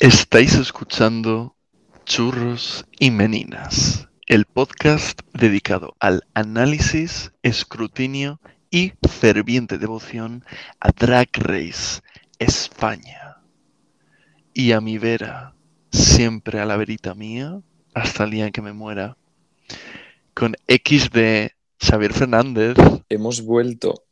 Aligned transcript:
Estáis 0.00 0.54
escuchando 0.54 1.56
Churros 2.06 2.86
y 2.98 3.10
Meninas, 3.10 4.08
el 4.28 4.46
podcast 4.46 5.20
dedicado 5.34 5.94
al 6.00 6.22
análisis, 6.32 7.32
escrutinio 7.42 8.40
y 8.70 8.94
ferviente 9.06 9.76
devoción 9.76 10.42
a 10.80 10.92
Drag 10.92 11.28
Race 11.34 12.00
España. 12.38 13.42
Y 14.54 14.72
a 14.72 14.80
mi 14.80 14.96
vera, 14.96 15.54
siempre 15.92 16.60
a 16.60 16.64
la 16.64 16.78
verita 16.78 17.14
mía, 17.14 17.60
hasta 17.92 18.24
el 18.24 18.30
día 18.30 18.46
en 18.46 18.52
que 18.52 18.62
me 18.62 18.72
muera. 18.72 19.18
Con 20.32 20.56
X 20.66 21.10
de 21.10 21.52
Xavier 21.78 22.14
Fernández. 22.14 22.74
Hemos 23.10 23.42
vuelto. 23.42 24.04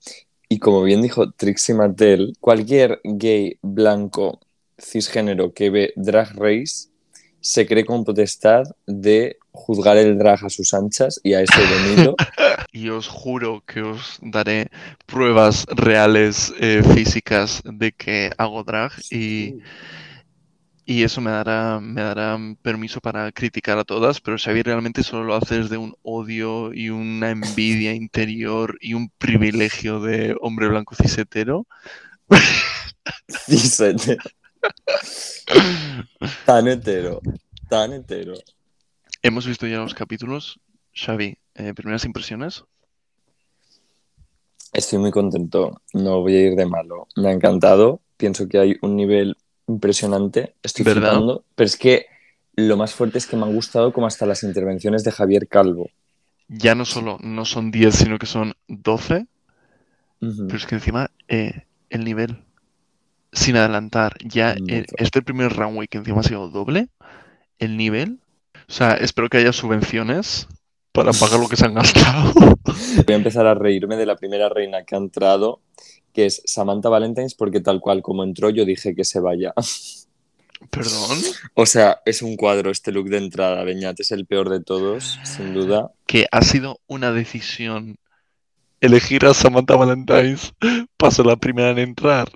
Y 0.51 0.59
como 0.59 0.83
bien 0.83 1.01
dijo 1.01 1.31
Trixie 1.31 1.75
Martel, 1.75 2.35
cualquier 2.41 3.01
gay 3.05 3.59
blanco 3.63 4.39
cisgénero 4.79 5.53
que 5.53 5.71
ve 5.71 5.93
Drag 5.97 6.35
Race 6.37 6.89
se 7.41 7.67
cree 7.67 7.85
con 7.85 8.05
potestad 8.05 8.65
de 8.87 9.39
juzgar 9.53 9.97
el 9.97 10.19
drag 10.19 10.45
a 10.45 10.51
sus 10.51 10.75
anchas 10.75 11.21
y 11.23 11.35
a 11.35 11.41
ese 11.41 11.61
venido. 11.61 12.15
y 12.73 12.89
os 12.89 13.09
juro 13.09 13.63
que 13.67 13.83
os 13.83 14.19
daré 14.23 14.69
pruebas 15.07 15.67
reales 15.69 16.53
eh, 16.61 16.83
físicas 16.95 17.63
de 17.65 17.93
que 17.93 18.31
hago 18.39 18.65
drag 18.65 18.93
y, 19.11 19.57
y 20.85 21.03
eso 21.03 21.21
me 21.21 21.31
dará, 21.31 21.81
me 21.81 22.03
dará 22.03 22.39
permiso 22.63 23.01
para 23.01 23.31
criticar 23.33 23.79
a 23.79 23.85
todas, 23.85 24.21
pero 24.21 24.39
Xavi 24.39 24.63
realmente 24.63 25.03
solo 25.03 25.25
lo 25.25 25.35
hace 25.35 25.61
desde 25.61 25.77
un 25.77 25.95
odio 26.03 26.73
y 26.73 26.91
una 26.91 27.31
envidia 27.31 27.95
interior 27.95 28.77
y 28.81 28.95
un 28.95 29.11
privilegio 29.19 30.01
de 30.01 30.37
hombre 30.41 30.69
blanco 30.69 30.95
cisetero. 30.95 31.67
Cisetero. 33.47 34.23
Tan 36.45 36.69
entero, 36.69 37.21
tan 37.69 37.93
entero. 37.93 38.35
Hemos 39.23 39.47
visto 39.47 39.67
ya 39.67 39.79
los 39.79 39.95
capítulos. 39.95 40.61
Xavi, 40.95 41.37
eh, 41.55 41.75
primeras 41.75 42.05
impresiones. 42.05 42.65
Estoy 44.73 44.99
muy 44.99 45.11
contento, 45.11 45.81
no 45.95 46.21
voy 46.21 46.37
a 46.37 46.47
ir 46.49 46.57
de 46.57 46.67
malo. 46.67 47.09
Me 47.17 47.29
ha 47.29 47.33
encantado, 47.33 48.01
pienso 48.17 48.49
que 48.49 48.59
hay 48.59 48.77
un 48.83 48.97
nivel 48.97 49.37
impresionante, 49.67 50.55
estoy 50.63 50.85
¿Verdad? 50.85 51.21
pero 51.55 51.67
es 51.67 51.77
que 51.77 52.07
lo 52.55 52.77
más 52.77 52.95
fuerte 52.95 53.19
es 53.19 53.27
que 53.27 53.37
me 53.37 53.45
han 53.45 53.55
gustado 53.55 53.93
como 53.93 54.07
hasta 54.07 54.27
las 54.27 54.43
intervenciones 54.43 55.05
de 55.05 55.13
Javier 55.13 55.49
Calvo. 55.49 55.91
Ya 56.49 56.75
no 56.75 56.85
solo 56.85 57.19
no 57.23 57.45
son 57.45 57.71
10, 57.71 57.95
sino 57.95 58.19
que 58.19 58.27
son 58.27 58.55
12, 58.69 59.27
Ujú. 60.21 60.47
pero 60.47 60.57
es 60.57 60.67
que 60.67 60.75
encima 60.75 61.11
eh, 61.29 61.67
el 61.91 62.05
nivel, 62.05 62.43
sin 63.33 63.57
adelantar, 63.57 64.17
ya 64.25 64.53
eh, 64.53 64.57
pero- 64.67 64.85
este 64.99 65.23
primer 65.23 65.53
runway 65.53 65.89
que 65.89 65.99
encima 65.99 66.21
ha 66.21 66.25
sido 66.25 66.49
doble, 66.49 66.89
el 67.59 67.77
nivel, 67.77 68.21
o 68.69 68.73
sea, 68.73 68.93
espero 68.93 69.29
que 69.29 69.39
haya 69.39 69.53
subvenciones 69.53 70.47
para 70.93 71.13
pagar 71.13 71.39
lo 71.41 71.49
que 71.49 71.57
se 71.57 71.67
han 71.67 71.75
gastado. 71.75 72.33
Voy 73.07 73.13
a 73.15 73.17
empezar 73.17 73.47
a 73.47 73.55
reírme 73.55 73.97
de 73.97 74.07
la 74.07 74.17
primera 74.17 74.49
reina 74.49 74.85
que 74.85 74.95
ha 74.95 74.99
entrado, 74.99 75.61
que 76.13 76.27
es 76.27 76.43
Samantha 76.45 76.89
Valentines, 76.89 77.35
porque 77.35 77.61
tal 77.61 77.81
cual 77.81 78.03
como 78.03 78.25
entró 78.25 78.51
yo 78.51 78.65
dije 78.65 78.95
que 78.95 79.05
se 79.05 79.21
vaya. 79.21 79.53
Perdón. 80.71 81.19
O 81.55 81.67
sea, 81.67 82.01
es 82.05 82.21
un 82.21 82.37
cuadro 82.37 82.71
este 82.71 82.91
look 82.91 83.09
de 83.09 83.19
entrada, 83.19 83.63
Beñat, 83.63 84.01
es 84.01 84.11
el 84.11 84.27
peor 84.27 84.49
de 84.49 84.61
todos, 84.61 85.21
sin 85.23 85.55
duda. 85.55 85.93
que 86.07 86.27
ha 86.33 86.43
sido 86.43 86.81
una 86.89 87.13
decisión 87.13 87.97
elegir 88.81 89.25
a 89.27 89.35
Samantha 89.35 89.77
Valentines 89.77 90.53
para 90.97 91.13
ser 91.13 91.27
la 91.27 91.37
primera 91.37 91.71
en 91.71 91.79
entrar. 91.79 92.29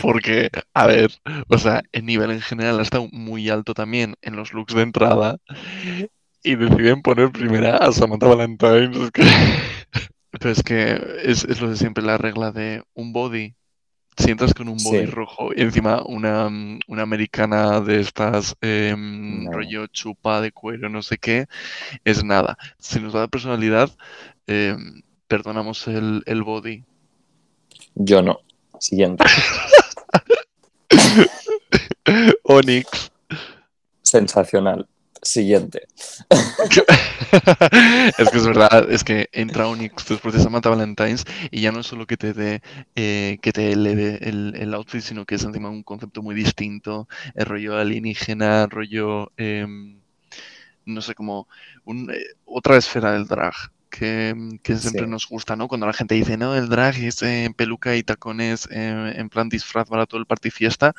Porque, 0.00 0.50
a 0.74 0.86
ver, 0.86 1.10
o 1.48 1.58
sea, 1.58 1.82
el 1.92 2.06
nivel 2.06 2.30
en 2.30 2.40
general 2.40 2.78
ha 2.78 2.82
estado 2.82 3.08
muy 3.12 3.48
alto 3.50 3.74
también 3.74 4.14
en 4.22 4.36
los 4.36 4.52
looks 4.52 4.74
de 4.74 4.82
entrada 4.82 5.36
y 6.42 6.54
deciden 6.56 7.02
poner 7.02 7.30
primera 7.30 7.76
a 7.76 7.92
Samantha 7.92 8.26
Valentines. 8.26 8.96
Es 8.96 9.10
que... 9.10 9.22
Pero 10.32 10.50
es 10.50 10.62
que 10.62 10.92
es, 11.24 11.44
es 11.44 11.60
lo 11.60 11.68
de 11.70 11.76
siempre, 11.76 12.04
la 12.04 12.16
regla 12.16 12.52
de 12.52 12.82
un 12.94 13.12
body. 13.12 13.52
Si 14.16 14.30
entras 14.30 14.54
con 14.54 14.68
un 14.68 14.76
body 14.82 15.00
Sí. 15.00 15.06
rojo 15.06 15.50
y 15.54 15.60
encima 15.62 16.02
una, 16.04 16.46
una 16.86 17.02
americana 17.02 17.80
de 17.80 18.00
estas 18.00 18.54
No. 18.62 19.50
rollo 19.50 19.86
chupa 19.88 20.40
de 20.40 20.52
cuero, 20.52 20.88
no 20.88 21.02
sé 21.02 21.18
qué, 21.18 21.46
es 22.04 22.22
nada. 22.22 22.56
Si 22.78 23.00
nos 23.00 23.12
da 23.12 23.28
personalidad, 23.28 23.90
em, 24.46 25.02
perdonamos 25.26 25.86
el, 25.88 26.22
el 26.26 26.42
body. 26.42 26.84
Yo 27.94 28.22
no. 28.22 28.40
Siguiente. 28.78 29.24
Onyx. 32.44 33.12
Sensacional. 34.02 34.86
Siguiente. 35.22 35.86
es 38.18 38.30
que 38.30 38.38
es 38.38 38.46
verdad, 38.46 38.90
es 38.90 39.04
que 39.04 39.28
entra 39.32 39.68
Onyx 39.68 40.08
después 40.08 40.34
de 40.34 40.40
Samantha 40.40 40.70
Valentines 40.70 41.24
y 41.50 41.60
ya 41.60 41.72
no 41.72 41.80
es 41.80 41.86
solo 41.86 42.06
que 42.06 42.16
te 42.16 42.32
dé, 42.32 42.62
eh, 42.96 43.38
que 43.42 43.52
te 43.52 43.72
eleve 43.72 44.18
el, 44.22 44.54
el 44.56 44.72
outfit, 44.72 45.02
sino 45.02 45.26
que 45.26 45.34
es 45.34 45.44
encima 45.44 45.68
un 45.68 45.82
concepto 45.82 46.22
muy 46.22 46.34
distinto, 46.34 47.06
el 47.34 47.44
rollo 47.44 47.76
alienígena, 47.76 48.66
rollo, 48.66 49.30
em, 49.36 50.00
no 50.86 51.02
sé, 51.02 51.14
como 51.14 51.48
un, 51.84 52.10
eh, 52.10 52.24
otra 52.46 52.78
esfera 52.78 53.12
del 53.12 53.26
drag. 53.26 53.54
Que, 53.90 54.34
que 54.62 54.76
siempre 54.76 55.04
Sí. 55.04 55.10
nos 55.10 55.28
gusta, 55.28 55.56
¿no? 55.56 55.66
Cuando 55.68 55.86
la 55.86 55.92
gente 55.92 56.14
dice, 56.14 56.36
no, 56.36 56.54
el 56.54 56.68
drag 56.68 56.96
es 56.96 57.22
eh, 57.22 57.52
peluca 57.56 57.96
y 57.96 58.02
tacones 58.04 58.68
eh, 58.70 59.14
en 59.16 59.28
plan 59.28 59.48
disfraz 59.48 59.88
para 59.88 60.06
todo 60.06 60.20
el 60.20 60.26
party 60.26 60.50
fiesta. 60.50 60.94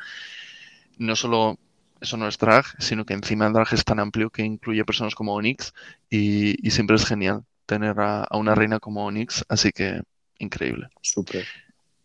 No 0.98 1.16
solo 1.16 1.58
eso 2.00 2.16
no 2.16 2.28
es 2.28 2.36
drag, 2.36 2.64
sino 2.78 3.04
que 3.06 3.14
encima 3.14 3.46
el 3.46 3.52
drag 3.54 3.72
es 3.72 3.84
tan 3.84 3.98
amplio 3.98 4.28
que 4.30 4.42
incluye 4.42 4.84
personas 4.84 5.14
como 5.14 5.34
Onyx 5.34 5.72
y, 6.10 6.66
y 6.66 6.70
siempre 6.70 6.96
es 6.96 7.06
genial 7.06 7.44
tener 7.64 7.98
a, 8.00 8.24
a 8.24 8.36
una 8.36 8.54
reina 8.54 8.78
como 8.78 9.06
Onyx, 9.06 9.44
así 9.48 9.70
que 9.72 10.02
increíble. 10.38 10.88
Súper. 11.00 11.44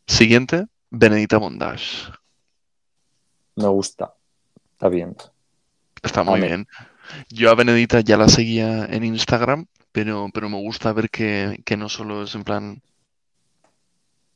Siguiente, 0.05 0.67
Benedita 0.89 1.37
Bondage. 1.37 2.11
Me 3.55 3.67
gusta. 3.67 4.13
Está 4.73 4.87
bien. 4.87 5.15
Está 6.03 6.23
muy 6.23 6.35
Amén. 6.35 6.49
bien. 6.49 6.67
Yo 7.29 7.51
a 7.51 7.55
Benedita 7.55 8.01
ya 8.01 8.17
la 8.17 8.29
seguía 8.29 8.85
en 8.85 9.03
Instagram, 9.03 9.67
pero, 9.91 10.29
pero 10.33 10.49
me 10.49 10.57
gusta 10.57 10.93
ver 10.93 11.09
que, 11.09 11.61
que 11.65 11.77
no 11.77 11.89
solo 11.89 12.23
es 12.23 12.35
en 12.35 12.43
plan 12.43 12.81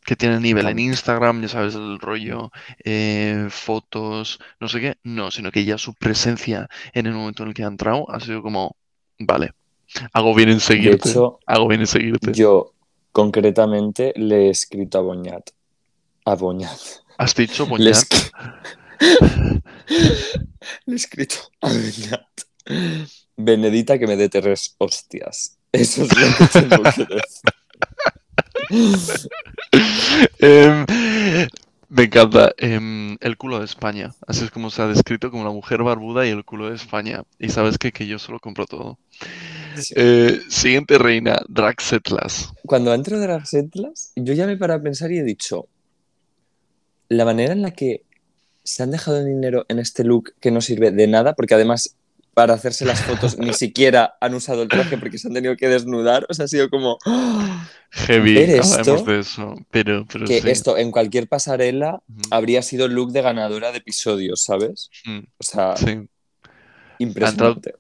que 0.04 0.16
tiene 0.16 0.40
nivel 0.40 0.68
en 0.68 0.80
Instagram, 0.80 1.42
ya 1.42 1.48
sabes, 1.48 1.76
el 1.76 2.00
rollo, 2.00 2.52
eh, 2.84 3.48
fotos, 3.50 4.40
no 4.60 4.68
sé 4.68 4.82
qué, 4.82 4.98
no, 5.04 5.30
sino 5.30 5.52
que 5.52 5.64
ya 5.64 5.78
su 5.78 5.94
presencia 5.94 6.68
en 6.94 7.06
el 7.06 7.14
momento 7.14 7.44
en 7.44 7.50
el 7.50 7.56
que 7.56 7.64
ha 7.64 7.68
entrado 7.68 8.10
ha 8.10 8.20
sido 8.20 8.42
como, 8.42 8.76
vale, 9.20 9.52
hago 10.14 10.34
bien 10.34 10.50
en 10.50 10.56
De 10.56 10.62
seguirte, 10.62 11.10
hecho, 11.10 11.40
hago 11.46 11.68
bien 11.68 11.82
en 11.82 11.88
seguirte. 11.88 12.34
yo 12.34 12.74
concretamente 13.12 14.14
le 14.16 14.48
he 14.48 14.50
escrito 14.50 14.98
a 14.98 15.02
Boñat. 15.02 15.52
A 16.26 16.36
Boñat. 16.36 16.80
¿Has 17.18 17.36
dicho 17.36 17.66
Boñat? 17.68 18.08
Le 20.86 20.94
he 20.94 20.96
escrito 20.96 21.36
a 21.62 21.68
Boñat. 21.68 22.51
Benedita 23.38 23.98
que 23.98 24.08
me 24.08 24.18
dé 24.18 24.30
tres 24.30 24.76
hostias. 24.78 25.58
Eso 25.72 26.04
es 26.04 26.10
lo 26.18 26.38
que 26.38 26.60
tengo 26.60 26.84
que 26.84 27.06
decir. 27.16 27.50
Em, 30.40 30.86
me 31.90 32.04
encanta 32.04 32.54
em, 32.58 33.18
el 33.20 33.38
culo 33.38 33.60
de 33.60 33.66
España. 33.66 34.14
Así 34.28 34.46
es 34.46 34.52
como 34.52 34.70
se 34.70 34.82
ha 34.82 34.88
descrito 34.88 35.32
como 35.32 35.44
la 35.44 35.52
mujer 35.52 35.84
barbuda 35.84 36.26
y 36.26 36.30
el 36.30 36.46
culo 36.46 36.70
de 36.70 36.76
España. 36.76 37.24
Y 37.40 37.50
sabes 37.50 37.78
que, 37.78 37.92
que 37.92 38.08
yo 38.08 38.20
solo 38.20 38.40
compro 38.40 38.66
todo. 38.66 38.98
Sí. 39.78 39.94
Eh, 39.98 40.42
siguiente 40.50 40.98
reina, 40.98 41.42
Draxetlas. 41.48 42.54
Cuando 42.66 42.94
entro 42.94 43.20
de 43.20 43.28
las 43.28 43.54
Atlas, 43.54 44.12
yo 44.16 44.34
ya 44.34 44.46
me 44.48 44.58
paré 44.58 44.74
a 44.74 44.82
pensar 44.82 45.12
y 45.12 45.20
he 45.20 45.24
dicho, 45.24 45.68
la 47.10 47.26
manera 47.26 47.54
en 47.54 47.62
la 47.62 47.72
que 47.72 48.04
se 48.64 48.84
han 48.84 48.92
dejado 48.92 49.20
el 49.20 49.26
dinero 49.26 49.66
en 49.68 49.80
este 49.80 50.04
look 50.04 50.34
que 50.40 50.52
no 50.52 50.62
sirve 50.62 50.92
de 50.92 51.08
nada, 51.08 51.34
porque 51.34 51.56
además 51.56 51.96
para 52.34 52.54
hacerse 52.54 52.86
las 52.86 53.02
fotos 53.04 53.38
ni 53.38 53.54
siquiera 53.54 54.16
han 54.22 54.34
usado 54.34 54.64
el 54.64 54.72
traje 54.72 54.98
porque 54.98 55.18
se 55.18 55.28
han 55.28 55.34
tenido 55.34 55.56
que 55.58 55.68
desnudar, 55.68 56.26
o 56.30 56.34
sea, 56.34 56.46
ha 56.46 56.48
sido 56.48 56.70
como. 56.70 56.98
Heavy, 57.92 58.38
esto, 58.54 59.04
de 59.04 59.20
eso. 59.20 59.56
Pero, 59.70 60.06
pero 60.12 60.26
que 60.26 60.34
sí. 60.34 60.50
esto 60.50 60.78
en 60.78 60.92
cualquier 60.92 61.28
pasarela 61.28 62.02
habría 62.30 62.62
sido 62.62 62.88
look 62.88 63.12
de 63.12 63.22
ganadora 63.22 63.72
de 63.72 63.80
episodios, 63.80 64.44
¿sabes? 64.44 64.94
Mm, 65.06 65.20
O 65.38 65.44
sea, 65.44 65.76
sí. 65.76 66.10
Ha 67.22 67.28
entrado, 67.30 67.62
impresionante. 67.62 67.76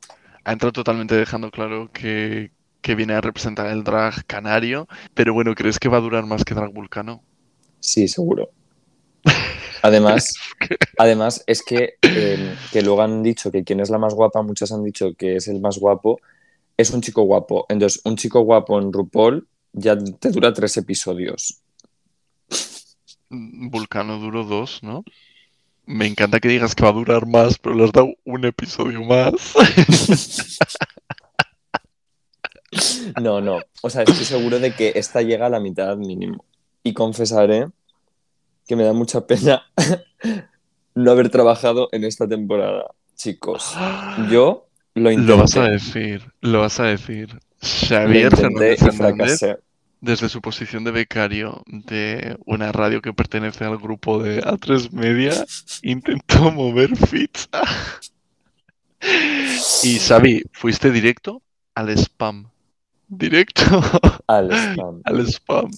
ha 0.45 0.51
entrado 0.53 0.73
totalmente 0.73 1.15
dejando 1.15 1.51
claro 1.51 1.91
que, 1.93 2.53
que 2.81 2.95
viene 2.95 3.13
a 3.13 3.21
representar 3.21 3.67
el 3.67 3.83
drag 3.83 4.25
canario. 4.27 4.87
Pero 5.13 5.33
bueno, 5.33 5.55
¿crees 5.55 5.79
que 5.79 5.89
va 5.89 5.97
a 5.97 6.01
durar 6.01 6.25
más 6.25 6.45
que 6.45 6.55
drag 6.55 6.71
vulcano? 6.73 7.23
Sí, 7.79 8.07
seguro. 8.07 8.53
Además, 9.81 10.33
además 10.97 11.43
es 11.47 11.63
que, 11.63 11.95
eh, 12.01 12.55
que 12.71 12.81
luego 12.81 13.01
han 13.01 13.23
dicho 13.23 13.51
que 13.51 13.63
quien 13.63 13.79
es 13.79 13.89
la 13.89 13.97
más 13.97 14.13
guapa, 14.13 14.41
muchas 14.41 14.71
han 14.71 14.83
dicho 14.83 15.13
que 15.17 15.35
es 15.37 15.47
el 15.47 15.59
más 15.61 15.77
guapo, 15.77 16.19
es 16.77 16.91
un 16.91 17.01
chico 17.01 17.23
guapo. 17.23 17.65
Entonces, 17.69 18.01
un 18.05 18.15
chico 18.15 18.41
guapo 18.41 18.79
en 18.79 18.91
RuPaul 18.91 19.47
ya 19.73 19.97
te 19.97 20.29
dura 20.29 20.53
tres 20.53 20.77
episodios. 20.77 21.61
Vulcano 23.29 24.19
duró 24.19 24.43
dos, 24.43 24.83
¿no? 24.83 25.03
me 25.85 26.07
encanta 26.07 26.39
que 26.39 26.47
digas 26.47 26.75
que 26.75 26.83
va 26.83 26.89
a 26.89 26.93
durar 26.93 27.25
más, 27.25 27.57
pero 27.57 27.75
le 27.75 27.83
has 27.83 27.91
dado 27.91 28.13
un 28.23 28.45
episodio 28.45 29.03
más. 29.03 29.33
No, 33.21 33.41
no. 33.41 33.59
O 33.81 33.89
sea, 33.89 34.03
estoy 34.03 34.23
seguro 34.23 34.57
de 34.57 34.73
que 34.73 34.93
esta 34.95 35.21
llega 35.21 35.47
a 35.47 35.49
la 35.49 35.59
mitad 35.59 35.97
mínimo. 35.97 36.45
Y 36.83 36.93
confesaré 36.93 37.67
que 38.71 38.77
me 38.77 38.85
da 38.85 38.93
mucha 38.93 39.27
pena 39.27 39.63
no 40.95 41.11
haber 41.11 41.29
trabajado 41.29 41.89
en 41.91 42.05
esta 42.05 42.25
temporada, 42.25 42.85
chicos. 43.17 43.75
Yo 44.29 44.69
lo 44.93 45.11
intenté. 45.11 45.29
Lo 45.29 45.37
vas 45.39 45.57
a 45.57 45.63
decir, 45.63 46.31
lo 46.39 46.61
vas 46.61 46.79
a 46.79 46.85
decir. 46.85 47.37
Xavier 47.61 48.33
Fernández 48.33 49.41
desde 49.99 50.29
su 50.29 50.41
posición 50.41 50.85
de 50.85 50.91
becario 50.91 51.63
de 51.67 52.37
una 52.45 52.71
radio 52.71 53.01
que 53.01 53.11
pertenece 53.11 53.65
al 53.65 53.77
grupo 53.77 54.23
de 54.23 54.41
A3 54.41 54.89
Media, 54.93 55.33
intentó 55.83 56.49
mover 56.49 56.95
feeds. 56.95 57.49
Y 59.83 59.99
Xavi, 59.99 60.43
fuiste 60.53 60.91
directo 60.91 61.41
al 61.75 61.89
spam. 61.89 62.49
Directo 63.09 63.63
Al 64.27 64.49
spam. 64.53 65.01
al 65.03 65.27
spam. 65.27 65.71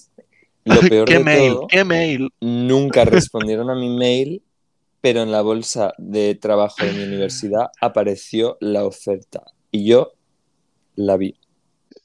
Lo 0.64 0.80
peor 0.88 1.08
¿Qué 1.08 1.14
de 1.14 1.24
mail? 1.24 1.52
todo, 1.52 1.66
¿Qué 1.68 1.84
mail? 1.84 2.30
nunca 2.40 3.04
respondieron 3.04 3.70
a 3.70 3.74
mi 3.74 3.90
mail, 3.90 4.42
pero 5.00 5.22
en 5.22 5.32
la 5.32 5.42
bolsa 5.42 5.94
de 5.98 6.34
trabajo 6.34 6.84
de 6.84 6.92
mi 6.92 7.04
universidad 7.04 7.68
apareció 7.80 8.56
la 8.60 8.84
oferta. 8.84 9.44
Y 9.70 9.86
yo 9.86 10.12
la 10.96 11.16
vi. 11.16 11.36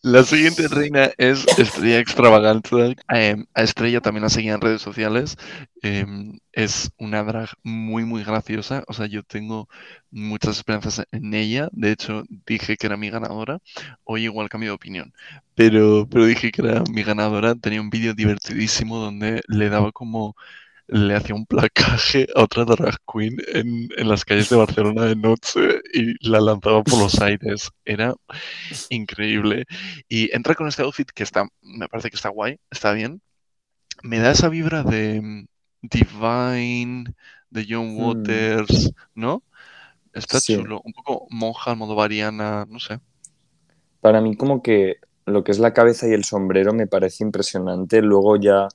La 0.02 0.24
siguiente 0.24 0.70
reina 0.70 1.12
es 1.18 1.46
Estrella 1.58 2.00
Extravagante. 2.00 2.96
Eh, 3.14 3.36
a 3.54 3.64
Estrella 3.64 4.00
también 4.00 4.24
la 4.24 4.30
seguía 4.30 4.54
en 4.54 4.62
redes 4.62 4.82
sociales. 4.82 5.36
Eh, 5.84 6.06
es 6.54 6.92
una 6.98 7.22
drag 7.24 7.50
muy, 7.64 8.06
muy 8.06 8.24
graciosa. 8.24 8.84
O 8.88 8.94
sea, 8.94 9.08
yo 9.08 9.24
tengo 9.24 9.68
muchas 10.10 10.56
esperanzas 10.56 11.06
en 11.12 11.34
ella. 11.34 11.68
De 11.74 11.92
hecho, 11.92 12.24
dije 12.46 12.78
que 12.78 12.88
era 12.88 12.96
mi 12.96 13.10
ganadora. 13.10 13.60
Hoy 14.06 14.24
igual 14.24 14.48
cambio 14.48 14.70
de 14.70 14.76
opinión. 14.76 15.14
Pero, 15.56 16.08
pero 16.10 16.26
dije 16.26 16.52
que 16.52 16.62
era 16.62 16.82
mi 16.90 17.04
ganadora. 17.04 17.56
Tenía 17.56 17.82
un 17.82 17.90
vídeo 17.90 18.14
divertidísimo 18.14 19.00
donde 19.00 19.42
le 19.48 19.70
daba 19.70 19.92
como... 19.92 20.36
Le 20.92 21.16
hacía 21.16 21.36
un 21.36 21.46
placaje 21.46 22.28
a 22.36 22.44
otra 22.44 22.66
drag 22.66 22.98
queen 23.12 23.38
en, 23.54 23.90
en 23.98 24.10
las 24.10 24.26
calles 24.26 24.50
de 24.50 24.56
Barcelona 24.58 25.06
de 25.06 25.16
noche 25.16 25.82
y 25.94 26.16
la 26.28 26.42
lanzaba 26.42 26.84
por 26.84 27.00
los 27.00 27.22
aires. 27.22 27.70
Era 27.86 28.16
increíble. 28.90 29.66
Y 30.10 30.36
entra 30.36 30.56
con 30.56 30.68
este 30.68 30.84
outfit 30.84 31.10
que 31.12 31.24
está, 31.24 31.48
me 31.62 31.88
parece 31.90 32.10
que 32.10 32.18
está 32.18 32.30
guay, 32.30 32.58
está 32.72 32.94
bien. 32.94 33.22
Me 34.04 34.20
da 34.20 34.32
esa 34.32 34.50
vibra 34.50 34.84
de 34.84 35.22
mm, 35.22 35.46
Divine, 35.84 37.06
de 37.52 37.66
John 37.70 37.96
Mm. 37.98 37.98
Waters, 37.98 38.92
¿no? 39.16 39.44
Está 40.14 40.42
Sí. 40.42 40.56
chulo, 40.58 40.82
un 40.86 40.94
poco 40.94 41.28
monja, 41.32 41.76
modo 41.76 41.96
variana, 41.96 42.66
no 42.70 42.80
sé. 42.80 43.00
Para 44.02 44.22
mí 44.22 44.36
como 44.36 44.62
que 44.62 44.96
lo 45.26 45.44
que 45.44 45.52
es 45.52 45.60
la 45.60 45.74
cabeza 45.74 46.08
y 46.08 46.14
el 46.14 46.24
sombrero 46.24 46.74
me 46.74 46.88
parece 46.88 47.24
impresionante. 47.24 48.02
Luego 48.02 48.38
ya 48.38 48.68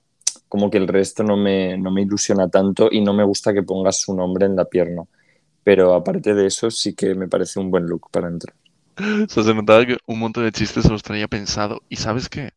como 0.49 0.70
que 0.70 0.79
el 0.79 0.88
resto 0.88 1.23
no 1.25 1.37
me, 1.37 1.76
no 1.79 1.91
me 1.91 2.02
ilusiona 2.02 2.49
tanto 2.49 2.88
y 2.91 3.00
no 3.02 3.12
me 3.14 3.25
gusta 3.25 3.52
que 3.55 3.62
pongas 3.62 4.00
su 4.00 4.14
nombre 4.14 4.46
en 4.46 4.56
la 4.56 4.67
pierna. 4.67 5.02
Pero 5.64 5.94
aparte 5.94 6.35
de 6.35 6.46
eso 6.49 6.70
sí 6.70 6.94
que 6.94 7.14
me 7.14 7.29
parece 7.29 7.61
un 7.61 7.70
buen 7.70 7.87
look 7.87 8.11
para 8.11 8.29
entrar. 8.29 8.55
O 9.29 9.32
sea, 9.32 9.43
se 9.44 9.55
notaba 9.55 9.87
que 9.87 9.99
un 10.06 10.19
montón 10.19 10.44
de 10.44 10.52
chistes 10.52 10.85
se 10.85 10.91
los 10.91 11.02
traía 11.02 11.29
pensado. 11.29 11.82
¿Y 11.88 11.96
sabes 11.96 12.29
qué? 12.29 12.50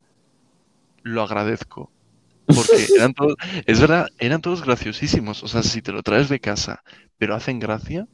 Lo 1.04 1.22
agradezco. 1.24 1.92
Porque 2.54 2.88
eran 2.96 3.14
todos, 3.14 3.36
es 3.66 3.80
verdad, 3.82 4.08
eran 4.20 4.42
todos 4.42 4.64
graciosísimos. 4.64 5.44
O 5.44 5.48
sea, 5.50 5.64
si 5.64 5.82
te 5.82 5.92
lo 5.94 6.04
traes 6.04 6.30
de 6.30 6.40
casa, 6.42 6.84
pero 7.18 7.36
hacen 7.36 7.60
gracia, 7.60 8.08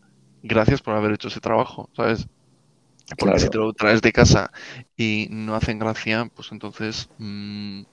gracias 0.44 0.81
por 0.81 0.96
haber 0.96 1.14
hecho 1.14 1.30
ese 1.30 1.42
trabajo, 1.42 1.90
¿sabes? 1.96 2.28
Porque 3.18 3.40
si 3.40 3.50
Claro. 3.50 3.50
te 3.50 3.60
lo 3.60 3.74
traes 3.74 4.02
de 4.02 4.14
casa 4.14 4.52
y 4.98 5.28
no 5.31 5.56
hacen 5.56 5.80
gracia, 5.80 6.28
pues 6.36 6.52
entonces... 6.52 7.10
mm, 7.19 7.84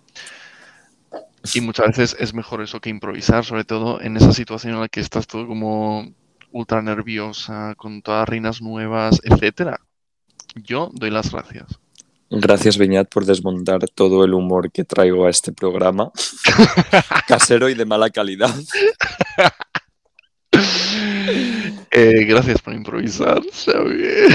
y 1.54 1.60
muchas 1.60 1.86
veces 1.88 2.16
es 2.18 2.34
mejor 2.34 2.62
eso 2.62 2.80
que 2.80 2.90
improvisar, 2.90 3.44
sobre 3.44 3.64
todo 3.64 4.00
en 4.00 4.16
esa 4.16 4.32
situación 4.32 4.74
en 4.74 4.80
la 4.80 4.88
que 4.88 5.00
estás 5.00 5.26
todo 5.26 5.46
como 5.46 6.12
ultra 6.52 6.82
nerviosa, 6.82 7.74
con 7.76 8.02
todas 8.02 8.28
reinas 8.28 8.60
nuevas, 8.60 9.20
etcétera. 9.24 9.80
Yo 10.54 10.90
doy 10.92 11.10
las 11.10 11.30
gracias. 11.30 11.78
Gracias, 12.32 12.78
Beñat, 12.78 13.08
por 13.08 13.24
desmontar 13.24 13.80
todo 13.92 14.24
el 14.24 14.34
humor 14.34 14.70
que 14.70 14.84
traigo 14.84 15.26
a 15.26 15.30
este 15.30 15.52
programa. 15.52 16.12
Casero 17.26 17.68
y 17.68 17.74
de 17.74 17.84
mala 17.84 18.10
calidad. 18.10 18.54
Eh, 21.90 22.24
gracias 22.24 22.62
por 22.62 22.72
improvisar, 22.72 23.42
Xavier. 23.52 24.30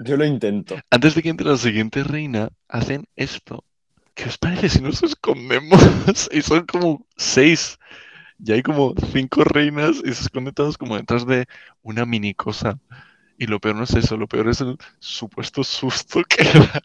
Yo 0.00 0.16
lo 0.16 0.24
intento. 0.24 0.76
Antes 0.90 1.14
de 1.14 1.22
que 1.22 1.28
entre 1.28 1.46
la 1.46 1.56
siguiente 1.56 2.02
reina, 2.02 2.50
hacen 2.68 3.06
esto. 3.14 3.64
¿Qué 4.18 4.24
os 4.28 4.36
parece 4.36 4.68
si 4.68 4.80
nos 4.82 5.00
escondemos? 5.02 5.80
Y 6.32 6.42
son 6.42 6.66
como 6.66 7.06
seis. 7.16 7.78
Y 8.44 8.50
hay 8.52 8.62
como 8.62 8.92
cinco 9.12 9.44
reinas 9.44 9.96
y 10.04 10.12
se 10.12 10.22
esconden 10.24 10.52
todas 10.54 10.76
como 10.76 10.96
detrás 10.96 11.24
de 11.24 11.46
una 11.82 12.04
mini 12.04 12.34
cosa. 12.34 12.78
Y 13.38 13.46
lo 13.46 13.60
peor 13.60 13.76
no 13.76 13.84
es 13.84 13.94
eso, 13.94 14.16
lo 14.16 14.26
peor 14.26 14.48
es 14.48 14.60
el 14.60 14.76
supuesto 14.98 15.62
susto 15.62 16.22
que 16.28 16.42
da. 16.44 16.82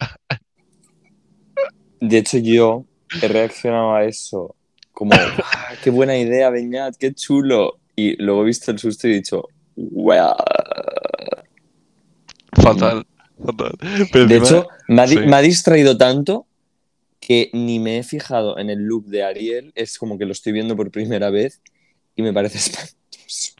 De 1.99 2.17
hecho, 2.19 2.37
yo 2.37 2.85
he 3.19 3.27
reaccionado 3.27 3.95
a 3.95 4.03
eso 4.05 4.55
como, 4.91 5.13
"Ah, 5.15 5.73
qué 5.81 5.89
buena 5.89 6.15
idea, 6.17 6.51
Beñat, 6.51 6.95
qué 6.97 7.13
chulo. 7.15 7.79
Y 7.95 8.21
luego 8.21 8.43
he 8.43 8.45
visto 8.45 8.69
el 8.69 8.77
susto 8.77 9.07
y 9.07 9.11
he 9.11 9.15
dicho, 9.15 9.47
wow. 9.75 10.35
Fatal, 12.61 13.05
fatal. 13.43 13.75
Pero 14.11 14.27
De 14.27 14.35
encima- 14.37 14.45
hecho, 14.59 14.67
me 14.87 15.01
ha, 15.01 15.05
di- 15.07 15.17
sí. 15.17 15.25
me 15.25 15.35
ha 15.35 15.41
distraído 15.41 15.97
tanto 15.97 16.45
que 17.25 17.49
ni 17.53 17.79
me 17.79 17.99
he 17.99 18.03
fijado 18.03 18.57
en 18.57 18.69
el 18.69 18.79
look 18.79 19.05
de 19.05 19.23
Ariel. 19.23 19.71
Es 19.75 19.97
como 19.97 20.17
que 20.17 20.25
lo 20.25 20.33
estoy 20.33 20.51
viendo 20.51 20.75
por 20.75 20.91
primera 20.91 21.29
vez 21.29 21.61
y 22.15 22.21
me 22.21 22.33
parece 22.33 22.57
espantoso. 22.59 23.53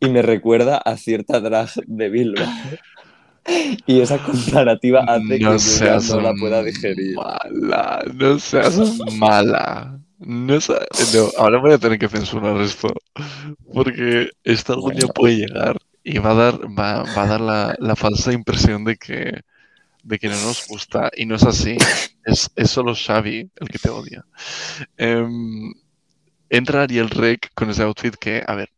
Y 0.00 0.08
me 0.10 0.22
recuerda 0.22 0.76
a 0.76 0.96
cierta 0.96 1.40
drag 1.40 1.70
de 1.86 2.08
Bilbao. 2.08 2.46
Y 3.86 4.00
esa 4.00 4.18
comparativa 4.18 5.04
hace 5.08 5.38
que 5.38 5.44
no 5.44 5.52
ya 5.52 5.58
seas 5.58 6.10
no 6.10 6.20
la 6.20 6.34
pueda 6.34 6.62
digerir. 6.62 7.16
mala, 7.16 8.04
no 8.14 8.38
seas 8.38 8.98
mala. 9.16 9.98
No, 10.18 10.58
no, 10.58 11.28
ahora 11.38 11.58
voy 11.58 11.72
a 11.72 11.78
tener 11.78 11.98
que 11.98 12.08
censurar 12.08 12.60
esto 12.60 12.92
porque 13.72 14.30
esto 14.42 14.74
algún 14.74 14.94
día 14.94 15.06
puede 15.08 15.36
llegar 15.36 15.78
y 16.02 16.18
va 16.18 16.32
a 16.32 16.34
dar, 16.34 16.60
va, 16.66 17.04
va 17.16 17.22
a 17.22 17.26
dar 17.26 17.40
la, 17.40 17.76
la 17.78 17.96
falsa 17.96 18.32
impresión 18.32 18.84
de 18.84 18.96
que, 18.96 19.40
de 20.08 20.18
que 20.18 20.28
no 20.28 20.40
nos 20.40 20.66
gusta 20.66 21.10
y 21.16 21.26
no 21.26 21.36
es 21.36 21.44
así. 21.44 21.76
Es, 22.24 22.50
es 22.56 22.70
solo 22.70 22.94
Xavi 22.94 23.50
el 23.56 23.68
que 23.68 23.78
te 23.78 23.90
odia. 23.90 24.24
Em, 24.96 25.72
entra 26.48 26.82
Ariel 26.82 27.10
Rec 27.10 27.50
con 27.54 27.70
ese 27.70 27.82
outfit 27.82 28.14
que, 28.16 28.42
a 28.46 28.54
ver, 28.54 28.70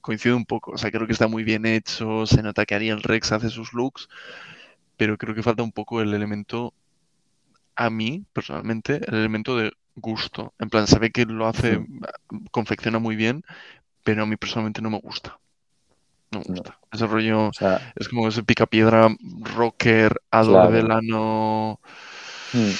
coincide 0.00 0.34
un 0.34 0.46
poco. 0.46 0.72
O 0.72 0.78
sea, 0.78 0.90
creo 0.90 1.06
que 1.06 1.12
está 1.12 1.28
muy 1.28 1.44
bien 1.44 1.66
hecho. 1.66 2.26
Se 2.26 2.42
nota 2.42 2.64
que 2.66 2.74
Ariel 2.74 3.02
Rex 3.02 3.32
hace 3.32 3.50
sus 3.50 3.74
looks, 3.74 4.08
pero 4.96 5.18
creo 5.18 5.34
que 5.34 5.42
falta 5.42 5.62
un 5.62 5.72
poco 5.72 6.00
el 6.00 6.14
elemento, 6.14 6.72
a 7.76 7.90
mí 7.90 8.24
personalmente, 8.32 9.00
el 9.06 9.14
elemento 9.14 9.56
de 9.56 9.72
gusto. 9.96 10.54
En 10.58 10.70
plan, 10.70 10.86
sabe 10.86 11.10
que 11.10 11.26
lo 11.26 11.46
hace, 11.46 11.84
confecciona 12.50 12.98
muy 12.98 13.16
bien, 13.16 13.44
pero 14.04 14.22
a 14.22 14.26
mí 14.26 14.36
personalmente 14.36 14.82
no 14.82 14.90
me 14.90 15.00
gusta. 15.00 15.38
No 16.30 16.40
me 16.40 16.44
No. 16.48 16.62
gusta. 16.62 16.78
Ese 16.92 17.06
rollo 17.06 17.48
O 17.48 17.52
sea, 17.52 17.80
es 17.96 18.08
como 18.08 18.28
ese 18.28 18.42
picapiedra 18.42 19.08
rocker, 19.56 20.20
Ador 20.30 20.68
Claro. 20.68 20.70
Delano. 20.70 21.80
hmm. 22.52 22.78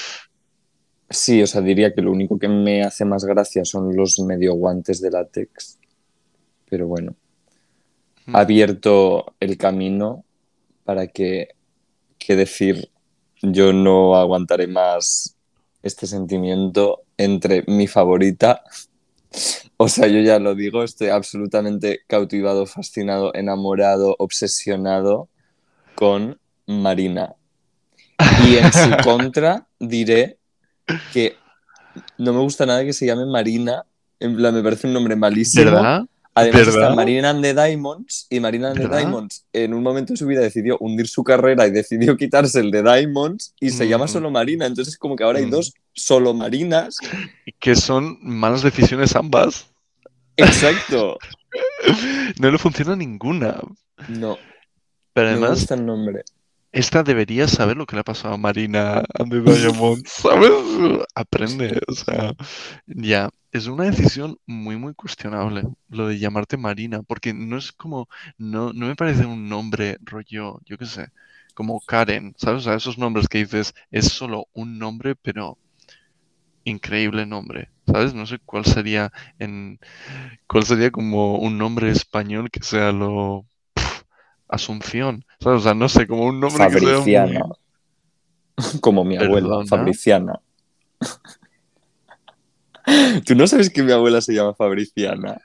sí, 1.09 1.41
o 1.41 1.47
sea, 1.47 1.61
diría 1.61 1.93
que 1.93 2.01
lo 2.01 2.11
único 2.11 2.37
que 2.39 2.47
me 2.47 2.83
hace 2.83 3.05
más 3.05 3.25
gracia 3.25 3.65
son 3.65 3.95
los 3.95 4.19
medio 4.19 4.53
guantes 4.53 5.01
de 5.01 5.11
látex. 5.11 5.79
Pero 6.69 6.87
bueno, 6.87 7.15
Hmm. 8.25 8.35
ha 8.35 8.41
abierto 8.41 9.35
el 9.39 9.57
camino 9.57 10.23
para 10.83 11.07
que, 11.07 11.49
que 12.17 12.35
decir, 12.35 12.91
yo 13.41 13.73
no 13.73 14.15
aguantaré 14.15 14.67
más 14.67 15.35
este 15.83 16.07
sentimiento 16.07 17.03
entre 17.17 17.63
mi 17.67 17.87
favorita. 17.87 18.63
O 19.77 19.87
sea, 19.87 20.07
yo 20.07 20.19
ya 20.19 20.39
lo 20.39 20.55
digo, 20.55 20.83
estoy 20.83 21.09
absolutamente 21.09 22.01
cautivado, 22.07 22.65
fascinado, 22.65 23.33
enamorado, 23.33 24.15
obsesionado 24.19 25.29
con 25.95 26.39
Marina. 26.65 27.35
Y 28.45 28.57
en 28.57 28.71
su 28.73 28.89
contra 29.03 29.67
diré 29.79 30.37
que 31.13 31.37
no 32.17 32.33
me 32.33 32.39
gusta 32.39 32.65
nada 32.65 32.83
que 32.83 32.93
se 32.93 33.05
llame 33.05 33.25
Marina. 33.25 33.85
En 34.19 34.35
plan, 34.35 34.53
me 34.53 34.63
parece 34.63 34.87
un 34.87 34.93
nombre 34.93 35.15
malísimo. 35.15 35.65
¿Verdad? 35.65 36.05
Además 36.35 36.67
está. 36.67 36.93
Marina 36.95 37.31
and 37.31 37.41
the 37.43 37.53
Diamonds 37.53 38.27
y 38.29 38.39
Marina 38.39 38.69
and 38.71 38.79
the. 38.79 38.87
Diamonds 38.87 39.45
en 39.51 39.73
un 39.73 39.83
momento 39.83 40.13
de 40.13 40.17
su 40.17 40.25
vida 40.27 40.41
decidió 40.41 40.77
hundir 40.79 41.07
su 41.07 41.23
carrera 41.23 41.67
y 41.67 41.71
decidió 41.71 42.15
quitarse 42.15 42.59
el 42.59 42.71
de 42.71 42.81
Diamonds 42.83 43.53
y 43.59 43.71
se 43.71 43.85
Mm. 43.85 43.89
llama 43.89 44.07
solo 44.07 44.31
Marina. 44.31 44.65
Entonces 44.65 44.97
como 44.97 45.15
que 45.15 45.23
ahora 45.23 45.39
hay 45.39 45.47
Mm. 45.47 45.51
dos 45.51 45.73
solo 45.93 46.33
Marinas. 46.33 46.97
Que 47.59 47.75
son 47.75 48.17
malas 48.21 48.61
decisiones 48.61 49.15
ambas. 49.15 49.67
Exacto. 50.37 51.17
No 52.39 52.51
le 52.51 52.57
funciona 52.59 52.95
ninguna. 52.95 53.59
No, 54.07 54.37
Pero 55.13 55.31
no 55.31 55.37
me 55.39 55.45
además, 55.45 55.59
gusta 55.59 55.73
el 55.73 55.85
nombre. 55.85 56.23
Esta 56.71 57.03
debería 57.03 57.47
saber 57.47 57.77
lo 57.77 57.85
que 57.85 57.95
le 57.95 58.01
ha 58.01 58.03
pasado 58.03 58.33
a 58.35 58.37
Marina 58.37 59.03
and 59.17 59.31
the 59.31 59.41
Diamonds, 59.71 60.11
¿sabes? 60.11 60.51
Aprende, 61.15 61.79
o 61.87 61.93
sea, 61.93 62.33
ya. 62.87 63.29
Es 63.51 63.65
una 63.65 63.85
decisión 63.85 64.37
muy, 64.45 64.77
muy 64.77 64.93
cuestionable 64.93 65.63
lo 65.89 66.07
de 66.07 66.19
llamarte 66.19 66.55
Marina, 66.55 67.01
porque 67.01 67.33
no 67.33 67.57
es 67.57 67.71
como, 67.71 68.07
no, 68.37 68.73
no 68.73 68.85
me 68.87 68.95
parece 68.95 69.25
un 69.25 69.49
nombre 69.49 69.97
rollo, 70.01 70.59
yo 70.65 70.77
qué 70.77 70.85
sé, 70.85 71.09
como 71.55 71.81
Karen, 71.81 72.35
¿sabes? 72.37 72.61
O 72.61 72.63
sea, 72.65 72.75
esos 72.75 72.99
nombres 72.99 73.27
que 73.27 73.39
dices, 73.39 73.73
es 73.89 74.05
solo 74.09 74.47
un 74.53 74.77
nombre, 74.77 75.15
pero 75.15 75.57
increíble 76.63 77.25
nombre, 77.25 77.69
¿sabes? 77.87 78.13
No 78.13 78.25
sé 78.27 78.39
cuál 78.45 78.65
sería 78.65 79.11
en, 79.39 79.79
cuál 80.47 80.63
sería 80.65 80.91
como 80.91 81.39
un 81.39 81.57
nombre 81.57 81.89
español 81.89 82.51
que 82.51 82.63
sea 82.63 82.91
lo 82.91 83.45
Asunción, 84.49 85.23
¿sabes? 85.39 85.61
O 85.61 85.63
sea, 85.63 85.73
no 85.73 85.87
sé, 85.87 86.07
como 86.07 86.25
un 86.25 86.39
nombre 86.39 86.65
que 86.65 86.71
sea 86.71 86.79
muy- 86.81 86.91
Fabriciana. 86.91 87.45
Como 88.81 89.03
mi 89.05 89.17
abuela. 89.17 89.65
Fabriciana. 89.67 90.39
¿Tú 93.25 93.35
no 93.35 93.45
sabes 93.47 93.69
que 93.69 93.83
mi 93.83 93.91
abuela 93.91 94.19
se 94.21 94.33
llama 94.33 94.53
Fabriciana? 94.55 95.39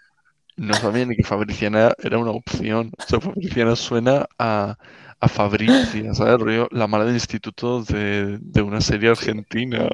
No 0.57 0.73
sabía 0.75 1.05
ni 1.05 1.17
que 1.17 1.25
Fabriciana 1.25 1.93
era 2.03 2.17
una 2.19 2.31
opción. 2.31 2.91
O 2.99 3.03
sea, 3.03 3.21
Fabriciana 3.21 3.77
suena 3.77 4.27
a, 4.39 4.79
a 5.21 5.29
Fabricia, 5.29 6.15
¿sabes? 6.15 6.41
Rollo, 6.41 6.69
la 6.71 6.87
mala 6.87 7.05
del 7.05 7.15
instituto 7.15 7.83
de, 7.85 8.39
de 8.41 8.63
una 8.63 8.81
serie 8.81 9.11
argentina. 9.11 9.87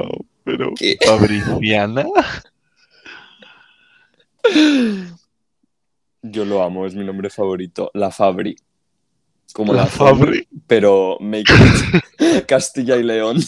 Pero, 0.44 0.72
¿Qué? 0.76 0.96
¿Fabriciana? 1.04 2.06
Yo 6.22 6.44
lo 6.44 6.62
amo, 6.62 6.86
es 6.86 6.94
mi 6.94 7.04
nombre 7.04 7.30
favorito. 7.30 7.90
La 7.94 8.10
Fabri. 8.10 8.56
Como 9.52 9.72
La 9.72 9.82
la, 9.82 9.86
Fabri, 9.86 10.46
pero 10.66 11.16
make 11.20 11.52
it 11.52 12.46
Castilla 12.46 12.96
y 12.96 13.02
León. 13.02 13.38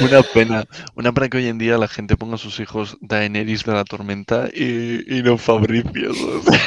Una 0.00 0.22
pena. 0.22 0.64
Una 0.94 1.12
pena 1.12 1.28
que 1.28 1.38
hoy 1.38 1.46
en 1.46 1.58
día 1.58 1.78
la 1.78 1.88
gente 1.88 2.16
ponga 2.16 2.34
a 2.34 2.38
sus 2.38 2.58
hijos 2.60 2.96
Daenerys 3.00 3.64
de 3.64 3.72
la 3.72 3.84
Tormenta 3.84 4.48
y, 4.52 5.18
y 5.18 5.22
no 5.22 5.38
Fabricia. 5.38 6.08
¿sabes? 6.12 6.60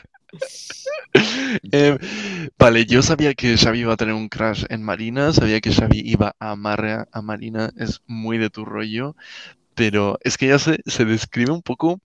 Eh, 1.72 1.98
vale, 2.58 2.84
yo 2.84 3.00
sabía 3.00 3.32
que 3.34 3.56
Xavi 3.56 3.80
iba 3.80 3.94
a 3.94 3.96
tener 3.96 4.14
un 4.14 4.28
crash 4.28 4.64
en 4.68 4.82
Marina, 4.82 5.32
sabía 5.32 5.60
que 5.60 5.72
Xavi 5.72 6.02
iba 6.04 6.34
a 6.38 6.50
amar 6.50 6.84
a, 6.84 7.08
a 7.10 7.22
Marina, 7.22 7.70
es 7.76 8.02
muy 8.06 8.36
de 8.36 8.50
tu 8.50 8.66
rollo, 8.66 9.16
pero 9.74 10.18
es 10.22 10.36
que 10.36 10.48
ya 10.48 10.58
se, 10.58 10.80
se 10.84 11.04
describe 11.06 11.52
un 11.52 11.62
poco 11.62 12.00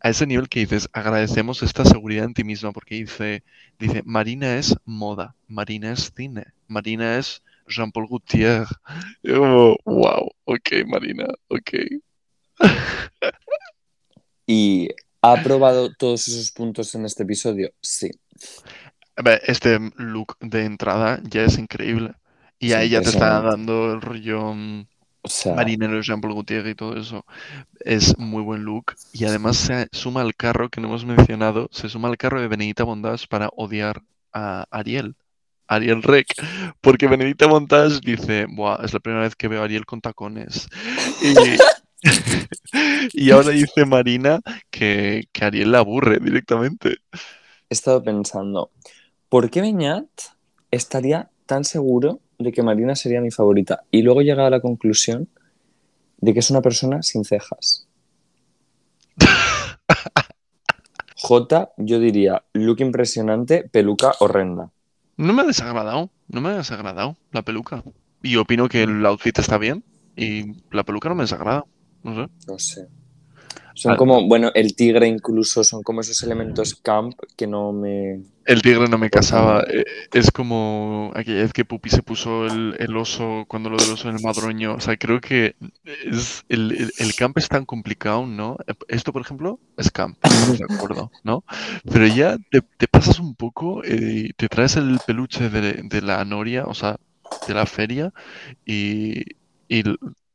a 0.00 0.10
ese 0.10 0.26
nivel 0.26 0.48
que 0.48 0.60
dices, 0.60 0.88
agradecemos 0.92 1.62
esta 1.62 1.84
seguridad 1.84 2.24
en 2.24 2.34
ti 2.34 2.44
misma, 2.44 2.72
porque 2.72 2.96
dice, 2.96 3.42
dice, 3.78 4.02
Marina 4.04 4.56
es 4.56 4.76
moda, 4.84 5.34
Marina 5.48 5.92
es 5.92 6.12
cine, 6.14 6.46
Marina 6.68 7.18
es 7.18 7.42
Jean-Paul 7.68 8.06
Gaultier. 8.08 8.66
Yo 9.22 9.76
wow, 9.84 10.30
ok, 10.44 10.70
Marina, 10.86 11.26
ok. 11.48 11.70
¿Y 14.46 14.88
ha 15.20 15.42
probado 15.42 15.92
todos 15.92 16.28
esos 16.28 16.50
puntos 16.52 16.94
en 16.94 17.04
este 17.04 17.24
episodio? 17.24 17.70
Sí. 17.80 18.10
Este 19.46 19.78
look 19.96 20.36
de 20.40 20.64
entrada 20.64 21.20
ya 21.24 21.42
es 21.42 21.58
increíble. 21.58 22.14
Y 22.60 22.72
ahí 22.72 22.88
ya 22.88 23.02
te 23.02 23.10
está 23.10 23.40
dando 23.40 23.92
el 23.92 24.00
rollo 24.00 24.54
mm, 24.54 24.86
O 25.28 25.30
sea, 25.30 25.54
marinero 25.54 26.00
Jean-Paul 26.00 26.32
Gaultier 26.32 26.66
y 26.66 26.74
todo 26.74 26.96
eso. 26.96 27.26
Es 27.80 28.16
muy 28.18 28.42
buen 28.42 28.62
look. 28.62 28.94
Y 29.12 29.26
además 29.26 29.58
se 29.58 29.88
suma 29.92 30.22
al 30.22 30.34
carro 30.34 30.70
que 30.70 30.80
no 30.80 30.88
hemos 30.88 31.04
mencionado, 31.04 31.68
se 31.70 31.90
suma 31.90 32.08
al 32.08 32.16
carro 32.16 32.40
de 32.40 32.48
Benedita 32.48 32.84
Bondage 32.84 33.26
para 33.28 33.50
odiar 33.54 34.02
a 34.32 34.64
Ariel. 34.70 35.16
Ariel 35.66 36.02
Rec. 36.02 36.28
Porque 36.80 37.08
Benedita 37.08 37.46
Bondage 37.46 38.00
dice, 38.02 38.46
Buah, 38.48 38.82
es 38.82 38.94
la 38.94 39.00
primera 39.00 39.24
vez 39.24 39.36
que 39.36 39.48
veo 39.48 39.60
a 39.60 39.64
Ariel 39.64 39.84
con 39.84 40.00
tacones. 40.00 40.66
Y, 41.20 41.34
y 43.12 43.30
ahora 43.30 43.50
dice 43.50 43.84
Marina 43.84 44.40
que, 44.70 45.24
que 45.30 45.44
Ariel 45.44 45.72
la 45.72 45.80
aburre 45.80 46.20
directamente. 46.20 46.96
he 47.12 47.74
estado 47.74 48.02
pensando, 48.02 48.70
¿por 49.28 49.50
qué 49.50 49.60
Beñat 49.60 50.08
estaría 50.70 51.30
tan 51.44 51.64
seguro 51.64 52.20
de 52.38 52.52
que 52.52 52.62
Marina 52.62 52.94
sería 52.94 53.20
mi 53.20 53.30
favorita? 53.30 53.84
Y 53.90 54.02
luego 54.02 54.20
he 54.20 54.24
llegado 54.24 54.46
a 54.46 54.50
la 54.50 54.60
conclusión 54.60 55.28
de 56.18 56.32
que 56.32 56.40
es 56.40 56.50
una 56.50 56.62
persona 56.62 57.02
sin 57.02 57.24
cejas. 57.24 57.88
J, 61.16 61.72
yo 61.78 61.98
diría, 61.98 62.44
look 62.52 62.80
impresionante, 62.80 63.68
peluca 63.68 64.12
horrenda. 64.20 64.70
No 65.16 65.32
me 65.32 65.42
ha 65.42 65.46
desagradado, 65.46 66.10
no 66.28 66.40
me 66.40 66.50
ha 66.50 66.56
desagradado 66.56 67.16
la 67.32 67.42
peluca. 67.42 67.82
Y 68.22 68.36
opino 68.36 68.68
que 68.68 68.84
el 68.84 69.04
outfit 69.04 69.38
está 69.38 69.58
bien 69.58 69.84
y 70.16 70.62
la 70.70 70.84
peluca 70.84 71.08
no 71.08 71.16
me 71.16 71.24
desagrada. 71.24 71.64
No 72.02 72.14
sé. 72.14 72.30
No 72.46 72.58
sé. 72.58 72.88
Son 73.78 73.92
Ah. 73.92 73.96
como, 73.96 74.26
bueno, 74.26 74.50
el 74.54 74.74
tigre 74.74 75.06
incluso, 75.06 75.62
son 75.62 75.84
como 75.84 76.00
esos 76.00 76.20
elementos 76.24 76.74
camp 76.74 77.14
que 77.36 77.46
no 77.46 77.72
me... 77.72 78.20
El 78.44 78.60
tigre 78.60 78.88
no 78.88 78.98
me 78.98 79.08
casaba. 79.08 79.62
eh, 79.72 79.84
Es 80.12 80.32
como 80.32 81.12
aquella 81.14 81.42
vez 81.42 81.52
que 81.52 81.64
Pupi 81.64 81.88
se 81.88 82.02
puso 82.02 82.46
el, 82.46 82.74
el 82.80 82.96
oso 82.96 83.44
cuando 83.46 83.70
lo 83.70 83.76
del 83.76 83.90
oso 83.92 84.08
en 84.08 84.16
el 84.16 84.22
madroño. 84.22 84.74
O 84.74 84.80
sea, 84.80 84.96
creo 84.96 85.20
que 85.20 85.54
es 85.84 86.44
el, 86.48 86.72
el- 86.72 86.92
el 86.98 87.14
camp 87.14 87.38
es 87.38 87.48
tan 87.48 87.64
complicado, 87.66 88.26
¿no? 88.26 88.56
Esto, 88.88 89.12
por 89.12 89.22
ejemplo, 89.22 89.60
es 89.76 89.92
camp, 89.92 90.16
de 90.24 90.64
acuerdo, 90.74 91.12
¿no? 91.22 91.44
Pero 91.92 92.06
ya 92.08 92.36
te, 92.50 92.62
te 92.62 92.88
pasas 92.88 93.20
un 93.20 93.36
poco 93.36 93.84
eh, 93.84 94.24
y 94.28 94.32
te 94.32 94.48
traes 94.48 94.74
el 94.76 94.98
peluche 95.06 95.50
de, 95.50 95.82
de 95.84 96.02
la 96.02 96.24
noria, 96.24 96.64
o 96.66 96.74
sea, 96.74 96.98
de 97.46 97.54
la 97.54 97.66
feria, 97.66 98.12
y, 98.66 99.22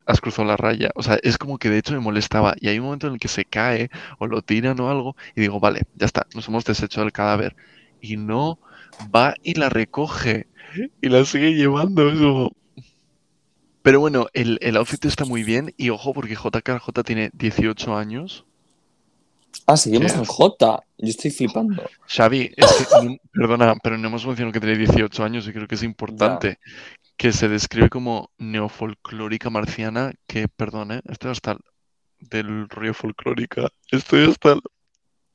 has 0.05 0.21
cruzado 0.21 0.47
la 0.47 0.57
raya. 0.57 0.91
O 0.95 1.03
sea, 1.03 1.19
es 1.23 1.37
como 1.37 1.57
que 1.57 1.69
de 1.69 1.77
hecho 1.77 1.93
me 1.93 1.99
molestaba. 1.99 2.55
Y 2.59 2.67
hay 2.69 2.79
un 2.79 2.85
momento 2.85 3.07
en 3.07 3.13
el 3.13 3.19
que 3.19 3.27
se 3.27 3.45
cae 3.45 3.89
o 4.19 4.27
lo 4.27 4.41
tiran 4.41 4.79
o 4.79 4.89
algo, 4.89 5.15
y 5.35 5.41
digo, 5.41 5.59
vale, 5.59 5.83
ya 5.95 6.05
está, 6.05 6.27
nos 6.35 6.47
hemos 6.47 6.65
deshecho 6.65 7.01
del 7.01 7.11
cadáver. 7.11 7.55
Y 8.01 8.17
no 8.17 8.59
va 9.13 9.35
y 9.43 9.55
la 9.55 9.69
recoge 9.69 10.47
y 11.01 11.09
la 11.09 11.25
sigue 11.25 11.53
llevando. 11.53 12.51
Pero 13.81 13.99
bueno, 13.99 14.27
el, 14.33 14.59
el 14.61 14.77
outfit 14.77 15.03
está 15.05 15.25
muy 15.25 15.43
bien. 15.43 15.73
Y 15.77 15.89
ojo, 15.89 16.13
porque 16.13 16.35
JKJ 16.35 17.03
tiene 17.03 17.29
18 17.33 17.97
años. 17.97 18.45
Ah, 19.67 19.77
seguimos 19.77 20.13
en 20.13 20.25
J. 20.25 20.83
Yo 20.97 21.07
estoy 21.09 21.31
flipando. 21.31 21.83
Xavi, 22.07 22.51
es 22.55 22.87
que, 22.89 23.05
no- 23.05 23.17
perdona, 23.31 23.75
pero 23.83 23.97
no 23.97 24.07
hemos 24.07 24.25
mencionado 24.25 24.53
que 24.53 24.59
tiene 24.59 24.77
18 24.77 25.23
años 25.23 25.47
y 25.47 25.53
creo 25.53 25.67
que 25.67 25.75
es 25.75 25.83
importante. 25.83 26.59
Que 27.17 27.31
se 27.31 27.47
describe 27.47 27.89
como 27.89 28.31
neofolclórica 28.39 29.49
marciana, 29.49 30.13
que, 30.27 30.47
perdone, 30.47 31.01
estoy 31.09 31.31
hasta 31.31 31.57
del 32.19 32.67
rollo 32.69 32.93
folclórica. 32.93 33.69
Estoy 33.91 34.29
hasta 34.29 34.55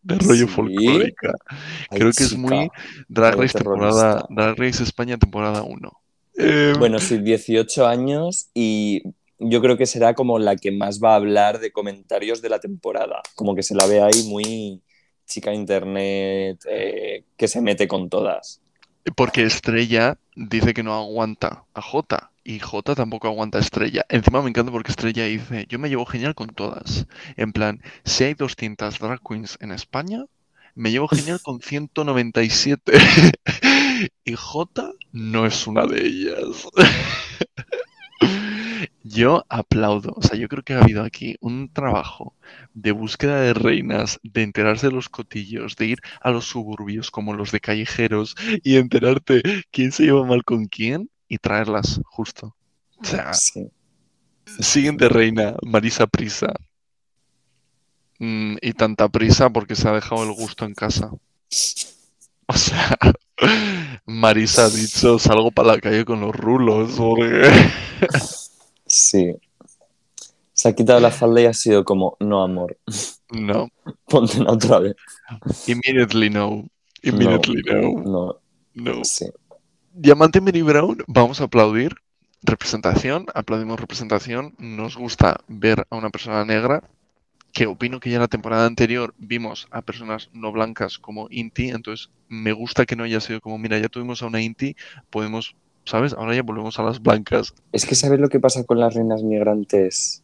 del 0.02 0.18
rollo 0.20 0.46
¿Sí? 0.46 0.52
folclórica. 0.52 1.34
Ay, 1.90 1.98
Creo 1.98 2.12
que 2.12 2.24
es 2.24 2.36
muy 2.36 2.70
Drag 3.08 3.36
Race 3.36 3.56
temporada. 3.58 4.26
Drag 4.30 4.58
Race 4.58 4.82
España 4.82 5.16
temporada 5.18 5.62
1. 5.62 5.92
Eh, 6.38 6.72
Bueno, 6.78 6.98
sí, 6.98 7.18
18 7.18 7.86
años 7.86 8.48
y 8.54 9.02
yo 9.38 9.60
creo 9.60 9.76
que 9.76 9.86
será 9.86 10.14
como 10.14 10.38
la 10.38 10.56
que 10.56 10.72
más 10.72 11.00
va 11.02 11.12
a 11.12 11.16
hablar 11.16 11.60
de 11.60 11.72
comentarios 11.72 12.42
de 12.42 12.48
la 12.48 12.58
temporada. 12.58 13.22
Como 13.34 13.54
que 13.54 13.62
se 13.62 13.74
la 13.74 13.86
ve 13.86 14.00
ahí 14.00 14.24
muy 14.28 14.82
chica 15.26 15.52
internet, 15.52 16.64
eh, 16.68 17.24
que 17.36 17.48
se 17.48 17.60
mete 17.60 17.86
con 17.86 18.08
todas. 18.08 18.60
Porque 19.14 19.44
Estrella 19.44 20.18
dice 20.34 20.74
que 20.74 20.82
no 20.82 20.94
aguanta 20.94 21.64
a 21.74 21.82
Jota 21.82 22.30
y 22.44 22.58
Jota 22.58 22.94
tampoco 22.94 23.28
aguanta 23.28 23.58
a 23.58 23.60
Estrella. 23.60 24.04
Encima 24.08 24.42
me 24.42 24.48
encanta 24.48 24.72
porque 24.72 24.90
Estrella 24.90 25.24
dice, 25.24 25.66
yo 25.68 25.78
me 25.78 25.88
llevo 25.88 26.06
genial 26.06 26.34
con 26.34 26.48
todas. 26.48 27.06
En 27.36 27.52
plan, 27.52 27.82
si 28.04 28.24
hay 28.24 28.34
200 28.34 28.98
drag 28.98 29.20
queens 29.22 29.58
en 29.60 29.72
España, 29.72 30.24
me 30.74 30.90
llevo 30.90 31.08
genial 31.08 31.40
con 31.42 31.60
197. 31.60 32.92
y 34.24 34.34
Jota 34.34 34.92
no 35.12 35.46
es 35.46 35.66
una 35.66 35.86
de 35.86 36.06
ellas. 36.06 36.68
Yo 39.10 39.44
aplaudo, 39.48 40.12
o 40.16 40.22
sea, 40.22 40.36
yo 40.38 40.48
creo 40.48 40.62
que 40.62 40.74
ha 40.74 40.80
habido 40.82 41.02
aquí 41.02 41.36
un 41.40 41.72
trabajo 41.72 42.34
de 42.74 42.92
búsqueda 42.92 43.40
de 43.40 43.54
reinas, 43.54 44.18
de 44.22 44.42
enterarse 44.42 44.88
de 44.88 44.92
los 44.92 45.08
cotillos, 45.08 45.76
de 45.76 45.86
ir 45.86 45.98
a 46.20 46.30
los 46.30 46.44
suburbios 46.46 47.10
como 47.10 47.32
los 47.34 47.50
de 47.50 47.60
callejeros 47.60 48.34
y 48.62 48.76
enterarte 48.76 49.42
quién 49.70 49.92
se 49.92 50.04
lleva 50.04 50.24
mal 50.26 50.44
con 50.44 50.66
quién 50.66 51.10
y 51.28 51.38
traerlas 51.38 52.00
justo. 52.04 52.54
O 52.98 53.04
sea, 53.04 53.32
Sí. 53.32 53.68
siguiente 54.60 55.08
reina, 55.08 55.54
Marisa 55.62 56.06
Prisa. 56.06 56.52
mm, 58.18 58.56
y 58.60 58.72
tanta 58.72 59.08
prisa 59.08 59.48
porque 59.48 59.76
se 59.76 59.88
ha 59.88 59.92
dejado 59.92 60.24
el 60.24 60.32
gusto 60.32 60.64
en 60.64 60.74
casa. 60.74 61.10
O 62.46 62.52
sea, 62.56 62.98
Marisa 64.06 64.64
ha 64.64 64.70
dicho, 64.70 65.18
salgo 65.20 65.50
para 65.52 65.68
la 65.74 65.78
calle 65.80 66.04
con 66.04 66.20
los 66.20 66.34
rulos. 66.34 66.92
porque- 66.96 67.48
Sí. 68.88 69.36
Se 70.52 70.68
ha 70.68 70.74
quitado 70.74 70.98
la 71.00 71.10
falda 71.10 71.40
y 71.40 71.46
ha 71.46 71.54
sido 71.54 71.84
como, 71.84 72.16
no, 72.20 72.42
amor, 72.42 72.76
No, 73.30 73.68
ponte 74.08 74.40
otra 74.46 74.80
vez. 74.80 74.96
immediately 75.66 76.30
no. 76.30 76.66
Immediately 77.02 77.62
no. 77.62 78.02
No, 78.02 78.40
No. 78.74 79.04
sí. 79.04 79.26
Diamante 79.92 80.40
Mary 80.40 80.62
Brown, 80.62 80.98
vamos 81.06 81.40
a 81.40 81.44
aplaudir. 81.44 81.94
Representación, 82.42 83.26
aplaudimos 83.34 83.80
representación. 83.80 84.54
Nos 84.58 84.96
gusta 84.96 85.40
ver 85.48 85.86
a 85.90 85.96
una 85.96 86.10
persona 86.10 86.44
negra, 86.44 86.88
que 87.52 87.66
opino 87.66 87.98
que 87.98 88.10
ya 88.10 88.16
en 88.16 88.22
la 88.22 88.28
temporada 88.28 88.66
anterior 88.66 89.14
vimos 89.18 89.66
a 89.70 89.82
personas 89.82 90.30
no 90.32 90.52
blancas 90.52 90.98
como 90.98 91.26
Inti, 91.30 91.70
entonces 91.70 92.10
me 92.28 92.52
gusta 92.52 92.86
que 92.86 92.94
no 92.94 93.04
haya 93.04 93.20
sido 93.20 93.40
como, 93.40 93.58
mira, 93.58 93.78
ya 93.78 93.88
tuvimos 93.88 94.22
a 94.22 94.26
una 94.26 94.40
Inti, 94.40 94.76
podemos, 95.10 95.56
¿sabes? 95.88 96.12
Ahora 96.12 96.34
ya 96.34 96.42
volvemos 96.42 96.78
a 96.78 96.82
las 96.82 97.00
blancas. 97.02 97.54
Es 97.72 97.86
que 97.86 97.94
¿sabes 97.94 98.20
lo 98.20 98.28
que 98.28 98.40
pasa 98.40 98.64
con 98.64 98.78
las 98.78 98.94
reinas 98.94 99.22
migrantes 99.22 100.22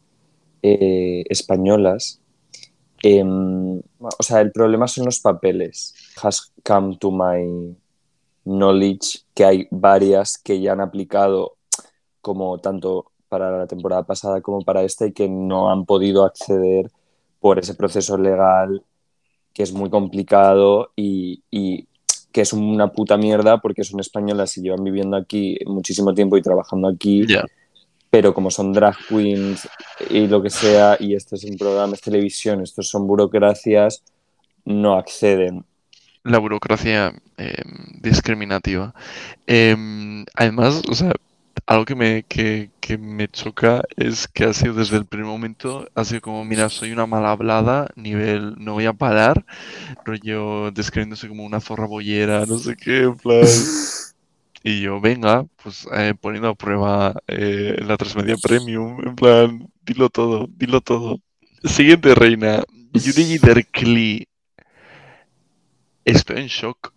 eh, 0.62 1.24
españolas? 1.28 2.20
Em, 3.02 3.78
o 3.98 4.22
sea, 4.22 4.40
el 4.40 4.52
problema 4.52 4.88
son 4.88 5.06
los 5.06 5.20
papeles. 5.20 5.94
Has 6.22 6.52
come 6.64 6.96
to 6.98 7.10
my 7.10 7.76
knowledge 8.44 9.20
que 9.34 9.44
hay 9.44 9.68
varias 9.70 10.38
que 10.38 10.60
ya 10.60 10.72
han 10.72 10.80
aplicado 10.80 11.56
como 12.20 12.58
tanto 12.58 13.12
para 13.28 13.50
la 13.50 13.66
temporada 13.66 14.04
pasada 14.04 14.40
como 14.40 14.62
para 14.62 14.82
esta 14.82 15.06
y 15.06 15.12
que 15.12 15.28
no 15.28 15.70
han 15.70 15.86
podido 15.86 16.24
acceder 16.24 16.90
por 17.40 17.58
ese 17.58 17.74
proceso 17.74 18.16
legal 18.16 18.84
que 19.52 19.62
es 19.62 19.72
muy 19.72 19.88
complicado 19.88 20.90
y, 20.96 21.42
y 21.50 21.88
que 22.34 22.42
es 22.42 22.52
una 22.52 22.88
puta 22.88 23.16
mierda 23.16 23.62
porque 23.62 23.82
son 23.82 24.00
españolas 24.00 24.58
y 24.58 24.62
llevan 24.62 24.84
viviendo 24.84 25.16
aquí 25.16 25.56
muchísimo 25.64 26.12
tiempo 26.12 26.36
y 26.36 26.42
trabajando 26.42 26.88
aquí 26.88 27.24
pero 28.14 28.32
como 28.32 28.48
son 28.48 28.72
drag 28.72 28.96
queens 29.08 29.68
y 30.08 30.28
lo 30.28 30.40
que 30.40 30.48
sea, 30.48 30.96
y 31.00 31.16
esto 31.16 31.34
es 31.34 31.42
un 31.42 31.56
programa, 31.56 31.94
es 31.94 32.00
televisión, 32.00 32.62
estos 32.62 32.88
son 32.88 33.08
burocracias, 33.08 34.04
no 34.64 34.94
acceden. 34.94 35.64
La 36.22 36.38
burocracia 36.38 37.12
eh, 37.36 37.62
discriminativa. 38.00 38.94
Em, 39.48 40.24
además, 40.32 40.82
o 40.88 40.94
sea, 40.94 41.12
algo 41.66 41.84
que 41.84 41.94
me, 41.94 42.24
que, 42.24 42.70
que 42.80 42.98
me 42.98 43.28
choca 43.28 43.82
es 43.96 44.28
que 44.28 44.44
ha 44.44 44.52
sido 44.52 44.74
desde 44.74 44.96
el 44.98 45.06
primer 45.06 45.26
momento, 45.26 45.88
ha 45.94 46.04
sido 46.04 46.20
como, 46.20 46.44
mira, 46.44 46.68
soy 46.68 46.92
una 46.92 47.06
mal 47.06 47.24
hablada, 47.26 47.88
nivel, 47.96 48.54
no 48.58 48.74
voy 48.74 48.86
a 48.86 48.92
parar, 48.92 49.44
rollo 50.04 50.70
describiéndose 50.72 51.28
como 51.28 51.44
una 51.44 51.60
zorra 51.60 51.86
bollera, 51.86 52.46
no 52.46 52.58
sé 52.58 52.76
qué, 52.76 53.02
en 53.04 53.16
plan. 53.16 53.46
Y 54.62 54.80
yo, 54.80 55.00
venga, 55.00 55.46
pues 55.62 55.86
eh, 55.94 56.14
poniendo 56.20 56.48
a 56.48 56.54
prueba 56.54 57.14
eh, 57.26 57.76
la 57.86 57.96
transmedia 57.98 58.36
premium, 58.38 58.98
en 59.06 59.14
plan, 59.14 59.68
dilo 59.84 60.08
todo, 60.10 60.48
dilo 60.56 60.80
todo. 60.80 61.20
Siguiente 61.64 62.14
reina, 62.14 62.62
Yuri 62.92 63.38
Derkli. 63.38 64.26
Estoy 66.04 66.38
en 66.40 66.46
shock. 66.48 66.92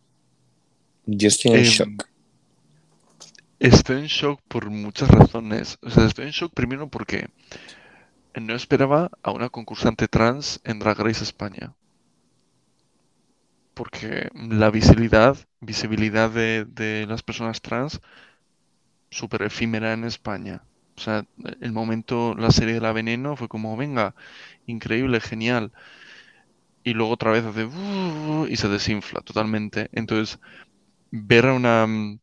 Yo 1.06 1.28
estoy 1.28 1.52
en 1.52 1.58
Em, 1.58 1.64
shock. 1.64 2.10
Estoy 3.60 3.98
en 3.98 4.08
shock 4.08 4.42
por 4.48 4.72
muchas 4.72 5.10
razones. 5.10 5.78
O 5.84 5.92
sea, 5.92 6.06
estoy 6.06 6.26
en 6.26 6.32
shock 6.32 6.54
primero 6.56 6.88
porque 6.90 7.28
no 8.40 8.56
esperaba 8.56 9.12
a 9.22 9.32
una 9.32 9.50
concursante 9.50 10.08
trans 10.08 10.62
en 10.64 10.80
Drag 10.80 10.98
Race 10.98 11.22
España. 11.26 11.76
Porque 13.74 14.30
la 14.34 14.70
visibilidad, 14.72 15.38
visibilidad 15.62 16.30
de, 16.30 16.66
de 16.66 17.06
las 17.08 17.24
personas 17.24 17.62
trans, 17.62 18.02
súper 19.10 19.44
efímera 19.44 19.94
en 19.94 20.04
España. 20.04 20.64
O 20.98 21.02
sea, 21.02 21.26
el 21.62 21.72
momento, 21.72 22.34
la 22.36 22.52
serie 22.52 22.74
de 22.74 22.82
la 22.82 22.92
veneno 22.92 23.36
fue 23.36 23.48
como, 23.48 23.78
venga, 23.78 24.16
increíble, 24.66 25.20
genial. 25.20 25.72
Y 26.84 26.94
luego 26.94 27.12
otra 27.14 27.32
vez 27.32 27.44
hace 27.46 27.66
"Uh", 27.66 28.48
y 28.50 28.56
se 28.58 28.68
desinfla 28.70 29.22
totalmente. 29.22 29.90
Entonces, 29.92 30.40
ver 31.12 31.48
a 31.48 31.54
una 31.54 31.88
mm, 31.88 32.20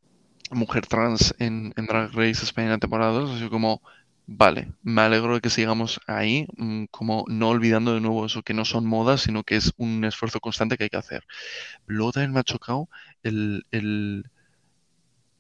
mujer 0.54 0.86
trans 0.86 1.34
en, 1.38 1.72
Drag 1.76 2.12
Race 2.12 2.44
España 2.44 2.74
en 2.74 2.80
temporada 2.80 3.12
2 3.12 3.30
ha 3.30 3.38
sido 3.38 3.50
como, 3.50 3.82
vale, 4.26 4.72
me 4.82 5.02
alegro 5.02 5.34
de 5.34 5.40
que 5.40 5.50
sigamos 5.50 6.00
ahí, 6.06 6.46
mm, 6.56 6.86
como 6.90 7.24
no 7.28 7.50
olvidando 7.50 7.94
de 7.94 8.00
nuevo 8.00 8.26
eso, 8.26 8.42
que 8.42 8.54
no 8.54 8.64
son 8.64 8.86
modas, 8.86 9.22
sino 9.22 9.44
que 9.44 9.56
es 9.56 9.72
un 9.76 10.04
esfuerzo 10.04 10.40
constante 10.40 10.76
que 10.76 10.84
hay 10.84 10.90
que 10.90 10.96
hacer. 10.96 11.24
Luego 11.86 12.12
también 12.12 12.32
me 12.32 12.40
ha 12.40 12.44
chocado 12.44 12.88
el, 13.22 13.66
el 13.70 14.24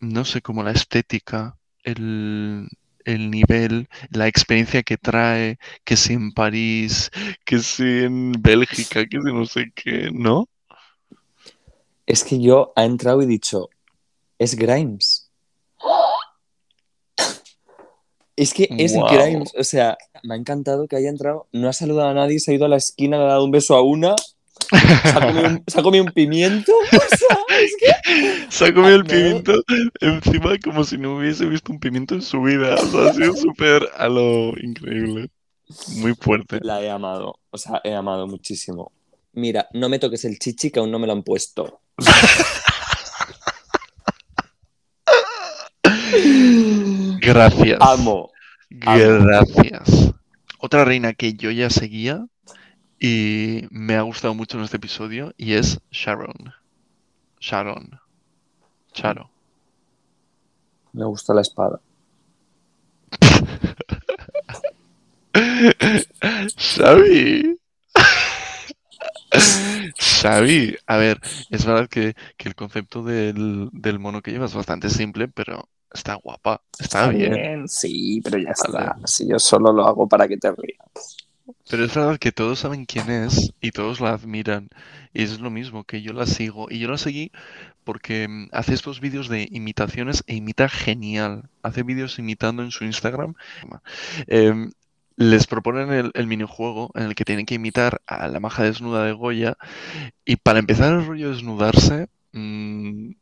no 0.00 0.24
sé, 0.24 0.42
como 0.42 0.62
la 0.62 0.72
estética, 0.72 1.56
el, 1.82 2.68
el 3.04 3.30
nivel, 3.30 3.88
la 4.10 4.28
experiencia 4.28 4.82
que 4.82 4.96
trae, 4.96 5.58
que 5.84 5.96
si 5.96 6.14
en 6.14 6.32
París, 6.32 7.10
que 7.44 7.58
si 7.58 8.04
en 8.04 8.32
Bélgica, 8.32 9.06
que 9.06 9.20
si 9.20 9.32
no 9.32 9.46
sé 9.46 9.72
qué, 9.74 10.10
¿no? 10.12 10.48
Es 12.06 12.24
que 12.24 12.40
yo 12.40 12.72
he 12.76 12.84
entrado 12.84 13.22
y 13.22 13.26
dicho, 13.26 13.70
es 14.38 14.54
Grimes. 14.56 15.30
Es 18.36 18.52
que 18.52 18.68
es. 18.78 18.94
Grimes. 18.94 19.52
O 19.56 19.62
sea, 19.64 19.96
me 20.24 20.34
ha 20.34 20.36
encantado 20.36 20.88
que 20.88 20.96
haya 20.96 21.08
entrado, 21.08 21.46
no 21.52 21.68
ha 21.68 21.72
saludado 21.72 22.08
a 22.08 22.14
nadie, 22.14 22.40
se 22.40 22.50
ha 22.50 22.54
ido 22.54 22.64
a 22.64 22.68
la 22.68 22.76
esquina, 22.76 23.16
le 23.16 23.24
ha 23.24 23.28
dado 23.28 23.44
un 23.44 23.52
beso 23.52 23.76
a 23.76 23.82
una, 23.82 24.16
se 24.70 24.76
ha 25.16 25.20
comido 25.20 25.48
un, 25.48 25.64
se 25.66 25.78
ha 25.78 25.82
comido 25.82 26.04
un 26.04 26.10
pimiento. 26.12 26.72
O 26.72 27.16
sea, 27.16 27.38
es 27.60 27.76
que 27.78 28.46
Se 28.50 28.64
ha 28.66 28.74
comido 28.74 28.96
el 28.96 29.02
No. 29.04 29.08
pimiento 29.08 29.52
encima 30.00 30.50
como 30.62 30.82
si 30.84 30.98
no 30.98 31.16
hubiese 31.16 31.46
visto 31.46 31.70
un 31.72 31.78
pimiento 31.78 32.14
en 32.16 32.22
su 32.22 32.42
vida. 32.42 32.74
O 32.74 32.86
sea, 32.86 33.10
ha 33.10 33.14
sido 33.14 33.36
súper 33.36 33.88
a 33.96 34.08
lo 34.08 34.52
increíble. 34.60 35.30
Muy 35.96 36.14
fuerte. 36.14 36.58
la 36.62 36.82
he 36.82 36.90
amado. 36.90 37.38
O 37.50 37.58
sea, 37.58 37.80
he 37.84 37.94
amado 37.94 38.26
muchísimo. 38.26 38.90
Mira, 39.32 39.68
no 39.72 39.88
me 39.88 39.98
toques 40.00 40.24
el 40.24 40.38
chichi 40.38 40.70
que 40.70 40.80
aún 40.80 40.90
no 40.90 40.98
me 40.98 41.06
lo 41.06 41.12
han 41.12 41.22
puesto. 41.22 41.80
Gracias. 47.20 47.78
Amo. 47.80 48.30
Gracias. 48.70 50.12
Otra 50.58 50.84
reina 50.84 51.14
que 51.14 51.34
yo 51.34 51.50
ya 51.50 51.70
seguía 51.70 52.26
y 52.98 53.66
me 53.70 53.94
ha 53.96 54.02
gustado 54.02 54.34
mucho 54.34 54.58
en 54.58 54.64
este 54.64 54.78
episodio 54.78 55.32
y 55.36 55.52
es 55.54 55.80
Sharon. 55.90 56.52
Sharon. 57.40 57.98
Charo. 58.92 59.30
Me 60.92 61.04
gusta 61.04 61.34
la 61.34 61.42
espada. 61.42 61.80
Xavi. 66.56 67.58
Xavi, 69.98 70.76
a 70.86 70.96
ver, 70.96 71.20
es 71.50 71.66
verdad 71.66 71.88
que, 71.88 72.14
que 72.36 72.48
el 72.48 72.54
concepto 72.54 73.02
del, 73.02 73.68
del 73.72 73.98
mono 73.98 74.22
que 74.22 74.30
lleva 74.30 74.46
es 74.46 74.54
bastante 74.54 74.88
simple, 74.88 75.26
pero 75.28 75.68
está 75.94 76.16
guapa, 76.16 76.60
está, 76.78 77.08
bien. 77.08 77.68
sí, 77.68 78.20
pero 78.22 78.38
ya 78.38 78.50
está. 78.50 78.96
Si 79.04 79.28
yo 79.28 79.38
solo 79.38 79.72
lo 79.72 79.86
hago 79.86 80.08
para 80.08 80.28
que 80.28 80.36
te 80.36 80.50
rías. 80.50 81.16
Pero 81.70 81.84
es 81.84 81.94
verdad 81.94 82.18
que 82.18 82.32
todos 82.32 82.58
saben 82.60 82.84
quién 82.84 83.10
es 83.10 83.52
y 83.60 83.70
todos 83.70 84.00
la 84.00 84.10
admiran. 84.10 84.68
Y 85.12 85.22
es 85.22 85.40
lo 85.40 85.50
mismo, 85.50 85.84
que 85.84 86.02
yo 86.02 86.12
la 86.12 86.26
sigo. 86.26 86.66
Y 86.70 86.78
yo 86.78 86.90
la 86.90 86.98
seguí 86.98 87.32
porque 87.84 88.26
mm, 88.28 88.48
hace 88.52 88.74
estos 88.74 89.00
vídeos 89.00 89.28
de 89.28 89.48
imitaciones 89.50 90.24
e 90.26 90.34
imita 90.34 90.68
genial. 90.68 91.48
Hace 91.62 91.82
vídeos 91.82 92.18
imitando 92.18 92.62
en 92.62 92.70
su 92.70 92.84
Instagram. 92.84 93.34
Em, 94.26 94.72
les 95.16 95.46
proponen 95.46 95.92
el, 95.92 96.10
el 96.14 96.26
minijuego 96.26 96.90
en 96.94 97.04
el 97.04 97.14
que 97.14 97.24
tienen 97.24 97.46
que 97.46 97.54
imitar 97.54 98.02
a 98.06 98.28
la 98.28 98.40
maja 98.40 98.64
desnuda 98.64 99.04
de 99.04 99.12
Goya. 99.12 99.56
Y 100.24 100.36
para 100.36 100.58
empezar 100.58 100.92
el 100.92 101.06
rollo 101.06 101.28
de 101.28 101.34
desnudarse, 101.34 102.08
mm, 102.32 103.12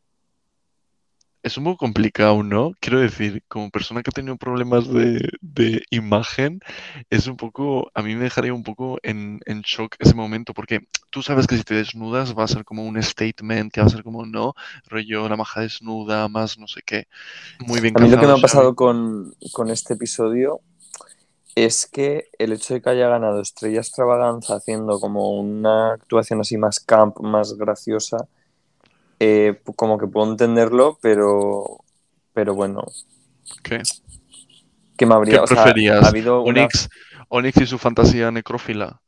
es 1.43 1.57
un 1.57 1.65
poco 1.65 1.77
complicado, 1.77 2.41
¿no? 2.41 2.71
Quiero 2.79 3.01
decir, 3.01 3.43
como 3.49 3.69
persona 3.69 4.01
que 4.01 4.09
ha 4.09 4.13
tenido 4.13 4.37
problemas 4.37 4.87
de, 4.87 5.29
de 5.41 5.83
imagen, 5.89 6.61
es 7.09 7.27
un 7.27 7.35
poco, 7.35 7.91
a 7.93 8.01
mí 8.01 8.15
me 8.15 8.23
dejaría 8.23 8.53
un 8.53 8.63
poco 8.63 8.97
en, 9.03 9.41
en 9.45 9.61
shock 9.61 9.95
ese 9.99 10.15
momento, 10.15 10.53
porque 10.53 10.87
tú 11.09 11.21
sabes 11.21 11.45
que 11.45 11.57
si 11.57 11.63
te 11.63 11.75
desnudas 11.75 12.33
va 12.35 12.45
a 12.45 12.47
ser 12.47 12.63
como 12.63 12.85
un 12.85 13.01
statement, 13.03 13.73
que 13.73 13.81
va 13.81 13.87
a 13.87 13.89
ser 13.89 14.03
como, 14.03 14.25
no, 14.25 14.53
rollo, 14.87 15.27
la 15.27 15.35
maja 15.35 15.61
desnuda, 15.61 16.29
más 16.29 16.57
no 16.57 16.67
sé 16.67 16.81
qué. 16.85 17.07
Muy 17.59 17.81
bien 17.81 17.93
A 17.97 18.01
mí 18.01 18.09
lo 18.09 18.19
que 18.19 18.25
me 18.25 18.33
ha 18.33 18.37
pasado 18.37 18.73
con, 18.73 19.35
con 19.51 19.69
este 19.69 19.95
episodio 19.95 20.61
es 21.55 21.85
que 21.85 22.29
el 22.39 22.53
hecho 22.53 22.73
de 22.73 22.81
que 22.81 22.89
haya 22.89 23.09
ganado 23.09 23.41
Estrella 23.41 23.81
Extravaganza 23.81 24.55
haciendo 24.55 24.99
como 24.99 25.37
una 25.37 25.93
actuación 25.93 26.39
así 26.39 26.57
más 26.57 26.79
camp, 26.79 27.19
más 27.19 27.53
graciosa, 27.57 28.27
eh, 29.23 29.61
como 29.77 29.97
que 29.97 30.07
puedo 30.07 30.29
entenderlo, 30.29 30.97
pero, 31.01 31.79
pero 32.33 32.53
bueno, 32.55 32.83
¿Qué? 33.63 33.81
que 34.97 35.05
me 35.05 35.13
habría... 35.15 35.35
¿Qué 35.35 35.39
o 35.39 35.47
sea, 35.47 35.63
preferías? 35.63 36.03
ha 36.03 36.09
habido 36.09 36.41
una... 36.41 36.61
Onyx, 36.61 36.89
Onyx 37.29 37.61
y 37.61 37.65
su 37.65 37.77
fantasía 37.77 38.31
necrófila. 38.31 39.01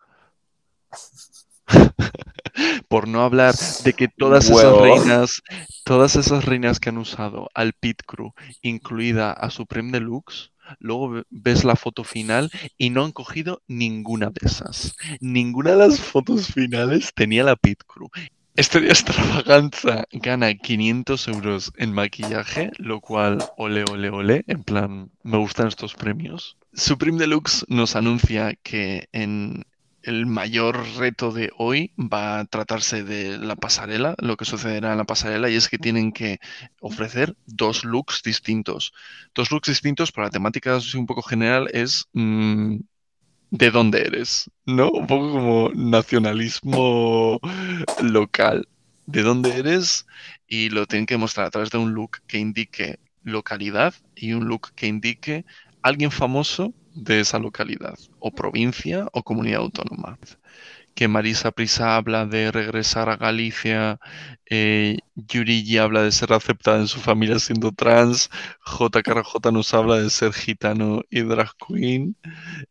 Por 2.87 3.07
no 3.09 3.21
hablar 3.23 3.53
de 3.83 3.93
que 3.93 4.07
todas 4.07 4.49
esas 4.49 4.77
reinas, 4.77 5.41
todas 5.83 6.15
esas 6.15 6.45
reinas 6.45 6.79
que 6.79 6.89
han 6.89 6.97
usado 6.97 7.49
al 7.53 7.73
Pit 7.73 8.01
Crew, 8.05 8.31
incluida 8.61 9.33
a 9.33 9.49
Supreme 9.49 9.91
Deluxe, 9.91 10.51
luego 10.79 11.09
ve- 11.09 11.23
ves 11.29 11.65
la 11.65 11.75
foto 11.75 12.05
final 12.05 12.49
y 12.77 12.91
no 12.91 13.03
han 13.03 13.11
cogido 13.11 13.61
ninguna 13.67 14.27
de 14.27 14.47
esas. 14.47 14.95
Ninguna 15.19 15.71
de 15.71 15.77
las 15.77 15.99
fotos 15.99 16.47
finales 16.47 17.11
tenía 17.13 17.43
la 17.43 17.57
Pit 17.57 17.83
Crew. 17.85 18.09
Estrella 18.57 18.93
Extravaganza 18.93 20.05
gana 20.13 20.53
500 20.53 21.27
euros 21.27 21.73
en 21.75 21.91
maquillaje, 21.91 22.71
lo 22.77 23.01
cual, 23.01 23.43
ole, 23.57 23.83
ole, 23.91 24.09
ole, 24.09 24.45
en 24.47 24.63
plan, 24.63 25.11
me 25.23 25.37
gustan 25.37 25.67
estos 25.67 25.93
premios. 25.93 26.57
Supreme 26.73 27.17
Deluxe 27.17 27.65
nos 27.67 27.97
anuncia 27.97 28.55
que 28.63 29.09
en 29.11 29.65
el 30.03 30.25
mayor 30.25 30.85
reto 30.95 31.33
de 31.33 31.51
hoy 31.57 31.91
va 31.97 32.39
a 32.39 32.45
tratarse 32.45 33.03
de 33.03 33.37
la 33.37 33.57
pasarela, 33.57 34.15
lo 34.19 34.37
que 34.37 34.45
sucederá 34.45 34.93
en 34.93 34.99
la 34.99 35.03
pasarela, 35.03 35.49
y 35.49 35.55
es 35.55 35.67
que 35.67 35.77
tienen 35.77 36.13
que 36.13 36.39
ofrecer 36.79 37.35
dos 37.47 37.83
looks 37.83 38.21
distintos. 38.23 38.93
Dos 39.33 39.51
looks 39.51 39.67
distintos, 39.67 40.13
pero 40.13 40.27
la 40.27 40.31
temática 40.31 40.79
un 40.95 41.07
poco 41.07 41.23
general 41.23 41.67
es 41.73 42.07
mm, 42.13 42.77
de 43.57 43.71
dónde 43.71 44.01
eres, 44.01 44.49
¿no? 44.65 44.91
Un 44.91 45.07
poco 45.07 45.31
como 45.31 45.69
nacionalismo 45.73 47.39
local. 48.01 48.67
De 49.05 49.21
dónde 49.21 49.55
eres 49.57 50.05
y 50.47 50.69
lo 50.69 50.85
tienen 50.87 51.05
que 51.05 51.17
mostrar 51.17 51.45
a 51.45 51.51
través 51.51 51.69
de 51.69 51.77
un 51.77 51.93
look 51.93 52.21
que 52.27 52.39
indique 52.39 52.99
localidad 53.23 53.93
y 54.15 54.33
un 54.33 54.47
look 54.47 54.73
que 54.75 54.87
indique 54.87 55.45
alguien 55.81 56.11
famoso 56.11 56.73
de 56.95 57.19
esa 57.19 57.39
localidad, 57.39 57.97
o 58.19 58.31
provincia 58.31 59.07
o 59.13 59.23
comunidad 59.23 59.61
autónoma. 59.61 60.17
Que 60.95 61.07
Marisa 61.07 61.51
Prisa 61.51 61.95
habla 61.95 62.25
de 62.25 62.51
regresar 62.51 63.09
a 63.09 63.17
Galicia, 63.17 63.99
eh, 64.49 64.97
Yurigi 65.15 65.77
habla 65.77 66.01
de 66.01 66.11
ser 66.11 66.33
aceptada 66.33 66.79
en 66.79 66.87
su 66.87 66.99
familia 66.99 67.37
siendo 67.37 67.71
trans, 67.71 68.29
JKRJ 68.65 69.51
nos 69.51 69.73
habla 69.73 69.97
de 69.99 70.09
ser 70.09 70.33
gitano 70.33 71.01
y 71.09 71.21
drag 71.21 71.51
queen. 71.67 72.15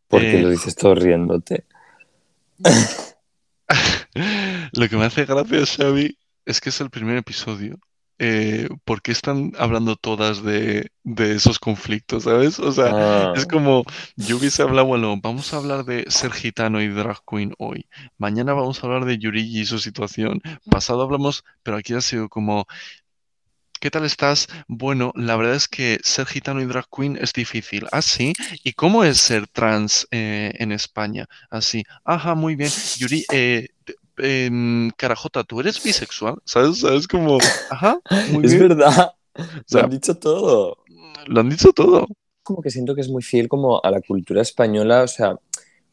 Porque 0.07 0.39
Eh, 0.39 0.41
lo 0.41 0.49
dices 0.49 0.75
todo 0.75 0.95
riéndote. 0.95 1.65
Lo 4.73 4.89
que 4.89 4.97
me 4.97 5.05
hace 5.05 5.25
gracia, 5.25 5.65
Xavi, 5.65 6.17
es 6.45 6.61
que 6.61 6.69
es 6.69 6.81
el 6.81 6.89
primer 6.89 7.17
episodio. 7.17 7.79
Eh, 8.17 8.69
¿por 8.85 9.01
qué 9.01 9.11
están 9.11 9.51
hablando 9.59 9.97
todas 9.97 10.41
de, 10.43 10.89
de 11.03 11.35
esos 11.35 11.59
conflictos, 11.59 12.23
¿sabes? 12.23 12.59
O 12.59 12.71
sea, 12.71 12.93
Ah, 12.93 13.33
es 13.33 13.45
como, 13.45 13.83
yo 14.15 14.37
hubiese 14.37 14.61
hablado, 14.61 14.87
bueno, 14.87 15.15
vamos 15.21 15.53
a 15.53 15.57
hablar 15.57 15.83
de 15.85 16.05
ser 16.09 16.31
gitano 16.31 16.81
y 16.81 16.87
drag 16.87 17.19
queen 17.29 17.53
hoy. 17.57 17.87
Mañana 18.17 18.53
vamos 18.53 18.81
a 18.83 18.87
hablar 18.87 19.05
de 19.05 19.17
Yurigi 19.17 19.61
y 19.61 19.65
su 19.65 19.79
situación. 19.79 20.41
Pasado 20.69 21.01
hablamos, 21.03 21.43
pero 21.63 21.77
aquí 21.77 21.93
ha 21.93 22.01
sido 22.01 22.29
como, 22.29 22.67
¿qué 23.79 23.91
tal 23.91 24.05
estás? 24.05 24.47
Bueno, 24.67 25.11
la 25.15 25.35
verdad 25.35 25.55
es 25.55 25.67
que 25.67 25.99
ser 26.03 26.25
gitano 26.25 26.61
y 26.61 26.65
drag 26.65 26.85
queen 26.89 27.17
es 27.21 27.33
difícil. 27.33 27.87
¿Ah, 27.91 28.01
sí? 28.01 28.33
¿Y 28.63 28.73
cómo 28.73 29.03
es 29.03 29.17
ser 29.19 29.47
trans 29.47 30.07
eh, 30.11 30.53
en 30.57 30.71
España? 30.71 31.27
Así, 31.49 31.83
ajá, 32.03 32.35
muy 32.35 32.55
bien. 32.55 32.71
Yuri, 32.97 33.25
eh, 33.31 33.69
em, 34.17 34.91
Carajota, 34.91 35.43
¿tú 35.43 35.59
eres 35.59 35.81
bisexual? 35.83 36.35
¿Sabes? 36.45 36.79
¿Sabes? 36.79 37.07
Como, 37.07 37.37
ajá, 37.69 37.99
muy 38.31 38.45
es 38.45 38.53
bien. 38.53 38.69
verdad. 38.69 39.13
O 39.37 39.41
Lo 39.43 39.63
sea, 39.67 39.83
han 39.83 39.89
dicho 39.89 40.15
todo. 40.15 40.77
lo 41.27 41.41
han 41.41 41.49
dicho 41.49 41.73
todo. 41.73 42.07
Como 42.43 42.61
que 42.61 42.69
siento 42.69 42.95
que 42.95 43.01
es 43.01 43.09
muy 43.09 43.23
fiel 43.23 43.47
como 43.47 43.81
a 43.83 43.91
la 43.91 44.01
cultura 44.01 44.41
española, 44.41 45.03
o 45.03 45.07
sea, 45.07 45.35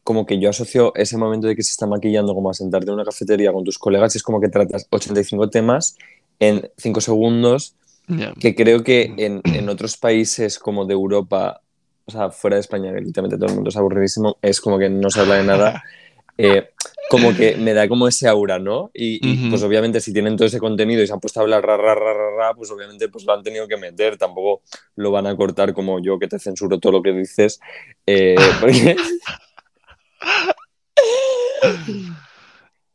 como 0.03 0.25
que 0.25 0.39
yo 0.39 0.49
asocio 0.49 0.93
ese 0.95 1.17
momento 1.17 1.47
de 1.47 1.55
que 1.55 1.63
se 1.63 1.71
está 1.71 1.87
maquillando 1.87 2.33
como 2.35 2.49
a 2.49 2.53
sentarte 2.53 2.87
en 2.89 2.95
una 2.95 3.05
cafetería 3.05 3.51
con 3.51 3.63
tus 3.63 3.77
colegas 3.79 4.13
y 4.15 4.17
es 4.19 4.23
como 4.23 4.39
que 4.39 4.49
tratas 4.49 4.85
85 4.89 5.49
temas 5.49 5.95
en 6.39 6.69
5 6.77 7.01
segundos, 7.01 7.75
Ya. 8.07 8.33
que 8.39 8.53
creo 8.53 8.83
que 8.83 9.13
en, 9.17 9.41
en 9.45 9.69
otros 9.69 9.97
países 9.97 10.59
como 10.59 10.85
de 10.85 10.93
Europa, 10.93 11.61
o 12.05 12.11
sea, 12.11 12.29
fuera 12.31 12.57
de 12.57 12.61
España, 12.61 12.93
que 12.93 12.99
literalmente 13.01 13.37
todo 13.37 13.47
el 13.49 13.55
mundo 13.55 13.69
es 13.69 13.77
aburridísimo, 13.77 14.37
es 14.41 14.59
como 14.59 14.77
que 14.77 14.89
no 14.89 15.09
se 15.09 15.21
habla 15.21 15.35
de 15.35 15.43
nada. 15.45 15.83
eh, 16.37 16.69
como 17.13 17.35
que 17.35 17.55
me 17.57 17.73
da 17.73 17.87
como 17.87 18.07
ese 18.07 18.27
aura, 18.27 18.57
¿no? 18.57 18.89
Y, 18.93 19.49
pues 19.49 19.61
obviamente 19.61 20.01
si 20.01 20.11
tienen 20.11 20.35
todo 20.35 20.47
ese 20.47 20.59
contenido 20.59 21.03
y 21.03 21.07
se 21.07 21.13
han 21.13 21.19
puesto 21.19 21.39
a 21.39 21.43
hablar 21.43 21.63
ra, 21.63 21.77
ra, 21.77 21.93
ra, 21.93 22.13
ra, 22.13 22.35
ra, 22.35 22.53
pues 22.55 22.71
obviamente 22.71 23.07
pues 23.09 23.23
lo 23.25 23.33
han 23.33 23.43
tenido 23.43 23.67
que 23.67 23.77
meter, 23.77 24.17
tampoco 24.17 24.63
lo 24.95 25.11
van 25.11 25.27
a 25.27 25.35
cortar 25.35 25.73
como 25.73 25.99
yo 25.99 26.17
que 26.17 26.27
te 26.27 26.39
censuro 26.39 26.79
todo 26.79 26.93
lo 26.93 27.03
que 27.03 27.11
dices, 27.11 27.59
eh, 28.07 28.35
porque 28.59 28.95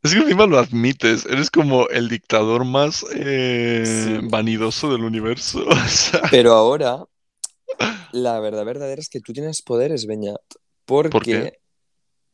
Es 0.03 0.15
que 0.15 0.21
encima 0.21 0.47
lo 0.47 0.59
admites, 0.59 1.27
eres 1.27 1.51
como 1.51 1.89
el 1.89 2.09
dictador 2.09 2.65
más 2.65 3.05
eh, 3.15 3.85
Sí. 3.85 4.19
vanidoso 4.29 4.91
del 4.93 5.05
universo. 5.05 5.65
O 5.69 5.89
sea, 5.89 6.23
Pero 6.31 6.55
ahora, 6.55 7.05
la 8.13 8.41
verdad 8.41 8.65
verdadera 8.65 9.01
es 9.01 9.09
que 9.09 9.21
tú 9.21 9.33
tienes 9.33 9.63
poderes, 9.63 10.07
Beñat, 10.07 10.41
porque 10.87 11.19
qué? 11.21 11.59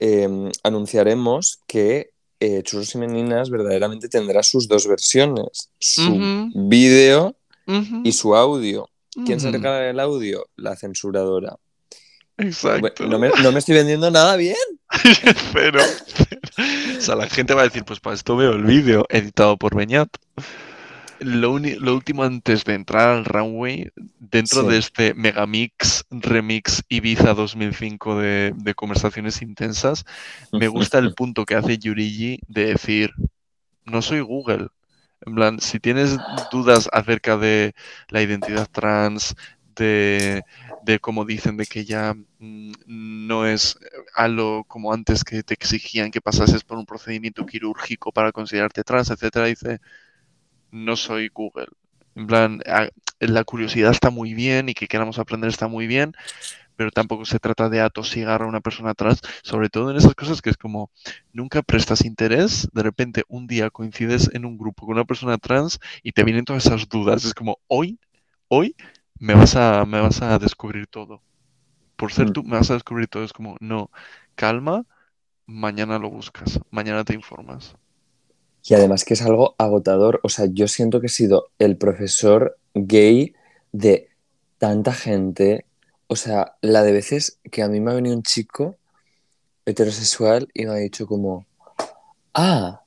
Eh, 0.07 0.51
anunciaremos 0.63 1.61
que 1.67 2.11
eh, 2.41 2.63
Churros 2.63 2.95
y 2.95 2.99
Meninas 2.99 3.49
verdaderamente 3.49 4.09
tendrá 4.09 4.43
sus 4.43 4.69
dos 4.69 4.87
versiones, 4.87 5.71
su 5.79 6.03
Ujú. 6.03 6.51
vídeo 6.69 7.35
y 8.05 8.13
su 8.13 8.37
audio. 8.37 8.89
¿Quién 9.25 9.41
se 9.41 9.49
encarga 9.49 9.79
del 9.79 9.99
audio? 10.01 10.45
La 10.57 10.77
censuradora. 10.77 11.57
Exacto. 12.37 13.07
No 13.07 13.19
me, 13.19 13.31
no 13.43 13.53
me 13.53 13.61
estoy 13.61 13.77
vendiendo 13.77 14.11
nada 14.11 14.37
bien. 14.37 14.57
Pero, 15.55 15.81
pero- 16.17 16.99
o 16.99 17.01
sea, 17.01 17.15
la 17.17 17.29
gente 17.29 17.55
va 17.55 17.63
a 17.63 17.65
decir, 17.65 17.85
pues 17.85 18.01
para 18.01 18.15
esto 18.15 18.37
veo 18.37 18.53
el 18.53 18.65
vídeo 18.65 19.07
editado 19.09 19.57
por 19.57 19.75
Beñat. 19.75 20.09
Lo, 21.21 21.53
último 21.53 22.25
antes 22.25 22.65
de 22.65 22.75
entrar 22.75 23.09
al 23.09 23.25
runway, 23.25 23.91
dentro 24.19 24.63
Sí. 24.63 24.69
de 24.69 24.79
este 24.79 25.15
Megamix 25.15 26.05
Remix 26.11 26.83
Ibiza 26.89 27.35
2005 27.35 28.19
de, 28.19 28.53
de 28.57 28.75
conversaciones 28.75 29.43
intensas, 29.43 30.05
me 30.53 30.69
gusta 30.69 30.99
el 30.99 31.15
punto 31.15 31.45
que 31.45 31.55
hace 31.55 31.79
Yurigi 31.79 32.41
de 32.49 32.67
decir, 32.67 33.13
no 33.85 34.03
soy 34.03 34.21
Google. 34.21 34.69
En 35.27 35.35
plan, 35.35 35.61
si 35.61 35.81
tienes 35.81 36.19
dudas 36.53 36.89
acerca 36.93 37.37
de 37.39 37.75
la 38.09 38.21
identidad 38.21 38.69
trans, 38.71 39.35
de, 39.75 40.45
de 40.85 40.99
cómo 41.01 41.25
dicen 41.25 41.57
de 41.57 41.67
que 41.67 41.85
ya 41.85 42.15
mm, 42.39 42.73
no 42.87 43.47
es 43.47 43.79
algo 44.15 44.65
como 44.65 44.93
antes 44.93 45.25
que 45.25 45.43
te 45.43 45.55
exigían 45.55 46.11
que 46.11 46.21
pasases 46.21 46.65
por 46.65 46.79
un 46.79 46.87
procedimiento 46.87 47.47
quirúrgico 47.47 48.13
para 48.13 48.33
considerarte 48.33 48.85
trans, 48.85 49.11
etcétera, 49.11 49.47
dice, 49.47 49.81
no 50.75 50.97
soy 50.97 51.29
Google. 51.29 51.69
En 52.17 52.27
plan, 52.27 52.61
la 53.21 53.45
curiosidad 53.45 53.93
está 53.93 54.11
muy 54.11 54.35
bien 54.35 54.69
y 54.69 54.75
que 54.75 54.89
queramos 54.89 55.19
aprender 55.19 55.49
está 55.51 55.69
muy 55.69 55.87
bien, 55.87 56.13
pero 56.77 56.91
tampoco 56.91 57.25
se 57.25 57.39
trata 57.39 57.69
de 57.69 57.81
atosigar 57.81 58.43
a 58.43 58.47
una 58.47 58.61
persona 58.61 58.95
trans, 58.95 59.21
sobre 59.43 59.71
todo 59.71 59.91
en 59.91 59.97
esas 59.97 60.15
cosas 60.15 60.43
que 60.43 60.51
es 60.51 60.57
como, 60.57 60.91
nunca 61.33 61.63
prestas 61.63 62.05
interés, 62.05 62.69
de 62.73 62.83
repente 62.83 63.25
un 63.29 63.47
día 63.47 63.71
coincides 63.71 64.31
en 64.35 64.45
un 64.45 64.59
grupo 64.59 64.87
con 64.87 64.97
una 64.97 65.05
persona 65.05 65.39
trans 65.39 65.79
y 66.03 66.13
te 66.13 66.25
vienen 66.25 66.45
todas 66.45 66.67
esas 66.67 66.89
dudas. 66.89 67.25
Es 67.25 67.35
como, 67.35 67.59
hoy, 67.69 67.99
hoy 68.49 68.77
me 69.19 69.35
vas 69.35 69.57
a, 69.57 69.85
me 69.87 70.01
vas 70.01 70.23
a 70.23 70.39
descubrir 70.39 70.87
todo. 70.89 71.23
Por 71.97 72.13
ser 72.13 72.31
Mm. 72.31 72.33
tú, 72.33 72.43
me 72.45 72.57
vas 72.59 72.71
a 72.71 72.75
descubrir 72.75 73.09
todo. 73.09 73.25
Es 73.25 73.33
como, 73.33 73.57
no, 73.61 73.91
calma, 74.35 74.85
mañana 75.47 75.99
lo 75.99 76.11
buscas, 76.11 76.61
mañana 76.71 77.05
te 77.05 77.15
informas. 77.15 77.77
Y 78.67 78.75
además 78.75 79.05
que 79.05 79.15
es 79.15 79.23
algo 79.23 79.55
agotador. 79.59 80.21
O 80.23 80.29
sea, 80.29 80.47
yo 80.51 80.69
siento 80.69 81.01
que 81.01 81.07
he 81.07 81.11
sido 81.11 81.51
el 81.59 81.77
profesor 81.77 82.59
gay 82.75 83.35
de 83.73 84.09
tanta 84.59 84.93
gente. 84.93 85.67
O 86.07 86.17
sea, 86.17 86.57
la 86.63 86.83
de 86.83 86.93
veces 86.93 87.39
que 87.51 87.63
a 87.63 87.69
mí 87.69 87.81
me 87.81 87.91
ha 87.91 87.95
venido 87.95 88.17
un 88.17 88.23
chico 88.23 88.77
heterosexual 89.67 90.49
y 90.55 90.65
me 90.65 90.73
ha 90.73 90.77
dicho 90.77 91.07
como, 91.07 91.47
ah, 92.33 92.83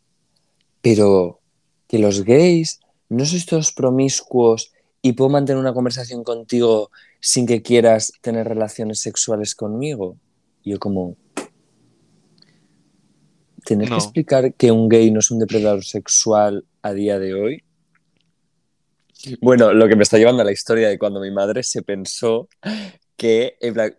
pero 0.81 1.39
que 1.87 1.99
los 1.99 2.23
gays 2.23 2.79
no 3.09 3.25
sois 3.25 3.45
todos 3.45 3.71
promiscuos 3.71 4.73
y 5.01 5.13
puedo 5.13 5.29
mantener 5.29 5.59
una 5.59 5.73
conversación 5.73 6.23
contigo 6.23 6.91
sin 7.19 7.45
que 7.45 7.61
quieras 7.61 8.11
tener 8.21 8.47
relaciones 8.47 8.99
sexuales 8.99 9.55
conmigo. 9.55 10.17
Y 10.63 10.71
yo 10.71 10.79
como, 10.79 11.15
tener 13.67 13.89
No. 13.89 13.97
que 13.97 14.03
explicar 14.03 14.53
que 14.53 14.71
un 14.71 14.87
gay 14.87 15.11
no 15.11 15.19
es 15.19 15.29
un 15.29 15.39
depredador 15.39 15.83
sexual 15.83 16.63
a 16.81 16.93
día 16.93 17.19
de 17.19 17.33
hoy. 17.33 17.63
Bueno, 19.41 19.73
lo 19.73 19.87
que 19.87 19.95
me 19.95 20.03
está 20.03 20.17
llevando 20.17 20.41
a 20.41 20.45
la 20.45 20.51
historia 20.51 20.87
de 20.87 20.97
cuando 20.97 21.19
mi 21.19 21.31
madre 21.31 21.63
se 21.63 21.81
pensó 21.81 22.47
que, 23.17 23.57
en 23.59 23.73
plan, 23.73 23.95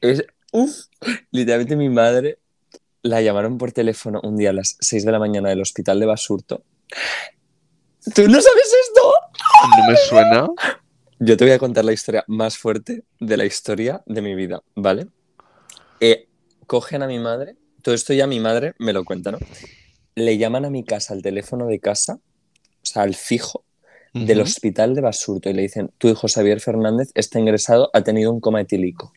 es, 0.00 0.24
uf, 0.52 0.84
literalmente 1.30 1.76
mi 1.76 1.88
madre 1.90 2.38
la 3.02 3.22
llamaron 3.22 3.56
por 3.56 3.72
teléfono 3.72 4.20
un 4.24 4.36
día 4.36 4.50
a 4.50 4.54
las 4.54 4.76
6 4.80 5.04
de 5.04 5.12
la 5.12 5.18
mañana 5.18 5.48
del 5.50 5.60
hospital 5.60 6.00
de 6.00 6.06
Basurto. 6.06 6.64
¿Tú 8.14 8.22
no 8.26 8.40
sabes 8.40 8.74
esto? 8.88 9.12
No 9.78 9.90
me 9.90 9.96
suena. 9.96 10.48
Yo 11.18 11.36
te 11.36 11.44
voy 11.44 11.52
a 11.52 11.58
contar 11.58 11.84
la 11.84 11.92
historia 11.92 12.24
más 12.26 12.56
fuerte 12.56 13.04
de 13.20 13.36
la 13.36 13.44
historia 13.44 14.02
de 14.06 14.22
mi 14.22 14.34
vida, 14.34 14.62
¿vale? 14.74 15.06
Eh, 16.00 16.26
cogen 16.66 17.02
a 17.02 17.06
mi 17.06 17.18
madre 17.18 17.56
todo 17.82 17.94
esto 17.94 18.12
ya 18.12 18.26
mi 18.26 18.40
madre 18.40 18.74
me 18.78 18.92
lo 18.92 19.04
cuenta, 19.04 19.32
¿no? 19.32 19.38
Le 20.14 20.38
llaman 20.38 20.64
a 20.64 20.70
mi 20.70 20.84
casa 20.84 21.14
al 21.14 21.22
teléfono 21.22 21.66
de 21.66 21.78
casa, 21.78 22.14
o 22.14 22.86
sea, 22.86 23.02
al 23.02 23.14
fijo, 23.14 23.64
del 24.12 24.40
hospital 24.40 24.94
de 24.94 25.02
Basurto 25.02 25.50
y 25.50 25.52
le 25.52 25.62
dicen, 25.62 25.90
tu 25.96 26.08
hijo 26.08 26.26
Xavier 26.26 26.60
Fernández 26.60 27.10
está 27.14 27.38
ingresado, 27.38 27.90
ha 27.92 28.02
tenido 28.02 28.32
un 28.32 28.40
coma 28.40 28.60
etílico. 28.60 29.12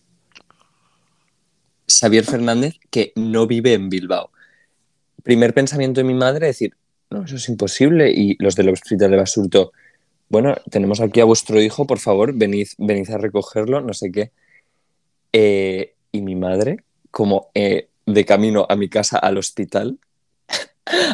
Xavier 1.88 2.26
Fernández, 2.26 2.76
que 2.92 3.12
no 3.16 3.48
vive 3.48 3.74
en 3.74 3.90
Bilbao. 3.90 4.32
Primer 5.24 5.54
pensamiento 5.54 6.02
de 6.02 6.06
mi 6.06 6.14
madre, 6.14 6.48
decir, 6.48 6.76
no, 7.10 7.24
eso 7.24 7.38
es 7.38 7.50
imposible. 7.50 8.12
Y 8.12 8.36
los 8.40 8.56
del 8.56 8.70
hospital 8.70 9.12
de 9.12 9.18
Basurto, 9.18 9.72
bueno, 10.30 10.56
tenemos 10.70 11.00
aquí 11.02 11.20
a 11.20 11.26
vuestro 11.26 11.62
hijo, 11.62 11.86
por 11.86 12.00
favor, 12.00 12.34
venid, 12.34 12.68
venid 12.78 13.10
a 13.10 13.18
recogerlo, 13.18 13.82
no 13.82 13.94
sé 13.94 14.12
qué. 14.12 14.32
Eh, 15.32 15.96
y 16.12 16.22
mi 16.22 16.36
madre, 16.36 16.78
como 17.10 17.50
eh, 17.54 17.90
de 18.06 18.26
camino 18.26 18.66
a 18.70 18.76
mi 18.76 18.90
casa 18.90 19.18
al 19.18 19.38
hospital, 19.38 20.00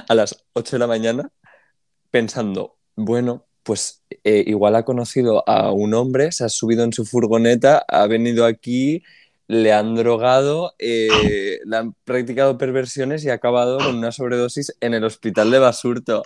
a 0.08 0.16
las 0.16 0.44
8 0.54 0.76
de 0.76 0.80
la 0.80 0.88
mañana, 0.88 1.32
pensando, 2.12 2.78
bueno, 2.96 3.46
pues 3.64 4.04
eh, 4.24 4.44
igual 4.48 4.76
ha 4.76 4.84
conocido 4.84 5.48
a 5.48 5.72
un 5.72 5.94
hombre, 5.94 6.32
se 6.32 6.44
ha 6.44 6.50
subido 6.50 6.84
en 6.84 6.94
su 6.94 7.06
furgoneta, 7.06 7.86
ha 7.88 8.08
venido 8.08 8.46
aquí, 8.46 9.04
le 9.48 9.74
han 9.74 9.96
drogado, 9.96 10.74
eh, 10.80 11.60
le 11.66 11.78
han 11.78 11.94
practicado 12.04 12.58
perversiones 12.58 13.24
y 13.24 13.30
ha 13.30 13.34
acabado 13.34 13.78
con 13.78 13.98
una 13.98 14.12
sobredosis 14.12 14.76
en 14.80 14.94
el 14.94 15.04
hospital 15.04 15.52
de 15.52 15.60
Basurto. 15.60 16.24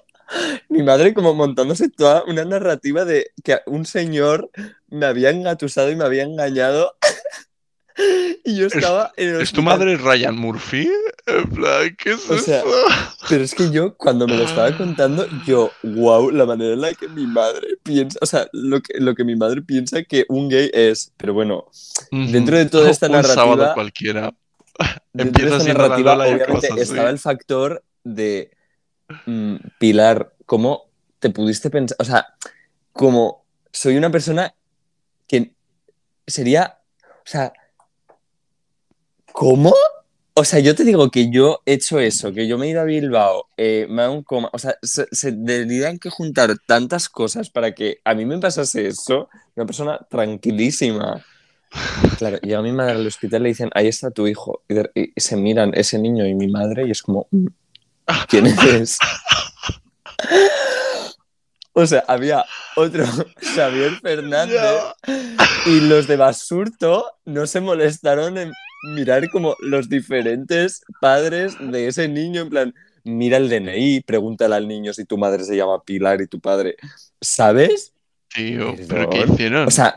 Mi 0.69 0.83
madre 0.83 1.13
como 1.13 1.33
montándose 1.33 1.89
toda 1.89 2.23
una 2.27 2.45
narrativa 2.45 3.05
de 3.05 3.31
que 3.43 3.59
un 3.65 3.85
señor 3.85 4.49
me 4.87 5.05
había 5.05 5.29
engatusado 5.29 5.91
y 5.91 5.95
me 5.95 6.05
había 6.05 6.23
engañado 6.23 6.95
y 8.43 8.55
yo 8.57 8.67
estaba 8.67 9.11
en 9.17 9.35
el 9.35 9.41
¿Es 9.41 9.51
tu 9.51 9.61
madre 9.61 9.97
Ryan 9.97 10.35
Murphy? 10.35 10.89
En 11.25 11.49
plan, 11.49 11.95
¿qué 11.97 12.11
es 12.11 12.29
O 12.29 12.37
sea, 12.37 12.59
eso? 12.59 12.67
Pero 13.29 13.43
es 13.43 13.53
que 13.55 13.71
yo, 13.71 13.95
cuando 13.95 14.27
me 14.27 14.35
lo 14.37 14.43
estaba 14.43 14.75
contando, 14.77 15.25
yo, 15.45 15.71
wow, 15.83 16.29
la 16.31 16.45
manera 16.45 16.73
en 16.73 16.81
la 16.81 16.93
que 16.93 17.07
mi 17.07 17.25
madre 17.27 17.77
piensa, 17.83 18.17
o 18.21 18.25
sea, 18.25 18.47
lo 18.51 18.81
que, 18.81 18.99
lo 18.99 19.15
que 19.15 19.23
mi 19.23 19.35
madre 19.35 19.61
piensa 19.61 20.03
que 20.03 20.25
un 20.29 20.49
gay 20.49 20.69
es. 20.73 21.11
Pero 21.17 21.33
bueno, 21.33 21.65
dentro 22.11 22.57
de 22.57 22.65
toda 22.65 22.89
esta 22.91 23.05
Un 23.07 23.13
narrativa- 23.13 23.35
sábado 23.35 23.73
cualquiera. 23.73 24.33
dentro 25.13 25.45
de 25.49 25.57
esta 25.57 25.73
narrativa, 25.73 26.13
obviamente 26.17 26.69
estaba 26.81 27.09
el 27.09 27.19
factor 27.19 27.83
de 28.03 28.51
mm, 29.25 29.55
Pilar, 29.79 30.33
¿cómo 30.45 30.89
te 31.19 31.29
pudiste 31.29 31.69
pensar? 31.69 31.95
O 31.99 32.03
sea, 32.03 32.25
como 32.91 33.45
soy 33.71 33.95
una 33.97 34.09
persona 34.11 34.53
que 35.27 35.53
sería, 36.27 36.79
o 37.01 37.23
sea, 37.25 37.53
¿cómo? 39.43 39.73
O 40.35 40.45
sea, 40.45 40.59
yo 40.59 40.73
te 40.73 40.85
digo 40.85 41.11
que 41.11 41.29
yo 41.29 41.61
he 41.65 41.73
hecho 41.73 41.99
eso, 41.99 42.31
que 42.31 42.47
yo 42.47 42.57
me 42.57 42.65
he 42.65 42.69
ido 42.69 42.79
a 42.79 42.85
Bilbao, 42.85 43.49
eh, 43.57 43.85
me 43.89 44.03
hago 44.03 44.13
un 44.13 44.23
coma, 44.23 44.49
o 44.53 44.57
sea, 44.57 44.77
se, 44.81 45.05
se 45.11 45.31
tendrían 45.33 45.99
que 45.99 46.09
juntar 46.09 46.57
tantas 46.65 47.09
cosas 47.09 47.49
para 47.49 47.73
que 47.73 47.99
a 48.05 48.13
mí 48.13 48.25
me 48.25 48.39
pasase 48.39 48.87
eso, 48.87 49.27
una 49.55 49.65
persona 49.65 49.99
tranquilísima. 50.09 51.23
Claro, 52.17 52.37
llega 52.41 52.61
mi 52.61 52.71
madre 52.71 52.93
al 52.93 53.05
hospital 53.05 53.41
y 53.41 53.43
le 53.43 53.49
dicen, 53.49 53.69
ahí 53.75 53.87
está 53.87 54.11
tu 54.11 54.27
hijo, 54.27 54.63
y, 54.95 55.11
se 55.19 55.35
miran 55.35 55.73
ese 55.75 55.99
niño 55.99 56.25
y 56.25 56.33
mi 56.35 56.47
madre 56.47 56.87
y 56.87 56.91
es 56.91 57.01
como, 57.01 57.27
"Mm, 57.31 57.47
¿quién 58.29 58.47
eres? 58.47 58.97
O 61.75 61.87
sea, 61.87 62.03
había 62.07 62.45
otro 62.75 63.03
Xavier 63.55 63.99
Fernández 63.99 64.59
y 65.65 65.79
los 65.79 66.05
de 66.07 66.17
Basurto 66.17 67.17
no 67.25 67.47
se 67.47 67.61
molestaron 67.61 68.37
en 68.37 68.53
mirar 68.83 69.29
como 69.29 69.55
los 69.59 69.89
diferentes 69.89 70.83
padres 71.01 71.55
de 71.59 71.87
ese 71.87 72.07
niño, 72.07 72.41
en 72.41 72.49
plan, 72.49 72.75
mira 73.03 73.37
el 73.37 73.49
DNI, 73.49 74.01
pregúntale 74.01 74.55
al 74.55 74.67
niño 74.67 74.93
si 74.93 75.05
tu 75.05 75.17
madre 75.17 75.43
se 75.43 75.55
llama 75.55 75.83
Pilar 75.83 76.21
y 76.21 76.27
tu 76.27 76.39
padre, 76.39 76.75
¿sabes? 77.21 77.93
Tío, 78.33 78.75
Perdón. 78.75 78.87
¿pero 78.87 79.09
qué 79.09 79.31
hicieron? 79.31 79.67
O 79.67 79.71
sea, 79.71 79.95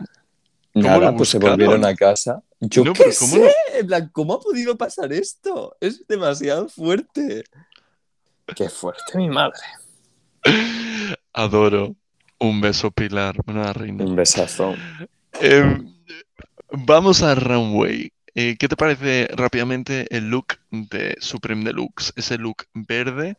¿Cómo 0.73 0.89
nada, 0.89 1.17
pues 1.17 1.31
se 1.31 1.39
volvieron 1.39 1.85
a 1.87 1.95
casa. 1.95 2.43
Yo 2.61 2.85
No, 2.85 2.93
qué 2.93 3.05
pero 3.05 3.17
¿cómo 3.19 3.37
sé, 3.37 3.55
en 3.79 3.87
plan, 3.87 4.11
¿cómo 4.13 4.35
ha 4.35 4.41
podido 4.41 4.77
pasar 4.77 5.11
esto? 5.13 5.75
Es 5.81 6.07
demasiado 6.07 6.69
fuerte. 6.69 7.45
Qué 8.55 8.69
fuerte, 8.69 9.17
mi 9.17 9.29
madre. 9.29 9.59
Adoro. 11.33 11.97
Un 12.39 12.61
beso, 12.61 12.91
Pilar. 12.91 13.37
Buena 13.45 13.73
reina. 13.73 14.05
Un 14.05 14.15
besazo. 14.17 14.75
Eh, 15.41 15.79
vamos 16.71 17.23
a 17.23 17.35
Runway. 17.35 18.13
Eh, 18.39 18.57
¿Qué 18.59 18.69
te 18.69 18.77
parece 18.77 19.29
rápidamente 19.35 20.15
el 20.15 20.29
look 20.29 20.59
de 20.71 21.17
Supreme 21.21 21.65
Deluxe? 21.65 22.13
Ese 22.17 22.37
look 22.37 22.65
verde. 22.75 23.39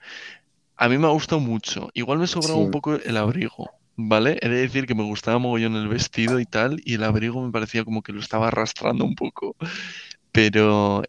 A 0.75 0.89
mí 0.89 0.97
me 0.97 1.05
ha 1.05 1.12
gustado 1.12 1.39
mucho. 1.39 1.89
Igual 1.93 2.17
me 2.17 2.25
sobraba 2.25 2.55
Sí. 2.55 2.65
un 2.65 2.71
poco 2.71 2.95
el 2.95 3.15
abrigo, 3.17 3.69
¿vale? 3.95 4.39
He 4.41 4.49
de 4.49 4.57
decir 4.62 4.88
que 4.88 4.95
me 4.95 5.03
gustaba 5.03 5.38
mogollón 5.38 5.75
el 5.75 5.88
vestido 5.88 6.39
y 6.39 6.45
tal, 6.45 6.81
y 6.83 6.95
el 6.95 7.03
abrigo 7.03 7.39
me 7.45 7.51
parecía 7.51 7.83
como 7.86 8.01
que 8.01 8.12
lo 8.12 8.19
estaba 8.19 8.47
arrastrando 8.47 9.05
un 9.05 9.13
poco. 9.13 9.55
Pero. 10.31 11.03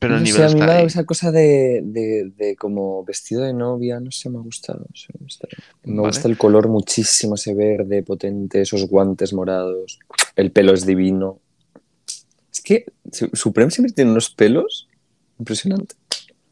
Pero 0.00 0.14
el 0.16 0.20
No 0.20 0.24
nivel 0.24 0.48
sé, 0.50 0.56
a 0.56 0.66
mí 0.66 0.72
ahí. 0.72 0.86
esa 0.86 1.04
cosa 1.04 1.30
de, 1.30 1.80
de- 1.84 2.32
de 2.36 2.56
como 2.56 3.04
vestido 3.04 3.42
de 3.42 3.52
novia, 3.52 4.00
no 4.00 4.10
sé, 4.10 4.30
me 4.30 4.38
ha 4.38 4.42
gustado. 4.42 4.80
no 4.80 4.96
sé, 4.96 5.08
me 5.16 5.24
gusta, 5.26 5.46
me 5.84 5.94
Vale. 5.96 6.08
gusta 6.08 6.26
el 6.26 6.38
color 6.38 6.68
muchísimo, 6.68 7.34
ese 7.36 7.54
verde 7.54 8.02
potente, 8.02 8.62
esos 8.62 8.88
guantes 8.88 9.32
morados, 9.32 9.98
el 10.34 10.50
pelo 10.52 10.72
es 10.72 10.86
divino. 10.86 11.38
Es 12.52 12.60
que 12.60 12.84
Su- 13.12 13.30
Supreme 13.32 13.70
siempre 13.70 13.92
tiene 13.92 14.10
unos 14.10 14.30
pelos 14.30 14.88
impresionante. 15.38 15.94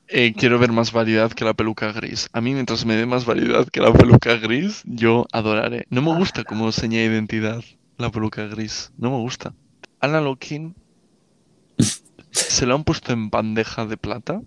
Eh, 0.09 0.33
quiero 0.35 0.59
ver 0.59 0.73
más 0.73 0.93
variedad 0.93 1.31
que 1.33 1.45
la 1.45 1.53
peluca 1.55 1.93
gris. 1.93 2.29
A 2.33 2.41
mí, 2.41 2.55
mientras 2.55 2.87
me 2.87 2.97
dé 2.97 3.05
más 3.05 3.27
variedad 3.27 3.69
que 3.69 3.81
la 3.81 3.93
peluca 3.93 4.37
gris, 4.37 4.83
yo 4.87 5.27
adoraré. 5.33 5.87
No 5.91 6.01
me 6.01 6.17
gusta 6.17 6.45
como 6.45 6.73
seña 6.73 7.01
de 7.01 7.07
identidad 7.07 7.63
la 7.99 8.11
peluca 8.11 8.47
gris. 8.47 8.91
No 8.97 9.11
me 9.11 9.19
gusta. 9.19 9.55
Anna 10.01 10.21
Lokin 10.21 10.75
se 12.31 12.67
lo 12.67 12.75
han 12.75 12.85
puesto 12.85 13.13
en 13.13 13.29
bandeja 13.31 13.85
de 13.87 13.97
plata. 13.97 14.41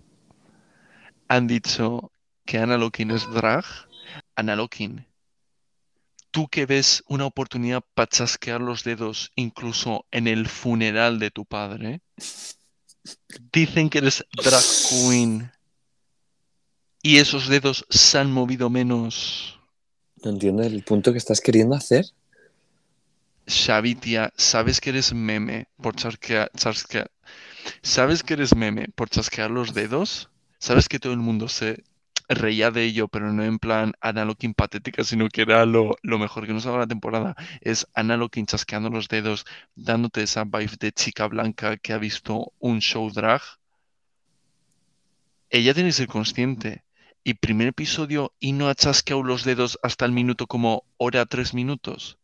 Han 1.28 1.46
dicho 1.46 2.10
que 2.44 2.58
Anna 2.58 2.76
Lokin 2.76 3.10
es 3.10 3.28
drag. 3.32 3.64
Anna 4.36 4.56
Lokin, 4.56 5.06
tú 6.32 6.48
que 6.48 6.66
ves 6.66 7.04
una 7.06 7.26
oportunidad 7.26 7.84
para 7.94 8.08
chasquear 8.08 8.60
los 8.60 8.82
dedos 8.82 9.30
incluso 9.36 10.06
en 10.10 10.26
el 10.26 10.48
funeral 10.48 11.20
de 11.20 11.30
tu 11.30 11.44
padre, 11.44 12.00
dicen 13.52 13.88
que 13.88 13.98
eres 13.98 14.24
drag 14.32 14.62
queen 14.88 15.52
y 17.02 17.18
esos 17.18 17.48
dedos 17.48 17.84
se 17.90 18.18
han 18.18 18.32
movido 18.32 18.70
menos. 18.70 19.60
No 20.24 20.30
entiendo 20.30 20.62
el 20.62 20.82
punto 20.82 21.12
que 21.12 21.18
estás 21.18 21.40
queriendo 21.40 21.74
hacer. 21.74 22.06
Xavi, 23.46 23.96
tía, 23.96 24.32
sabes 24.36 24.80
que 24.80 24.90
eres 24.90 25.12
meme 25.12 25.66
por 25.76 25.96
chasquear, 25.96 26.50
chasquear- 26.52 27.10
¿Sabes 27.82 28.22
que 28.22 28.34
eres 28.34 28.54
meme 28.56 28.88
por 28.94 29.10
chasquear 29.10 29.50
los 29.50 29.74
dedos? 29.74 30.30
¿Sabes 30.58 30.88
que 30.88 31.00
todo 31.00 31.12
el 31.12 31.18
mundo 31.18 31.48
se 31.48 31.82
reía 32.28 32.70
de 32.70 32.84
ello, 32.84 33.08
pero 33.08 33.32
no 33.32 33.44
en 33.44 33.58
plan 33.58 33.94
Ana 34.00 34.24
Lokin 34.24 34.54
patética, 34.54 35.04
sino 35.04 35.28
que 35.28 35.42
era 35.42 35.66
lo, 35.66 35.96
lo 36.02 36.18
mejor 36.18 36.46
que 36.46 36.52
nos 36.52 36.66
ha 36.66 36.76
la 36.76 36.86
temporada? 36.86 37.34
Es 37.60 37.86
Ana 37.94 38.16
Lokin 38.16 38.46
chasqueando 38.46 38.90
los 38.90 39.08
dedos, 39.08 39.44
dándote 39.74 40.22
esa 40.22 40.44
vibe 40.44 40.76
de 40.80 40.92
chica 40.92 41.26
blanca 41.26 41.76
que 41.76 41.92
ha 41.92 41.98
visto 41.98 42.52
un 42.58 42.80
show 42.80 43.10
drag. 43.10 43.42
Ella 45.50 45.74
tiene 45.74 45.90
que 45.90 45.94
ser 45.94 46.08
consciente. 46.08 46.84
Y 47.24 47.34
primer 47.34 47.68
episodio 47.68 48.32
y 48.40 48.52
no 48.52 48.68
ha 48.68 48.74
chasqueado 48.74 49.22
los 49.22 49.44
dedos 49.44 49.78
hasta 49.82 50.04
el 50.04 50.12
minuto 50.12 50.48
como 50.48 50.84
hora 50.96 51.24
tres 51.26 51.54
minutos. 51.54 52.18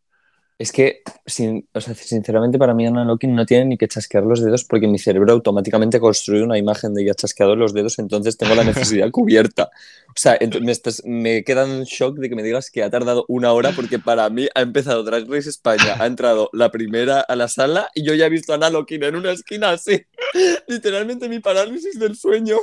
Es 0.61 0.73
que, 0.73 1.03
sin- 1.25 1.69
o 1.73 1.81
sea, 1.81 1.95
sinceramente, 1.95 2.59
para 2.59 2.75
mí 2.75 2.85
Anna 2.85 3.05
Lokin 3.05 3.33
no 3.33 3.47
tiene 3.47 3.65
ni 3.67 3.79
que 3.79 3.87
chasquear 3.87 4.25
los 4.25 4.43
dedos 4.43 4.65
porque 4.65 4.89
mi 4.89 4.99
cerebro 4.99 5.33
automáticamente 5.33 6.01
construye 6.01 6.43
una 6.43 6.59
imagen 6.59 6.95
de 6.95 7.03
ella 7.03 7.15
chasqueado 7.15 7.55
los 7.55 7.73
dedos, 7.73 8.01
entonces 8.01 8.37
tengo 8.37 8.57
la 8.57 8.65
necesidad 8.65 9.09
cubierta. 9.13 9.71
O 10.09 10.17
sea, 10.17 10.37
me, 10.61 10.73
estás- 10.73 11.03
me 11.05 11.45
queda 11.45 11.63
en 11.65 11.85
shock 11.85 12.19
de 12.19 12.29
que 12.29 12.35
me 12.35 12.43
digas 12.43 12.73
que 12.73 12.83
ha 12.83 12.91
tardado 12.91 13.25
una 13.29 13.53
hora 13.53 13.71
porque 13.71 14.01
para 14.01 14.29
mí 14.31 14.49
ha 14.53 14.63
empezado 14.63 15.05
Drag 15.05 15.31
Race 15.31 15.49
España, 15.49 15.95
ha 16.01 16.07
entrado 16.07 16.51
la 16.53 16.73
primera 16.73 17.21
a 17.21 17.37
la 17.37 17.47
sala 17.47 17.89
y 17.95 18.03
yo 18.03 18.15
ya 18.15 18.27
he 18.27 18.31
visto 18.31 18.51
a 18.53 18.57
Anna 18.57 18.69
Lokin 18.69 19.05
en 19.05 19.15
una 19.15 19.31
esquina 19.31 19.71
así. 19.71 20.03
Literalmente 20.67 21.29
mi 21.29 21.39
parálisis 21.39 22.01
del 22.01 22.17
sueño. 22.17 22.57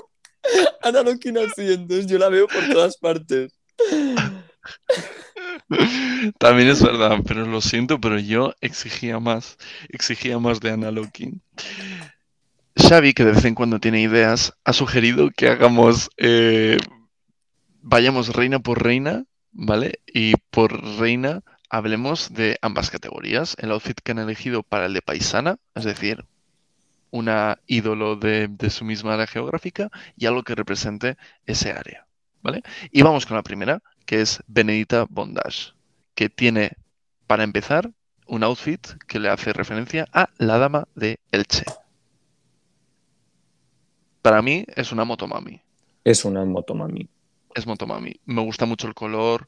Anna 0.82 1.02
Lokin 1.02 1.38
así, 1.38 1.72
entonces 1.72 2.08
yo 2.08 2.18
la 2.18 2.28
veo 2.28 2.48
por 2.48 2.68
todas 2.74 2.98
partes. 2.98 3.54
También 6.38 6.70
es 6.70 6.82
verdad, 6.82 7.20
pero 7.26 7.46
lo 7.46 7.62
siento, 7.62 8.00
pero 8.00 8.20
yo 8.20 8.54
exigía 8.62 9.20
más, 9.20 9.58
exigía 9.90 10.40
más 10.40 10.60
de 10.60 10.72
Ana 10.72 10.92
Lokin. 10.92 11.42
Xavi, 12.78 13.14
que 13.14 13.24
de 13.24 13.32
vez 13.32 13.46
en 13.46 13.56
cuando 13.56 13.80
tiene 13.80 14.02
ideas, 14.02 14.54
ha 14.64 14.74
sugerido 14.74 15.32
que 15.32 15.48
hagamos, 15.48 16.10
eh, 16.18 16.78
vayamos 17.82 18.36
reina 18.36 18.60
por 18.60 18.84
reina, 18.84 19.26
¿vale? 19.52 20.00
Y 20.06 20.34
por 20.52 20.84
reina 21.00 21.42
hablemos 21.70 22.34
de 22.34 22.58
ambas 22.62 22.90
categorías. 22.90 23.56
El 23.60 23.72
outfit 23.72 24.00
que 24.04 24.12
han 24.12 24.20
elegido 24.20 24.62
para 24.62 24.86
el 24.86 24.94
de 24.94 25.02
paisana, 25.02 25.58
es 25.74 25.86
decir, 25.86 26.26
una 27.12 27.60
ídolo 27.66 28.18
de, 28.18 28.50
de 28.50 28.70
su 28.70 28.84
misma 28.84 29.14
área 29.14 29.28
geográfica 29.28 29.90
y 30.18 30.26
algo 30.26 30.44
que 30.44 30.56
represente 30.56 31.18
ese 31.46 31.72
área. 31.72 32.06
¿Vale? 32.44 32.62
Y 32.92 33.02
vamos 33.02 33.26
con 33.26 33.38
la 33.38 33.42
primera, 33.42 33.82
que 34.06 34.22
es 34.22 34.44
Benedita 34.48 35.06
Bondage, 35.10 35.74
que 36.16 36.30
tiene, 36.30 36.72
para 37.28 37.44
empezar, 37.44 37.92
un 38.28 38.44
outfit 38.44 38.82
que 39.08 39.20
le 39.20 39.30
hace 39.30 39.54
referencia 39.54 40.08
a 40.14 40.30
la 40.38 40.58
dama 40.58 40.88
de 40.96 41.20
Elche. 41.32 41.66
Para 44.22 44.42
mí 44.42 44.66
es 44.76 44.92
una 44.92 45.06
motomami. 45.06 45.62
Es 46.04 46.26
una 46.26 46.44
motomami. 46.46 47.10
Es 47.54 47.66
motomami. 47.66 48.20
Me 48.26 48.42
gusta 48.42 48.66
mucho 48.66 48.88
el 48.88 48.94
color, 48.94 49.48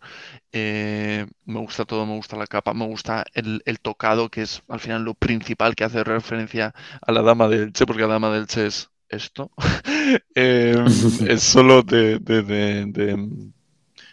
eh, 0.53 1.25
me 1.45 1.59
gusta 1.59 1.83
todo, 1.83 2.05
me 2.05 2.15
gusta 2.15 2.37
la 2.37 2.47
capa, 2.47 2.73
me 2.73 2.85
gusta 2.85 3.25
el, 3.33 3.61
el 3.65 3.79
tocado, 3.81 4.29
que 4.29 4.43
es 4.43 4.63
al 4.69 4.79
final 4.79 5.03
lo 5.03 5.13
principal 5.13 5.75
que 5.75 5.83
hace 5.83 6.03
referencia 6.03 6.73
a 7.01 7.11
la 7.11 7.21
dama 7.21 7.49
de 7.49 7.63
Elche, 7.63 7.85
porque 7.85 8.03
la 8.03 8.07
dama 8.07 8.29
de 8.31 8.39
Elche 8.39 8.65
es 8.67 8.89
esto. 9.09 9.51
Eh, 10.35 10.73
es 11.27 11.43
solo 11.43 11.83
de, 11.83 12.19
de, 12.19 12.41
de, 12.41 12.85
de- 12.85 13.51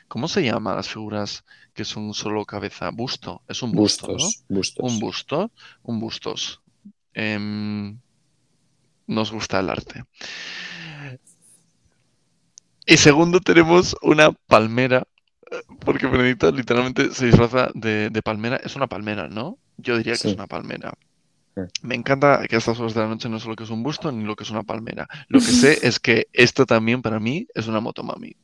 ¿Cómo 0.08 0.28
se 0.28 0.42
llama 0.44 0.74
las 0.74 0.88
figuras 0.88 1.44
que 1.72 1.84
son 1.84 2.14
solo 2.14 2.44
cabeza? 2.44 2.90
Busto. 2.90 3.42
Es 3.48 3.62
un 3.62 3.72
busto, 3.72 4.06
¿no? 4.08 4.12
Bustos, 4.14 4.44
bustos. 4.48 4.92
Un 4.92 4.98
busto, 5.00 5.50
un 5.82 6.00
bustos. 6.00 6.60
Em, 7.14 7.98
nos 9.06 9.32
gusta 9.32 9.60
el 9.60 9.70
arte. 9.70 10.04
Y 12.86 12.96
segundo 12.98 13.40
tenemos 13.40 13.96
una 14.02 14.30
palmera, 14.32 15.04
eh, 15.50 15.56
porque 15.80 16.06
Benedicta 16.06 16.50
literalmente 16.50 17.12
se 17.14 17.26
disfraza 17.26 17.70
de, 17.74 18.10
de 18.10 18.22
palmera. 18.22 18.56
Es 18.56 18.76
una 18.76 18.86
palmera, 18.88 19.28
¿no? 19.28 19.58
Yo 19.78 19.96
diría 19.96 20.12
que 20.12 20.18
Sí. 20.18 20.28
es 20.28 20.34
una 20.34 20.46
palmera. 20.46 20.92
Me 21.82 21.94
encanta 21.94 22.42
que 22.48 22.56
a 22.56 22.58
estas 22.58 22.78
horas 22.80 22.94
de 22.94 23.00
la 23.00 23.06
noche 23.08 23.28
no 23.28 23.38
sé 23.38 23.48
lo 23.48 23.54
que 23.54 23.62
es 23.62 23.70
un 23.70 23.82
busto 23.84 24.10
ni 24.10 24.24
lo 24.24 24.34
que 24.34 24.42
es 24.42 24.50
una 24.50 24.64
palmera. 24.64 25.08
Lo 25.28 25.38
que 25.38 25.46
sé 25.46 25.86
es 25.86 26.00
que 26.00 26.26
esto 26.32 26.66
también 26.66 27.00
para 27.00 27.20
mí 27.20 27.46
es 27.54 27.68
una 27.68 27.80
motomami. 27.80 28.36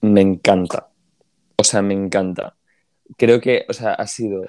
Me 0.00 0.20
encanta. 0.20 0.88
O 1.56 1.64
sea, 1.64 1.82
me 1.82 1.94
encanta. 1.94 2.56
Creo 3.16 3.40
que, 3.40 3.64
o 3.68 3.72
sea, 3.72 3.94
ha 3.94 4.06
sido. 4.06 4.44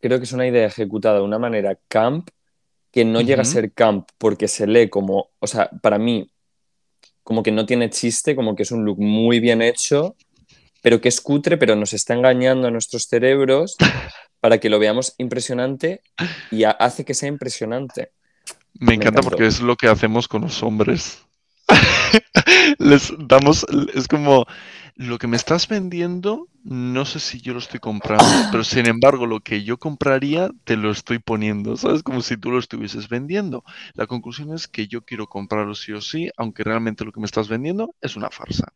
Creo 0.00 0.18
que 0.18 0.24
es 0.24 0.32
una 0.32 0.46
idea 0.46 0.66
ejecutada 0.66 1.16
de 1.18 1.24
una 1.24 1.38
manera 1.38 1.78
camp 1.88 2.30
que 2.90 3.04
no 3.04 3.20
llega 3.20 3.42
a 3.42 3.44
ser 3.44 3.72
camp 3.72 4.08
porque 4.18 4.48
se 4.48 4.66
lee 4.66 4.88
como, 4.88 5.30
o 5.38 5.46
sea, 5.46 5.70
para 5.82 5.98
mí, 5.98 6.30
como 7.22 7.42
que 7.42 7.52
no 7.52 7.66
tiene 7.66 7.90
chiste, 7.90 8.34
como 8.34 8.56
que 8.56 8.64
es 8.64 8.72
un 8.72 8.84
look 8.84 8.98
muy 8.98 9.38
bien 9.40 9.62
hecho, 9.62 10.16
pero 10.82 11.00
que 11.00 11.08
es 11.08 11.20
cutre, 11.20 11.56
pero 11.58 11.76
nos 11.76 11.92
está 11.92 12.14
engañando 12.14 12.66
a 12.66 12.70
nuestros 12.70 13.04
cerebros 13.04 13.76
para 14.40 14.58
que 14.58 14.70
lo 14.70 14.78
veamos 14.78 15.14
impresionante 15.18 16.00
y 16.50 16.64
ha- 16.64 16.70
hace 16.72 17.04
que 17.04 17.14
sea 17.14 17.28
impresionante. 17.28 18.12
Me 18.74 18.86
Me 18.88 18.94
encanta 18.94 19.20
encantó. 19.20 19.30
porque 19.30 19.46
es 19.46 19.60
lo 19.60 19.76
que 19.76 19.86
hacemos 19.88 20.26
con 20.26 20.40
los 20.42 20.62
hombres. 20.62 21.24
Les 22.78 23.12
damos, 23.18 23.66
es 23.94 24.08
como 24.08 24.46
lo 24.96 25.18
que 25.18 25.26
me 25.26 25.36
estás 25.36 25.66
vendiendo, 25.66 26.48
no 26.62 27.06
sé 27.06 27.20
si 27.20 27.40
yo 27.40 27.54
lo 27.54 27.58
estoy 27.58 27.80
comprando, 27.80 28.24
pero 28.52 28.64
sin 28.64 28.86
embargo 28.86 29.26
lo 29.26 29.40
que 29.40 29.64
yo 29.64 29.78
compraría 29.78 30.50
te 30.64 30.76
lo 30.76 30.90
estoy 30.90 31.18
poniendo, 31.18 31.76
¿sabes? 31.76 32.02
Como 32.02 32.20
si 32.20 32.36
tú 32.36 32.50
lo 32.50 32.58
estuvieses 32.58 33.08
vendiendo. 33.08 33.64
La 33.94 34.06
conclusión 34.06 34.52
es 34.52 34.68
que 34.68 34.88
yo 34.88 35.02
quiero 35.02 35.26
comprarlo 35.26 35.74
sí 35.74 35.92
o 35.92 36.00
sí, 36.02 36.28
aunque 36.36 36.64
realmente 36.64 37.04
lo 37.04 37.12
que 37.12 37.20
me 37.20 37.26
estás 37.26 37.48
vendiendo 37.48 37.94
es 38.02 38.16
una 38.16 38.30
farsa. 38.30 38.72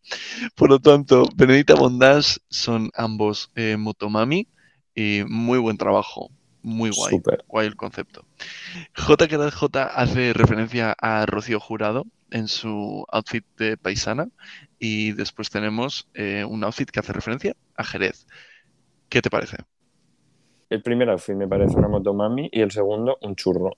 Por 0.54 0.70
lo 0.70 0.80
tanto, 0.80 1.28
Benedita 1.36 1.74
Bondage 1.74 2.38
son 2.48 2.90
ambos 2.94 3.50
eh, 3.54 3.76
Motomami 3.76 4.48
y 4.94 5.24
muy 5.28 5.58
buen 5.58 5.76
trabajo, 5.76 6.30
muy 6.64 6.90
guay, 6.90 7.20
guay 7.46 7.66
el 7.66 7.76
concepto. 7.76 8.24
JKJ 8.96 9.76
hace 9.94 10.32
referencia 10.32 10.96
a 10.98 11.26
Rocío 11.26 11.60
Jurado 11.60 12.06
en 12.30 12.48
su 12.48 13.04
outfit 13.12 13.44
de 13.58 13.76
paisana 13.76 14.28
y 14.78 15.12
después 15.12 15.50
tenemos 15.50 16.08
eh, 16.14 16.44
un 16.44 16.64
outfit 16.64 16.90
que 16.90 17.00
hace 17.00 17.12
referencia 17.12 17.54
a 17.76 17.84
Jerez. 17.84 18.26
¿Qué 19.08 19.22
te 19.22 19.30
parece? 19.30 19.58
El 20.70 20.82
primer 20.82 21.10
outfit 21.10 21.36
me 21.36 21.46
parece 21.46 21.76
una 21.76 21.88
motomami 21.88 22.48
y 22.50 22.60
el 22.62 22.70
segundo 22.70 23.18
un 23.20 23.36
churro. 23.36 23.76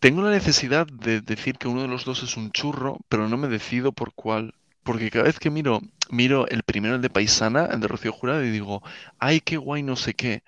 Tengo 0.00 0.22
la 0.22 0.30
necesidad 0.30 0.86
de 0.86 1.20
decir 1.20 1.58
que 1.58 1.68
uno 1.68 1.82
de 1.82 1.88
los 1.88 2.06
dos 2.06 2.22
es 2.22 2.38
un 2.38 2.50
churro, 2.50 2.96
pero 3.10 3.28
no 3.28 3.36
me 3.36 3.48
decido 3.48 3.92
por 3.92 4.14
cuál. 4.14 4.54
Porque 4.82 5.10
cada 5.10 5.26
vez 5.26 5.38
que 5.38 5.50
miro, 5.50 5.80
miro 6.10 6.48
el 6.48 6.62
primero, 6.62 6.94
el 6.94 7.02
de 7.02 7.10
Paisana, 7.10 7.66
el 7.66 7.80
de 7.80 7.88
Rocío 7.88 8.10
Jurado, 8.10 8.42
y 8.42 8.50
digo, 8.50 8.82
ay, 9.18 9.40
qué 9.40 9.58
guay, 9.58 9.82
no 9.82 9.96
sé 9.96 10.14
qué. 10.14 10.42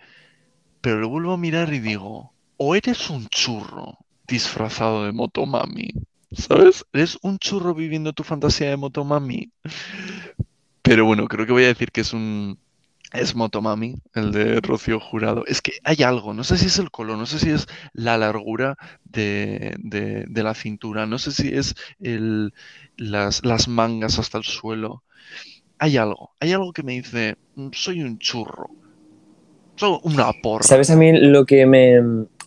Pero 0.83 0.99
lo 1.01 1.09
vuelvo 1.09 1.33
a 1.33 1.39
mirar 1.39 1.73
y 1.73 1.79
digo, 1.81 2.35
o 2.59 2.75
eres 2.77 3.09
un 3.09 3.27
churro 3.29 3.97
disfrazado 4.29 5.05
de 5.05 5.13
motomami, 5.13 5.89
¿sabes? 6.33 6.85
Eres 6.93 7.19
un 7.23 7.39
churro 7.39 7.75
viviendo 7.75 8.13
tu 8.13 8.23
fantasía 8.23 8.69
de 8.71 8.77
motomami. 8.77 9.51
Pero 10.83 11.05
bueno, 11.05 11.29
creo 11.29 11.47
que 11.47 11.53
voy 11.53 11.65
a 11.65 11.69
decir 11.69 11.91
que 11.93 12.01
es 12.03 12.13
un... 12.13 12.59
Es 13.13 13.35
Motomami, 13.37 13.97
el 14.15 14.33
de 14.33 14.61
Rocío 14.63 14.99
Jurado. 14.99 15.45
Es 15.47 15.61
que 15.61 15.73
hay 15.85 16.03
algo, 16.03 16.33
no 16.35 16.45
sé 16.45 16.57
si 16.59 16.67
es 16.67 16.79
el 16.79 16.91
color, 16.91 17.19
no 17.19 17.27
sé 17.27 17.39
si 17.39 17.51
es 17.51 17.67
la 17.93 18.17
largura 18.19 18.77
de, 19.05 19.77
de- 19.81 20.25
de 20.29 20.43
la 20.43 20.55
cintura, 20.55 21.07
no 21.07 21.19
sé 21.19 21.31
si 21.33 21.49
es 21.49 21.75
el, 22.01 22.55
las, 22.97 23.45
las 23.45 23.69
mangas 23.69 24.19
hasta 24.19 24.39
el 24.39 24.45
suelo. 24.45 25.05
Hay 25.79 25.97
algo, 25.99 26.35
hay 26.41 26.53
algo 26.53 26.73
que 26.73 26.83
me 26.85 26.93
dice, 26.95 27.37
"Mm, 27.57 27.71
soy 27.73 28.03
un 28.03 28.19
churro, 28.19 28.77
una 30.03 30.33
porra. 30.43 30.65
¿Sabes 30.65 30.91
a 30.91 30.97
mí 30.97 31.13
lo 31.13 31.45
que 31.45 31.67
me, 31.67 32.01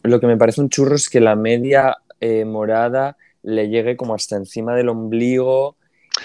lo 0.04 0.20
que 0.20 0.28
me 0.28 0.38
parece 0.38 0.62
un 0.62 0.70
churro 0.70 0.96
es 0.96 1.10
que 1.10 1.20
la 1.20 1.36
media 1.36 1.98
eh, 2.20 2.46
morada 2.46 3.18
le 3.44 3.70
llegue 3.70 3.98
como 3.98 4.16
hasta 4.16 4.36
encima 4.36 4.76
del 4.76 4.90
ombligo? 4.90 5.76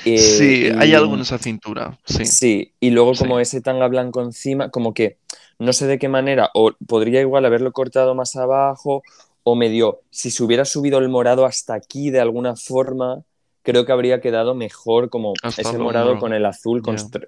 eh, 0.05 0.19
Sí, 0.19 0.71
hay 0.79 0.95
algo 0.95 1.15
en 1.15 1.21
esa 1.23 1.39
cintura, 1.39 1.99
sí. 2.05 2.25
Sí, 2.25 2.73
y 2.81 2.91
luego 2.91 3.13
como 3.15 3.37
Sí. 3.37 3.43
ese 3.43 3.61
tanga 3.61 3.89
blanco 3.89 4.23
encima, 4.23 4.71
como 4.71 4.95
que 4.95 5.19
no 5.59 5.73
sé 5.73 5.87
de 5.87 5.99
qué 5.99 6.09
manera, 6.09 6.51
o 6.55 6.73
podría 6.87 7.21
igual 7.21 7.45
haberlo 7.45 7.73
cortado 7.73 8.15
más 8.15 8.37
abajo, 8.37 9.03
o 9.43 9.57
medio, 9.57 10.01
si 10.11 10.31
se 10.31 10.43
hubiera 10.43 10.65
subido 10.65 10.99
el 10.99 11.09
morado 11.09 11.45
hasta 11.45 11.75
aquí 11.75 12.11
de 12.11 12.21
alguna 12.21 12.57
forma, 12.57 13.23
creo 13.63 13.85
que 13.85 13.93
habría 13.93 14.21
quedado 14.21 14.55
mejor 14.55 15.11
como 15.11 15.35
Hasta 15.43 15.63
ese 15.63 15.79
morado 15.79 16.19
con 16.19 16.33
el 16.33 16.47
azul 16.47 16.83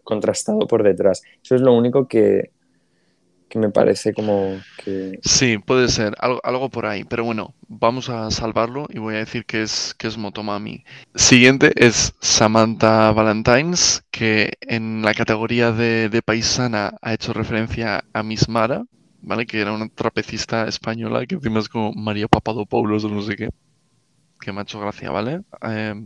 contrastado 0.04 0.60
por 0.60 0.82
detrás. 0.82 1.22
Eso 1.42 1.54
es 1.56 1.60
lo 1.60 1.74
único 1.74 2.06
que, 2.08 2.50
que 3.52 3.58
me 3.58 3.68
parece 3.68 4.14
como 4.14 4.58
que... 4.82 5.18
Sí, 5.22 5.58
puede 5.58 5.88
ser, 5.88 6.14
algo, 6.18 6.40
algo 6.42 6.70
por 6.70 6.86
ahí, 6.86 7.04
pero 7.04 7.22
bueno, 7.22 7.54
vamos 7.68 8.08
a 8.08 8.30
salvarlo 8.30 8.86
y 8.88 8.98
voy 8.98 9.16
a 9.16 9.18
decir 9.18 9.44
que 9.44 9.60
es, 9.60 9.94
que 9.98 10.06
es 10.06 10.16
Motomami. 10.16 10.84
Siguiente 11.14 11.70
es 11.76 12.14
Samantha 12.18 13.12
Valentines, 13.12 14.04
que 14.10 14.54
en 14.62 15.02
la 15.02 15.12
categoría 15.12 15.70
de, 15.70 16.08
de 16.08 16.22
paisana 16.22 16.94
ha 17.02 17.12
hecho 17.12 17.34
referencia 17.34 18.02
a 18.14 18.22
Miss 18.22 18.48
Mara, 18.48 18.84
¿vale? 19.20 19.44
Que 19.44 19.60
era 19.60 19.74
una 19.74 19.90
trapecista 19.90 20.66
española 20.66 21.26
que 21.26 21.34
encima 21.34 21.60
es 21.60 21.68
como 21.68 21.92
María 21.92 22.28
Papadopoulos 22.28 23.04
o 23.04 23.10
no 23.10 23.20
sé 23.20 23.36
qué, 23.36 23.50
que 24.40 24.50
me 24.50 24.60
ha 24.60 24.62
hecho 24.62 24.80
gracia, 24.80 25.10
¿vale? 25.10 25.42
Eh, 25.68 26.02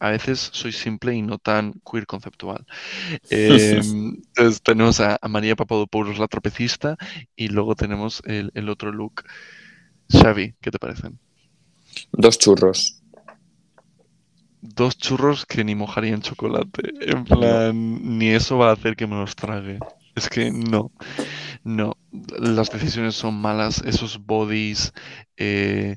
a 0.00 0.10
veces 0.10 0.50
soy 0.52 0.72
simple 0.72 1.14
y 1.14 1.22
no 1.22 1.38
tan 1.38 1.74
queer 1.90 2.06
conceptual. 2.06 2.64
Eh, 3.30 3.80
entonces 3.82 4.62
tenemos 4.62 5.00
a, 5.00 5.18
a 5.20 5.28
María 5.28 5.56
Papadopoulos, 5.56 6.18
la 6.18 6.28
trapecista, 6.28 6.96
y 7.36 7.48
luego 7.48 7.74
tenemos 7.74 8.22
el, 8.26 8.50
el 8.54 8.68
otro 8.68 8.92
look. 8.92 9.24
Xavi, 10.10 10.54
¿qué 10.60 10.70
te 10.70 10.78
parecen? 10.78 11.18
Dos 12.12 12.38
churros. 12.38 13.00
Dos 14.60 14.96
churros 14.96 15.46
que 15.46 15.64
ni 15.64 15.74
mojaría 15.74 16.14
en 16.14 16.22
chocolate. 16.22 16.92
En 17.00 17.24
plan, 17.24 18.18
ni 18.18 18.28
eso 18.28 18.58
va 18.58 18.70
a 18.70 18.72
hacer 18.72 18.96
que 18.96 19.06
me 19.06 19.16
los 19.16 19.36
trague. 19.36 19.78
Es 20.14 20.28
que 20.28 20.50
no, 20.50 20.90
no. 21.64 21.96
Las 22.38 22.70
decisiones 22.70 23.14
son 23.16 23.34
malas. 23.40 23.82
Esos 23.84 24.24
bodies, 24.24 24.92
eh, 25.36 25.96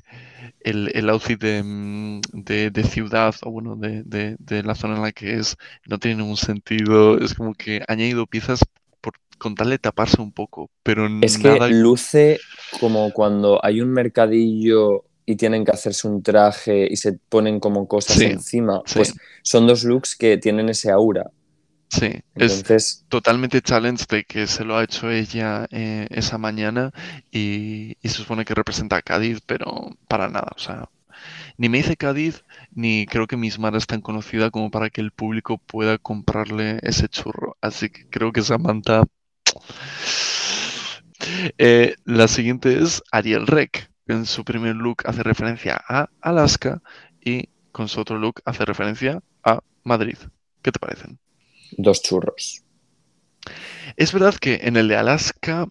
el, 0.60 0.90
el 0.94 1.10
outfit 1.10 1.40
de, 1.40 1.62
mm, 1.62 2.20
de- 2.32 2.70
de 2.70 2.84
ciudad, 2.84 3.34
o 3.42 3.50
bueno, 3.52 3.76
de, 3.76 4.02
de- 4.04 4.36
de 4.38 4.62
la 4.64 4.74
zona 4.74 4.96
en 4.96 5.02
la 5.02 5.12
que 5.12 5.34
es, 5.38 5.56
no 5.86 5.98
tiene 5.98 6.18
ningún 6.22 6.36
sentido. 6.38 7.18
Es 7.18 7.34
como 7.34 7.54
que 7.54 7.82
ha 7.88 7.92
añadido 7.92 8.26
piezas 8.26 8.60
por, 9.00 9.14
con 9.38 9.54
tal 9.56 9.70
de 9.70 9.78
taparse 9.78 10.20
un 10.22 10.32
poco, 10.32 10.70
pero 10.82 11.08
Es 11.20 11.38
que 11.38 11.60
nada. 11.60 11.68
luce 11.68 12.46
como 12.68 13.12
cuando 13.12 13.64
hay 13.64 13.80
un 13.80 13.90
mercadillo 13.90 15.04
y 15.26 15.36
tienen 15.36 15.64
que 15.64 15.72
hacerse 15.72 16.06
un 16.08 16.22
traje 16.22 16.86
y 16.90 16.96
se 16.96 17.14
ponen 17.28 17.60
como 17.60 17.88
cosas 17.88 18.18
Sí, 18.18 18.24
encima. 18.24 18.82
sí. 18.84 18.94
Pues 18.94 19.14
son 19.42 19.66
dos 19.66 19.84
looks 19.84 20.16
que 20.16 20.38
tienen 20.38 20.68
ese 20.68 20.90
aura. 20.90 21.30
Sí, 21.88 22.20
es, 22.34 23.06
totalmente 23.08 23.62
challenge 23.62 24.04
de 24.08 24.24
que 24.24 24.46
se 24.46 24.64
lo 24.64 24.76
ha 24.76 24.84
hecho 24.84 25.10
ella 25.10 25.66
eh, 25.70 26.06
esa 26.10 26.36
mañana 26.36 26.92
y, 27.32 27.96
y 28.02 28.08
se 28.08 28.16
supone 28.16 28.44
que 28.44 28.54
representa 28.54 28.96
a 28.96 29.02
Cádiz, 29.02 29.40
pero 29.46 29.96
para 30.06 30.28
nada, 30.28 30.52
o 30.54 30.58
sea, 30.58 30.90
ni 31.56 31.68
me 31.68 31.78
dice 31.78 31.96
Cádiz, 31.96 32.44
ni 32.72 33.06
creo 33.06 33.26
que 33.26 33.36
Miss 33.36 33.58
Mara 33.58 33.78
es 33.78 33.86
tan 33.86 34.00
conocida 34.00 34.50
como 34.50 34.70
para 34.70 34.90
que 34.90 35.00
el 35.00 35.12
público 35.12 35.58
pueda 35.58 35.98
comprarle 35.98 36.78
ese 36.82 37.08
churro, 37.08 37.56
así 37.60 37.90
que 37.90 38.08
creo 38.08 38.32
que 38.32 38.42
Samantha... 38.42 39.04
Eh, 41.58 41.96
la 42.04 42.28
siguiente 42.28 42.80
es 42.80 43.02
Ariel 43.10 43.46
Rec, 43.46 43.90
en 44.06 44.24
su 44.24 44.44
primer 44.44 44.76
look 44.76 45.02
hace 45.04 45.22
referencia 45.22 45.80
a 45.88 46.08
Alaska 46.20 46.80
y 47.20 47.48
con 47.72 47.88
su 47.88 48.00
otro 48.00 48.18
look 48.18 48.40
hace 48.44 48.64
referencia 48.64 49.20
a 49.42 49.60
Madrid. 49.84 50.16
¿Qué 50.62 50.72
te 50.72 50.78
parecen? 50.78 51.18
Dos 51.76 52.02
churros. 52.02 52.62
Es 53.96 54.12
verdad 54.12 54.34
que 54.34 54.60
en 54.62 54.76
el 54.76 54.88
de 54.88 54.96
Alaska, 54.96 55.68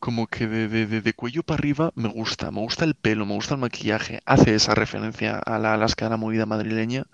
como 0.00 0.26
que 0.28 0.46
de, 0.46 0.68
de- 0.68 0.86
de- 0.86 1.00
de 1.02 1.14
cuello 1.14 1.42
para 1.42 1.58
arriba 1.58 1.92
me 1.94 2.08
gusta, 2.08 2.50
me 2.50 2.60
gusta 2.60 2.84
el 2.84 2.94
pelo, 2.94 3.26
me 3.26 3.34
gusta 3.34 3.54
el 3.54 3.60
maquillaje, 3.60 4.20
hace 4.26 4.54
esa 4.54 4.74
referencia 4.74 5.38
a 5.38 5.58
la 5.58 5.74
Alaska, 5.74 6.06
a 6.06 6.10
la 6.10 6.16
movida 6.16 6.46
madrileña, 6.46 7.04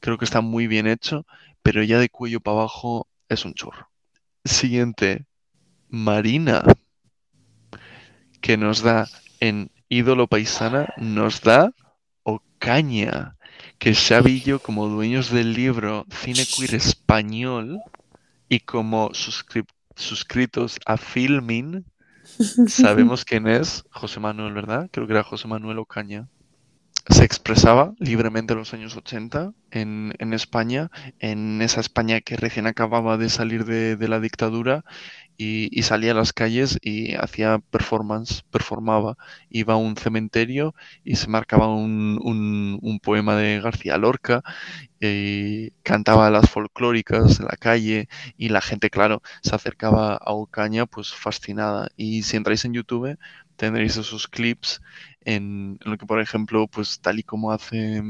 creo 0.00 0.18
que 0.18 0.24
está 0.24 0.40
muy 0.40 0.66
bien 0.66 0.86
hecho, 0.86 1.26
pero 1.62 1.82
ya 1.82 1.98
de 1.98 2.08
cuello 2.10 2.40
para 2.40 2.58
abajo 2.58 3.08
es 3.28 3.44
un 3.44 3.54
churro. 3.54 3.88
Siguiente, 4.44 5.26
Marina, 5.88 6.62
que 8.40 8.56
nos 8.56 8.82
da 8.82 9.08
en 9.40 9.70
ídolo 9.88 10.26
paisana, 10.26 10.86
nos 10.96 11.40
da 11.42 11.72
Ocaña, 12.22 13.36
que 13.80 13.94
Xavi 13.94 14.32
y 14.32 14.40
yo, 14.42 14.58
como 14.60 14.88
dueños 14.88 15.30
del 15.30 15.54
libro 15.54 16.04
Cine 16.10 16.44
Queer 16.44 16.74
Español 16.74 17.80
y 18.46 18.60
como 18.60 19.10
suscritos 19.14 20.78
a 20.84 20.98
Filmin, 20.98 21.86
sabemos 22.68 23.24
quién 23.24 23.48
es 23.48 23.82
José 23.90 24.20
Manuel, 24.20 24.52
¿verdad? 24.52 24.90
Creo 24.92 25.06
que 25.06 25.14
era 25.14 25.22
José 25.24 25.48
Manuel 25.48 25.78
Ocaña. 25.78 26.28
Se 27.08 27.24
expresaba 27.24 27.94
libremente 27.98 28.52
en 28.52 28.58
los 28.60 28.72
años 28.74 28.96
80 28.96 29.52
en, 29.70 30.12
en 30.18 30.32
España, 30.32 30.90
en 31.18 31.60
esa 31.62 31.80
España 31.80 32.20
que 32.20 32.36
recién 32.36 32.66
acababa 32.66 33.16
de 33.16 33.28
salir 33.30 33.64
de, 33.64 33.96
de 33.96 34.08
la 34.08 34.20
dictadura 34.20 34.84
y, 35.38 35.68
y 35.78 35.82
salía 35.84 36.12
a 36.12 36.14
las 36.14 36.32
calles 36.32 36.78
y 36.82 37.14
hacía 37.16 37.58
performance, 37.70 38.42
performaba, 38.50 39.16
iba 39.50 39.74
a 39.74 39.78
un 39.78 39.96
cementerio 39.96 40.74
y 41.04 41.16
se 41.16 41.28
marcaba 41.28 41.68
un, 41.74 42.18
un- 42.22 42.78
un 42.82 43.00
poema 43.00 43.36
de 43.36 43.60
García 43.60 43.96
Lorca 43.98 44.42
y 45.00 45.70
cantaba 45.82 46.30
las 46.30 46.50
folclóricas 46.50 47.40
en 47.40 47.46
la 47.46 47.56
calle 47.56 48.08
y 48.36 48.48
la 48.50 48.60
gente, 48.60 48.90
claro, 48.90 49.22
se 49.42 49.54
acercaba 49.54 50.14
a 50.16 50.32
Ocaña 50.32 50.86
pues 50.86 51.12
fascinada. 51.14 51.88
Y 51.96 52.22
si 52.22 52.36
entráis 52.36 52.64
en 52.64 52.74
YouTube 52.74 53.16
tendréis 53.56 53.96
esos 53.96 54.26
clips 54.28 54.80
en, 55.24 55.78
en 55.84 55.90
lo 55.90 55.98
que, 55.98 56.06
por 56.06 56.20
ejemplo, 56.20 56.66
pues 56.68 57.00
tal 57.00 57.18
y 57.18 57.22
como 57.24 57.52
hace 57.52 58.02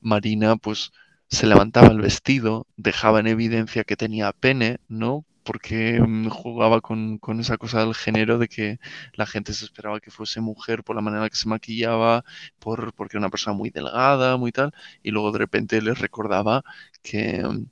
Marina, 0.00 0.56
pues 0.56 0.92
se 1.28 1.46
levantaba 1.46 1.88
el 1.92 2.00
vestido, 2.00 2.66
dejaba 2.76 3.20
en 3.20 3.26
evidencia 3.28 3.84
que 3.84 3.96
tenía 3.96 4.32
pene, 4.32 4.78
¿no? 4.88 5.24
Porque 5.44 6.00
mm, 6.00 6.28
jugaba 6.28 6.80
con, 6.80 7.18
con 7.18 7.40
esa 7.40 7.56
cosa 7.58 7.80
del 7.80 7.94
género 7.94 8.38
de 8.38 8.48
que 8.48 8.78
la 9.14 9.26
gente 9.26 9.52
se 9.54 9.64
esperaba 9.64 10.00
que 10.00 10.10
fuese 10.10 10.40
mujer 10.40 10.84
por 10.84 10.96
la 10.96 11.02
manera 11.02 11.28
que 11.30 11.36
se 11.36 11.48
maquillaba, 11.48 12.24
por, 12.58 12.92
porque 12.94 13.16
era 13.16 13.20
una 13.20 13.30
persona 13.30 13.56
muy 13.56 13.70
delgada, 13.70 14.36
muy 14.36 14.52
tal, 14.52 14.72
y 15.02 15.10
luego 15.10 15.32
de 15.32 15.38
repente 15.38 15.80
les 15.82 15.98
recordaba 16.00 16.64
que 17.02 17.42
mm, 17.44 17.66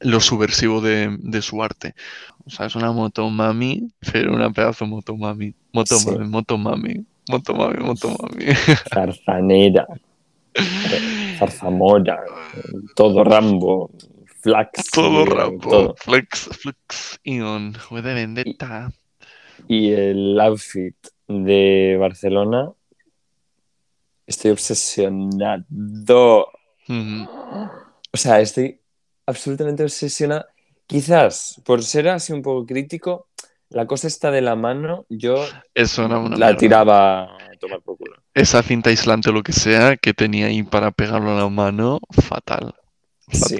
lo 0.00 0.20
subversivo 0.20 0.80
de, 0.80 1.16
de 1.20 1.42
su 1.42 1.62
arte. 1.62 1.94
O 2.44 2.50
sea, 2.50 2.66
es 2.66 2.76
una 2.76 2.92
motomami, 2.92 3.92
pero 4.12 4.34
una 4.34 4.50
pedazo 4.52 4.86
motomami. 4.86 5.54
Motomami, 5.72 6.24
Sí. 6.24 6.28
motomami, 6.28 7.06
motomami, 7.28 7.78
motomami. 7.84 8.44
Zarzanera, 8.92 9.86
zar- 10.54 11.38
zarzamora, 11.38 12.24
todo 12.94 13.24
Rambo, 13.24 13.90
Flax. 14.44 14.90
Todo 14.90 15.22
eh, 15.22 15.30
rapo. 15.30 15.68
todo. 15.68 15.94
Flex, 15.96 16.48
flex, 16.60 17.18
Ion, 17.24 17.74
vendetta. 17.90 18.92
Y 19.66 19.90
el 19.92 20.38
outfit 20.40 20.94
de 21.26 21.96
Barcelona, 21.98 22.70
estoy 24.26 24.50
obsesionado. 24.50 25.64
O 28.12 28.16
sea, 28.16 28.40
estoy 28.40 28.78
absolutamente 29.26 29.82
obsesionado. 29.82 30.44
Quizás, 30.86 31.62
por 31.64 31.82
ser 31.82 32.10
así 32.10 32.34
un 32.34 32.42
poco 32.42 32.66
crítico, 32.66 33.28
la 33.70 33.86
cosa 33.86 34.06
está 34.08 34.30
de 34.30 34.42
la 34.42 34.56
mano, 34.56 35.06
yo 35.08 35.60
Eso 35.74 36.04
era 36.04 36.18
una 36.18 36.36
la 36.36 36.38
mierda. 36.38 36.56
tiraba 36.56 37.24
a 37.36 37.56
tomar 37.58 37.80
por 37.82 37.96
culo. 37.98 38.16
Esa 38.32 38.62
cinta 38.62 38.90
aislante 38.90 39.30
o 39.30 39.32
lo 39.32 39.42
que 39.42 39.52
sea 39.52 39.96
que 39.96 40.14
tenía 40.14 40.46
ahí 40.46 40.62
para 40.62 40.92
pegarlo 40.92 41.32
a 41.32 41.40
la 41.42 41.48
mano, 41.48 41.98
fatal. 42.10 42.74
Sí. 43.30 43.58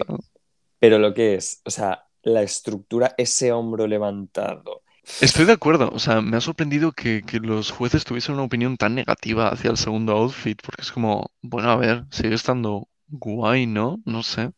Pero 0.81 0.99
lo 0.99 1.15
que 1.15 1.35
es, 1.37 1.61
o 1.65 1.71
sea, 1.71 2.07
la 2.23 2.43
estructura, 2.43 3.15
ese 3.19 3.53
hombro 3.53 3.87
levantado. 3.87 4.83
Estoy 5.21 5.45
de 5.45 5.53
acuerdo, 5.53 5.91
o 5.93 5.99
sea, 5.99 6.21
me 6.21 6.37
ha 6.37 6.41
sorprendido 6.41 6.93
que, 6.93 7.23
que 7.27 7.39
los 7.41 7.71
jueces 7.71 8.05
tuviesen 8.05 8.35
una 8.35 8.45
opinión 8.45 8.77
tan 8.77 8.95
negativa 8.95 9.49
hacia 9.49 9.71
el 9.71 9.77
segundo 9.77 10.13
outfit, 10.13 10.61
porque 10.63 10.83
es 10.83 10.93
como, 10.93 11.31
bueno, 11.43 11.71
a 11.71 11.77
ver, 11.77 12.05
sigue 12.11 12.35
estando 12.35 12.89
guay, 13.09 13.67
¿no? 13.67 14.01
No 14.05 14.23
sé. 14.23 14.51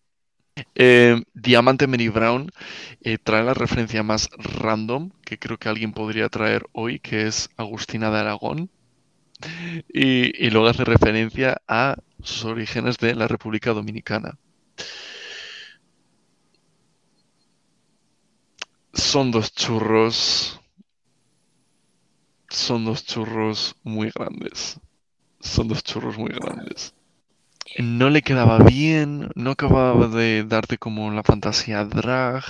Eh, 0.77 1.23
Diamante 1.35 1.87
Mary 1.87 2.09
Brown 2.09 2.51
eh, 3.03 3.19
trae 3.19 3.43
la 3.45 3.53
referencia 3.55 4.03
más 4.03 4.31
random 4.39 5.11
que 5.25 5.39
creo 5.39 5.59
que 5.59 5.69
alguien 5.69 5.93
podría 5.93 6.29
traer 6.29 6.67
hoy, 6.73 6.99
que 7.01 7.27
es 7.27 7.51
Agustina 7.57 8.11
de 8.11 8.19
Aragón. 8.21 8.71
Y, 9.93 10.45
y 10.45 10.51
luego 10.51 10.69
hace 10.69 10.85
referencia 10.85 11.61
a 11.69 11.97
sus 12.23 12.45
orígenes 12.45 12.99
de 12.99 13.15
la 13.15 13.29
República 13.29 13.73
Dominicana. 13.73 14.39
Son 18.95 19.31
dos 19.31 19.53
churros. 19.55 20.59
Son 22.51 22.85
dos 22.85 23.05
churros 23.07 23.77
muy 23.85 24.11
grandes. 24.11 24.81
Son 25.41 25.69
dos 25.69 25.85
churros 25.85 26.19
muy 26.19 26.31
grandes. 26.31 26.95
No 27.79 28.11
le 28.11 28.23
quedaba 28.23 28.59
bien, 28.59 29.31
no 29.37 29.53
acababa 29.53 30.09
de 30.09 30.43
darte 30.43 30.79
como 30.79 31.13
la 31.13 31.23
fantasía 31.23 31.85
drag. 31.85 32.43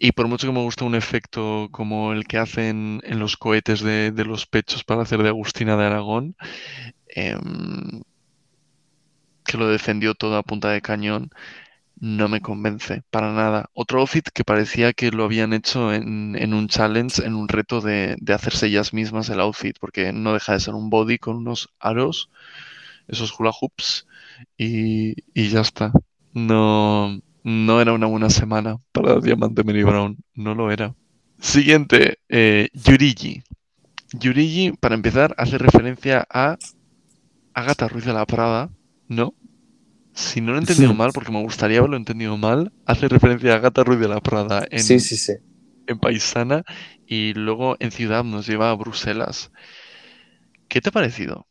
Y 0.00 0.12
por 0.12 0.28
mucho 0.28 0.46
que 0.46 0.52
me 0.52 0.62
gusta 0.62 0.84
un 0.84 0.94
efecto 0.94 1.68
como 1.72 2.12
el 2.12 2.24
que 2.26 2.38
hacen 2.38 3.00
en 3.04 3.18
los 3.18 3.36
cohetes 3.36 3.80
de, 3.80 4.12
de 4.12 4.24
los 4.24 4.46
pechos 4.46 4.84
para 4.84 5.02
hacer 5.02 5.22
de 5.22 5.28
Agustina 5.28 5.76
de 5.76 5.84
Aragón, 5.86 6.36
em, 7.08 8.02
que 9.44 9.56
lo 9.56 9.68
defendió 9.68 10.14
todo 10.14 10.36
a 10.36 10.42
punta 10.42 10.70
de 10.70 10.82
cañón, 10.82 11.30
no 12.00 12.28
me 12.28 12.40
convence 12.42 13.02
para 13.10 13.32
nada. 13.32 13.70
Otro 13.74 14.00
outfit 14.00 14.28
que 14.34 14.44
parecía 14.44 14.92
que 14.94 15.10
lo 15.12 15.24
habían 15.24 15.52
hecho 15.54 15.92
en, 15.94 16.36
en 16.36 16.54
un 16.54 16.68
challenge, 16.68 17.24
en 17.26 17.34
un 17.34 17.48
reto 17.48 17.80
de, 17.80 18.16
de 18.20 18.34
hacerse 18.34 18.66
ellas 18.68 18.92
mismas 18.94 19.30
el 19.30 19.40
outfit, 19.40 19.76
porque 19.80 20.12
no 20.12 20.34
deja 20.34 20.54
de 20.54 20.60
ser 20.60 20.74
un 20.74 20.90
body 20.90 21.18
con 21.18 21.36
unos 21.38 21.70
aros, 21.80 22.30
esos 23.08 23.32
hula 23.38 23.52
hoops, 23.52 24.06
y, 24.58 25.14
y 25.34 25.48
ya 25.50 25.60
está. 25.62 25.92
No, 26.34 27.20
no 27.44 27.80
era 27.80 27.92
una 27.94 28.06
buena 28.06 28.30
semana 28.30 28.78
para 28.92 29.20
Diamante 29.20 29.64
Mary 29.64 29.82
Brown, 29.84 30.18
no 30.34 30.54
lo 30.54 30.70
era. 30.70 30.94
Siguiente, 31.40 32.18
eh, 32.28 32.68
Yurigi. 32.74 33.42
Yurigi, 34.12 34.72
para 34.72 34.94
empezar, 34.96 35.34
hace 35.38 35.58
referencia 35.58 36.26
a 36.30 36.58
Agatha 37.54 37.88
Ruiz 37.88 38.04
de 38.06 38.12
la 38.14 38.26
Prada, 38.26 38.70
¿no? 39.08 39.34
Si 40.14 40.40
no 40.40 40.52
lo 40.52 40.58
he 40.58 40.60
entendido 40.60 40.94
mal, 40.94 41.12
porque 41.14 41.32
me 41.32 41.42
gustaría 41.42 41.78
haberlo 41.78 41.96
entendido 41.96 42.36
mal, 42.38 42.72
hace 42.86 43.08
referencia 43.08 43.54
a 43.54 43.56
Agatha 43.56 43.84
Ruiz 43.84 44.00
de 44.00 44.08
la 44.08 44.20
Prada 44.20 44.66
en, 44.70 44.80
Sí, 44.82 45.00
sí, 45.00 45.16
sí. 45.16 45.34
en 45.86 45.98
Paisana 45.98 46.64
y 47.06 47.34
luego 47.34 47.76
en 47.80 47.90
Ciudad 47.90 48.24
nos 48.24 48.46
lleva 48.46 48.70
a 48.70 48.74
Bruselas. 48.76 49.50
¿Qué 50.68 50.80
te 50.80 50.90
ha 50.90 50.92
parecido? 50.92 51.47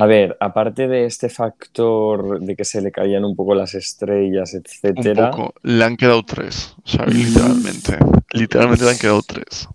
A 0.00 0.06
ver, 0.06 0.36
aparte 0.38 0.86
de 0.86 1.06
este 1.06 1.28
factor 1.28 2.38
de 2.38 2.54
que 2.54 2.64
se 2.64 2.80
le 2.80 2.92
caían 2.92 3.24
un 3.24 3.34
poco 3.34 3.56
las 3.56 3.74
estrellas, 3.74 4.54
Un 4.54 4.62
etcétera, 4.64 5.32
poco. 5.32 5.54
Le 5.64 5.82
han 5.82 5.96
quedado 5.96 6.22
tres, 6.22 6.76
¿sabes? 6.84 7.16
Literalmente. 7.16 7.98
Literalmente 8.32 8.84
le 8.84 8.90
han 8.92 8.98
quedado 8.98 9.22
tres. 9.22 9.68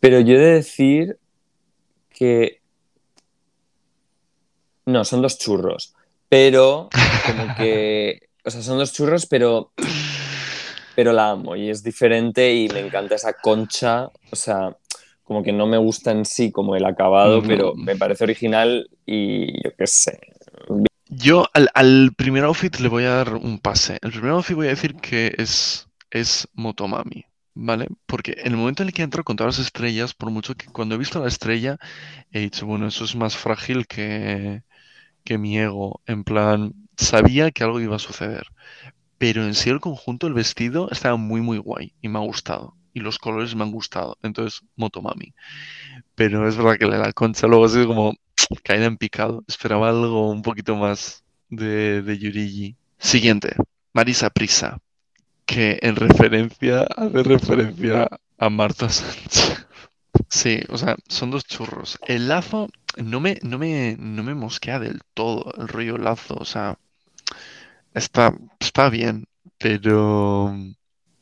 pero 0.00 0.18
yo 0.20 0.36
he 0.36 0.38
de 0.38 0.52
decir 0.54 1.18
que 2.08 2.62
no, 4.86 5.04
son 5.04 5.20
dos 5.20 5.38
churros, 5.38 5.94
pero 6.30 6.88
como 7.26 7.54
que, 7.54 8.30
o 8.46 8.50
sea, 8.50 8.62
son 8.62 8.78
dos 8.78 8.94
churros, 8.94 9.26
pero 9.26 9.72
pero 10.94 11.12
la 11.12 11.30
amo 11.30 11.54
y 11.54 11.68
es 11.68 11.82
diferente 11.82 12.54
y 12.54 12.68
me 12.68 12.80
encanta 12.80 13.16
esa 13.16 13.34
concha, 13.34 14.06
o 14.30 14.36
sea, 14.36 14.74
como 15.32 15.42
que 15.42 15.52
no 15.52 15.66
me 15.66 15.78
gusta 15.78 16.10
en 16.12 16.26
sí 16.26 16.52
como 16.52 16.76
el 16.76 16.84
acabado, 16.84 17.42
pero 17.42 17.74
me 17.74 17.96
parece 17.96 18.24
original 18.24 18.90
y 19.06 19.62
yo 19.64 19.74
qué 19.76 19.86
sé. 19.86 20.18
Yo 21.08 21.46
al, 21.54 21.68
al 21.74 22.12
primer 22.16 22.44
outfit 22.44 22.76
le 22.78 22.88
voy 22.88 23.04
a 23.04 23.14
dar 23.14 23.34
un 23.34 23.58
pase. 23.58 23.98
El 24.02 24.10
primer 24.12 24.30
outfit 24.32 24.56
voy 24.56 24.66
a 24.66 24.70
decir 24.70 24.94
que 24.96 25.34
es, 25.38 25.88
es 26.10 26.48
Motomami, 26.54 27.24
¿vale? 27.54 27.88
Porque 28.06 28.32
en 28.38 28.52
el 28.52 28.58
momento 28.58 28.82
en 28.82 28.88
el 28.88 28.94
que 28.94 29.02
entro 29.02 29.24
con 29.24 29.36
todas 29.36 29.58
las 29.58 29.66
estrellas, 29.66 30.14
por 30.14 30.30
mucho 30.30 30.54
que 30.54 30.66
cuando 30.66 30.94
he 30.94 30.98
visto 30.98 31.20
la 31.20 31.28
estrella, 31.28 31.78
he 32.32 32.40
dicho, 32.40 32.66
bueno, 32.66 32.86
eso 32.88 33.04
es 33.04 33.16
más 33.16 33.36
frágil 33.36 33.86
que, 33.86 34.62
que 35.24 35.38
mi 35.38 35.58
ego. 35.58 36.02
En 36.06 36.24
plan, 36.24 36.74
sabía 36.96 37.50
que 37.52 37.64
algo 37.64 37.80
iba 37.80 37.96
a 37.96 37.98
suceder. 37.98 38.46
Pero 39.18 39.44
en 39.44 39.54
sí 39.54 39.70
el 39.70 39.80
conjunto, 39.80 40.26
el 40.26 40.34
vestido, 40.34 40.90
estaba 40.90 41.16
muy, 41.16 41.40
muy 41.42 41.58
guay 41.58 41.94
y 42.02 42.08
me 42.08 42.18
ha 42.18 42.22
gustado. 42.22 42.76
Y 42.94 43.00
los 43.00 43.18
colores 43.18 43.54
me 43.54 43.64
han 43.64 43.72
gustado. 43.72 44.18
Entonces, 44.22 44.62
Motomami. 44.76 45.34
Pero 46.14 46.48
es 46.48 46.56
verdad 46.56 46.78
que 46.78 46.86
la, 46.86 47.12
concha 47.12 47.46
luego 47.46 47.68
sido 47.68 47.88
como 47.88 48.14
caída 48.62 48.86
en 48.86 48.96
picado. 48.96 49.44
Esperaba 49.48 49.88
algo 49.88 50.30
un 50.30 50.42
poquito 50.42 50.76
más 50.76 51.24
de, 51.48 52.02
de 52.02 52.18
Yurigi. 52.18 52.76
Siguiente, 52.98 53.56
Marisa 53.92 54.30
Prisa, 54.30 54.78
que 55.44 55.78
en 55.82 55.96
referencia, 55.96 56.82
hace 56.82 57.22
referencia 57.22 58.08
a 58.38 58.50
Marta 58.50 58.88
Sánchez. 58.88 59.66
Sí, 60.28 60.60
o 60.68 60.78
sea, 60.78 60.96
son 61.08 61.30
dos 61.30 61.44
churros. 61.44 61.98
El 62.06 62.28
lazo 62.28 62.68
no 62.96 63.20
me, 63.20 63.38
no 63.42 63.58
me, 63.58 63.96
no 63.98 64.22
me 64.22 64.34
mosquea 64.34 64.78
del 64.78 65.00
todo 65.14 65.52
el 65.58 65.68
rollo 65.68 65.98
lazo, 65.98 66.36
o 66.38 66.44
sea, 66.44 66.78
está, 67.94 68.34
está 68.60 68.88
bien, 68.88 69.26
pero 69.58 70.54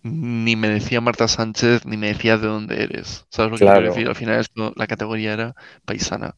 ni 0.02 0.56
me 0.56 0.68
decía 0.68 1.00
Marta 1.00 1.28
Sánchez 1.28 1.84
ni 1.86 1.96
me 1.96 2.08
decía 2.08 2.38
de 2.38 2.46
dónde 2.48 2.82
eres. 2.84 3.26
¿Sabes 3.30 3.52
lo 3.52 3.58
que 3.58 3.64
Claro. 3.64 3.80
quiero 3.80 3.94
decir? 3.94 4.08
Al 4.08 4.16
final 4.16 4.40
esto, 4.40 4.72
la 4.76 4.86
categoría 4.86 5.32
era 5.34 5.54
paisana. 5.84 6.36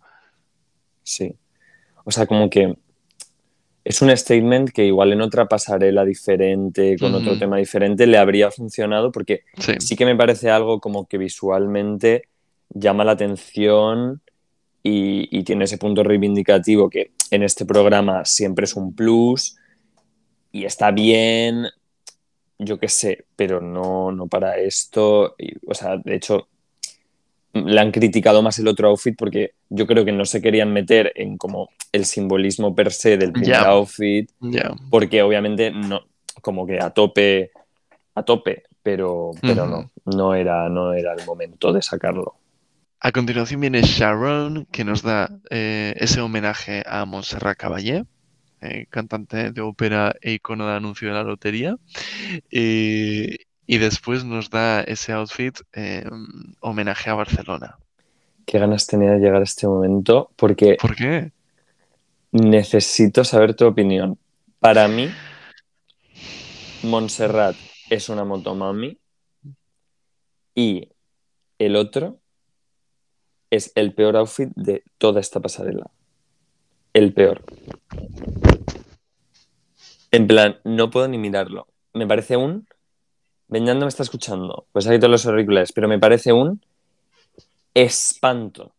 Sí. 1.02 1.34
O 2.04 2.10
sea, 2.10 2.26
como 2.26 2.50
que 2.50 2.76
es 3.84 4.00
un 4.02 4.16
statement 4.16 4.70
que 4.70 4.86
igual 4.86 5.12
en 5.12 5.20
otra 5.22 5.46
pasarela 5.48 6.04
diferente, 6.04 6.96
con 6.98 7.14
otro 7.14 7.36
tema 7.38 7.56
diferente, 7.56 8.06
le 8.06 8.18
habría 8.18 8.50
funcionado 8.50 9.10
porque 9.10 9.42
Sí, 9.58 9.74
sí 9.80 9.96
que 9.96 10.06
me 10.06 10.16
parece 10.16 10.50
algo 10.50 10.80
como 10.80 11.06
que 11.08 11.18
visualmente 11.18 12.24
llama 12.70 13.04
la 13.04 13.12
atención 13.12 14.22
y, 14.82 15.28
y 15.36 15.42
tiene 15.44 15.64
ese 15.64 15.78
punto 15.78 16.02
reivindicativo 16.04 16.90
que 16.90 17.12
en 17.30 17.42
este 17.42 17.64
programa 17.66 18.24
siempre 18.24 18.64
es 18.64 18.74
un 18.76 18.94
plus 18.94 19.56
y 20.52 20.64
está 20.64 20.90
bien, 20.92 21.66
yo 22.64 22.78
qué 22.78 22.88
sé, 22.88 23.26
pero 23.36 23.60
no, 23.60 24.12
no 24.12 24.26
para 24.26 24.58
esto. 24.58 25.34
Y, 25.38 25.54
o 25.66 25.74
sea, 25.74 25.96
de 25.96 26.14
hecho, 26.14 26.48
le 27.52 27.80
han 27.80 27.92
criticado 27.92 28.42
más 28.42 28.58
el 28.58 28.68
otro 28.68 28.88
outfit 28.88 29.14
porque 29.16 29.52
yo 29.68 29.86
creo 29.86 30.04
que 30.04 30.12
no 30.12 30.24
se 30.24 30.40
querían 30.40 30.72
meter 30.72 31.12
en 31.14 31.36
como 31.36 31.68
el 31.92 32.04
simbolismo 32.04 32.74
per 32.74 32.92
se 32.92 33.16
del 33.16 33.32
primer 33.32 33.56
outfit, 33.56 34.30
ya. 34.40 34.74
porque 34.90 35.22
obviamente 35.22 35.70
no, 35.70 36.02
como 36.40 36.66
que 36.66 36.80
a 36.80 36.90
tope, 36.90 37.50
a 38.14 38.22
tope, 38.22 38.64
pero, 38.82 39.32
pero 39.40 39.66
no, 39.66 39.90
no 40.04 40.34
era, 40.34 40.68
no 40.68 40.92
era 40.94 41.14
el 41.14 41.24
momento 41.26 41.72
de 41.72 41.82
sacarlo. 41.82 42.36
A 43.00 43.10
continuación 43.12 43.60
viene 43.60 43.82
Sharon, 43.82 44.66
que 44.70 44.84
nos 44.84 45.02
da 45.02 45.28
eh, 45.50 45.94
ese 45.96 46.20
homenaje 46.20 46.84
a 46.86 47.04
Montserrat 47.04 47.58
Caballé, 47.58 48.04
eh, 48.62 48.86
cantante 48.88 49.50
de 49.50 49.60
ópera 49.60 50.14
e 50.20 50.32
icono 50.32 50.66
de 50.66 50.76
anuncio 50.76 51.08
de 51.08 51.14
la 51.14 51.22
lotería. 51.22 51.76
Eh, 52.50 53.36
y 53.66 53.78
después 53.78 54.24
nos 54.24 54.50
da 54.50 54.82
ese 54.82 55.12
outfit 55.12 55.58
eh, 55.72 56.04
homenaje 56.60 57.10
a 57.10 57.14
Barcelona. 57.14 57.78
Qué 58.46 58.58
ganas 58.58 58.86
tenía 58.86 59.12
de 59.12 59.18
llegar 59.18 59.40
a 59.40 59.44
este 59.44 59.66
momento 59.66 60.30
porque 60.36 60.76
¿Por 60.80 60.94
qué? 60.96 61.32
necesito 62.32 63.24
saber 63.24 63.54
tu 63.54 63.66
opinión. 63.66 64.18
Para 64.58 64.88
mí, 64.88 65.08
Montserrat 66.82 67.56
es 67.90 68.08
una 68.08 68.24
motomami 68.24 68.98
y 70.54 70.88
el 71.58 71.76
otro 71.76 72.18
es 73.50 73.70
el 73.74 73.94
peor 73.94 74.16
outfit 74.16 74.50
de 74.56 74.82
toda 74.98 75.20
esta 75.20 75.40
pasarela. 75.40 75.90
El 76.92 77.14
peor. 77.14 77.42
En 80.10 80.26
plan, 80.26 80.58
no 80.64 80.90
puedo 80.90 81.08
ni 81.08 81.18
mirarlo. 81.18 81.66
Me 81.94 82.06
parece 82.06 82.36
un... 82.36 82.68
Beñando 83.48 83.86
me 83.86 83.88
está 83.88 84.02
escuchando. 84.02 84.66
Pues 84.72 84.86
ahí 84.86 84.98
todos 84.98 85.10
los 85.10 85.26
auriculares. 85.26 85.72
Pero 85.72 85.88
me 85.88 85.98
parece 85.98 86.32
un 86.32 86.60
espanto. 87.74 88.74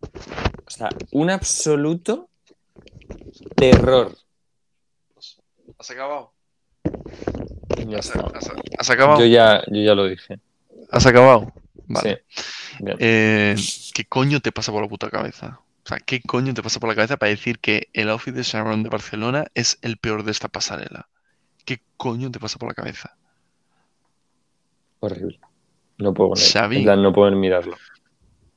O 0.00 0.70
sea, 0.70 0.88
un 1.12 1.30
absoluto 1.30 2.28
terror. 3.56 4.16
¿Has 5.78 5.90
acabado? 5.90 6.32
Ya. 7.86 7.98
¿Has 8.78 8.90
acabado? 8.90 9.20
Yo 9.20 9.26
ya, 9.26 9.62
yo 9.68 9.82
ya 9.82 9.94
lo 9.94 10.06
dije. 10.06 10.40
¿Has 10.90 11.06
acabado? 11.06 11.52
Vale. 11.86 12.24
Sí. 12.28 12.84
Eh, 12.98 13.56
¿Qué 13.94 14.04
coño 14.04 14.40
te 14.40 14.52
pasa 14.52 14.72
por 14.72 14.82
la 14.82 14.88
puta 14.88 15.10
cabeza? 15.10 15.60
O 15.88 15.90
sea, 15.90 16.00
¿qué 16.00 16.20
coño 16.20 16.52
te 16.52 16.62
pasa 16.62 16.80
por 16.80 16.90
la 16.90 16.94
cabeza 16.94 17.16
para 17.16 17.30
decir 17.30 17.60
que 17.60 17.88
el 17.94 18.10
outfit 18.10 18.34
de 18.34 18.42
Sharon 18.42 18.82
de 18.82 18.90
Barcelona 18.90 19.46
es 19.54 19.78
el 19.80 19.96
peor 19.96 20.22
de 20.22 20.32
esta 20.32 20.48
pasarela? 20.48 21.08
¿Qué 21.64 21.80
coño 21.96 22.30
te 22.30 22.38
pasa 22.38 22.58
por 22.58 22.68
la 22.68 22.74
cabeza? 22.74 23.16
Horrible. 25.00 25.40
No 25.96 26.12
puedo 26.12 26.32
poner. 26.32 26.44
Xavi. 26.44 26.82
Plan, 26.82 27.02
no 27.02 27.14
puedo 27.14 27.34
mirarlo. 27.34 27.74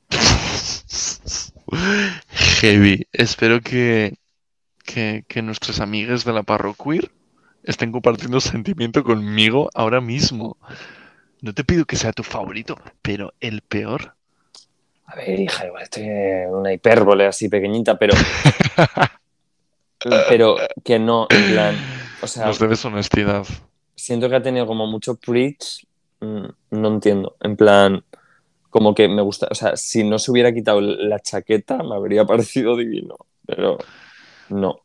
Heavy. 2.32 3.07
Espero 3.13 3.61
que, 3.61 4.17
que, 4.84 5.23
que 5.25 5.41
nuestros 5.41 5.79
amigos 5.79 6.25
de 6.25 6.34
la 6.34 6.43
parroquir 6.43 7.13
estén 7.63 7.93
compartiendo 7.93 8.41
sentimiento 8.41 9.05
conmigo 9.05 9.69
ahora 9.73 10.01
mismo. 10.01 10.57
No 11.39 11.53
te 11.53 11.63
pido 11.63 11.86
que 11.86 11.95
sea 11.95 12.11
tu 12.11 12.23
favorito, 12.23 12.75
pero 13.01 13.34
el 13.39 13.61
peor. 13.61 14.17
A 15.06 15.16
ver, 15.16 15.39
hija, 15.39 15.66
igual 15.68 15.84
estoy 15.84 16.04
en 16.04 16.54
una 16.54 16.74
hipérbole 16.74 17.26
así 17.26 17.49
pequeñita, 17.49 17.97
pero. 17.97 18.14
pero 20.30 20.58
que 20.84 20.99
no, 20.99 21.28
en 21.30 21.52
plan. 21.52 21.76
O 22.22 22.28
sea, 22.28 22.45
Nos 22.45 22.60
debes 22.60 22.84
honestidad. 22.86 23.45
siento 23.95 24.30
que 24.30 24.36
ha 24.36 24.41
tenido 24.41 24.66
como 24.68 24.88
mucho 24.88 25.16
preach. 25.16 25.86
mm, 26.22 26.45
No 26.72 26.88
entiendo. 26.88 27.36
En 27.41 27.56
plan, 27.58 28.04
como 28.70 28.95
que 28.95 29.08
me 29.08 29.22
gusta. 29.22 29.47
O 29.52 29.56
sea, 29.56 29.76
si 29.76 30.04
no 30.04 30.20
se 30.20 30.32
hubiera 30.32 30.54
quitado 30.54 30.80
la 30.82 31.20
chaqueta, 31.20 31.78
me 31.84 31.95
habría 31.95 32.26
parecido 32.26 32.78
divino. 32.78 33.18
Pero 33.45 33.78
no. 34.49 34.80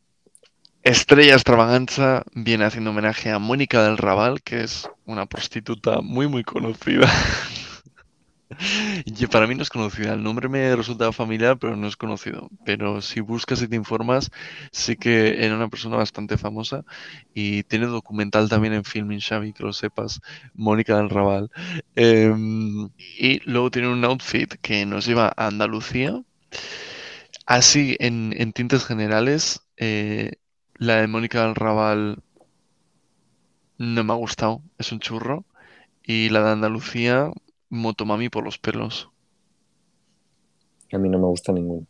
Estrella 0.83 1.33
Extravaganza 1.33 2.23
viene 2.33 2.63
haciendo 2.65 2.91
homenaje 2.91 3.29
a 3.29 3.39
Mónica 3.39 3.83
del 3.83 3.97
Raval, 3.97 4.41
que 4.41 4.63
es 4.63 4.89
una 5.05 5.25
prostituta 5.25 5.99
muy, 6.01 6.27
muy 6.27 6.43
conocida. 6.43 7.07
Y 9.05 9.27
para 9.27 9.47
mí 9.47 9.55
no 9.55 9.63
es 9.63 9.69
conocida. 9.69 10.13
El 10.13 10.23
nombre 10.23 10.49
me 10.49 10.75
resulta 10.75 11.11
familiar, 11.11 11.57
pero 11.59 11.75
no 11.75 11.87
es 11.87 11.97
conocido. 11.97 12.49
Pero 12.65 13.01
si 13.01 13.19
buscas 13.21 13.61
y 13.61 13.67
te 13.67 13.75
informas, 13.75 14.31
sí 14.71 14.95
que 14.95 15.43
era 15.45 15.55
una 15.55 15.69
persona 15.69 15.97
bastante 15.97 16.37
famosa 16.37 16.83
y 17.33 17.63
tiene 17.63 17.87
documental 17.87 18.49
también 18.49 18.73
en 18.73 18.83
Filming 18.83 19.19
Xavi, 19.19 19.53
que 19.53 19.63
lo 19.63 19.73
sepas, 19.73 20.21
Mónica 20.53 20.97
del 20.97 21.09
Raval. 21.09 21.49
Em, 21.95 22.89
y 22.97 23.39
luego 23.49 23.71
tiene 23.71 23.89
un 23.89 24.03
outfit 24.05 24.53
que 24.61 24.85
nos 24.85 25.05
lleva 25.05 25.33
a 25.35 25.47
Andalucía. 25.47 26.21
Así, 27.45 27.95
en, 27.99 28.33
en 28.37 28.53
tintes 28.53 28.85
generales, 28.85 29.61
eh, 29.77 30.33
la 30.75 30.97
de 30.97 31.07
Mónica 31.07 31.43
del 31.45 31.55
Raval 31.55 32.21
no 33.77 34.03
me 34.03 34.13
ha 34.13 34.15
gustado, 34.15 34.61
es 34.77 34.91
un 34.91 34.99
churro. 34.99 35.45
Y 36.03 36.29
la 36.29 36.43
de 36.43 36.51
Andalucía, 36.51 37.31
Motomami 37.69 38.29
por 38.29 38.43
los 38.43 38.57
pelos. 38.59 39.09
A 40.91 40.97
mí 40.97 41.07
no 41.09 41.17
me 41.19 41.27
gusta 41.27 41.53
ninguno. 41.53 41.87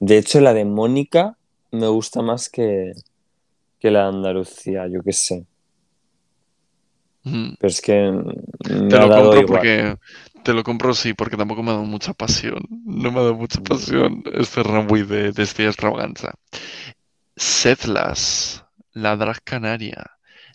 De 0.00 0.18
hecho, 0.18 0.40
la 0.40 0.54
de 0.54 0.64
Mónica 0.64 1.38
me 1.72 1.88
gusta 1.88 2.22
más 2.22 2.48
que, 2.50 2.92
que 3.80 3.90
la 3.90 4.02
de 4.04 4.08
Andalucía, 4.16 4.86
yo 4.88 5.02
qué 5.02 5.12
sé. 5.12 5.46
Mm. 7.24 7.54
Pero 7.58 7.68
es 7.70 7.80
que 7.80 7.94
me 8.12 8.88
Te 8.88 8.96
ha 8.96 9.00
lo 9.00 9.08
dado 9.08 9.14
compro 9.14 9.40
igual. 9.40 9.46
porque 9.46 9.96
te 10.42 10.52
lo 10.54 10.62
compro 10.62 10.94
sí, 10.94 11.14
porque 11.14 11.36
tampoco 11.36 11.62
me 11.62 11.70
ha 11.70 11.74
dado 11.74 11.84
mucha 11.86 12.12
pasión. 12.14 12.62
No 12.84 13.10
me 13.12 13.18
ha 13.20 13.22
dado 13.22 13.34
mucha 13.36 13.60
pasión 13.62 14.22
este 14.34 14.62
Ramway 14.62 15.02
de, 15.04 15.32
de 15.32 15.42
Estrella 15.42 15.70
Extravaganza. 15.70 16.34
Setlas, 17.36 18.64
la 18.92 19.16
drag 19.16 19.42
canaria, 19.44 20.10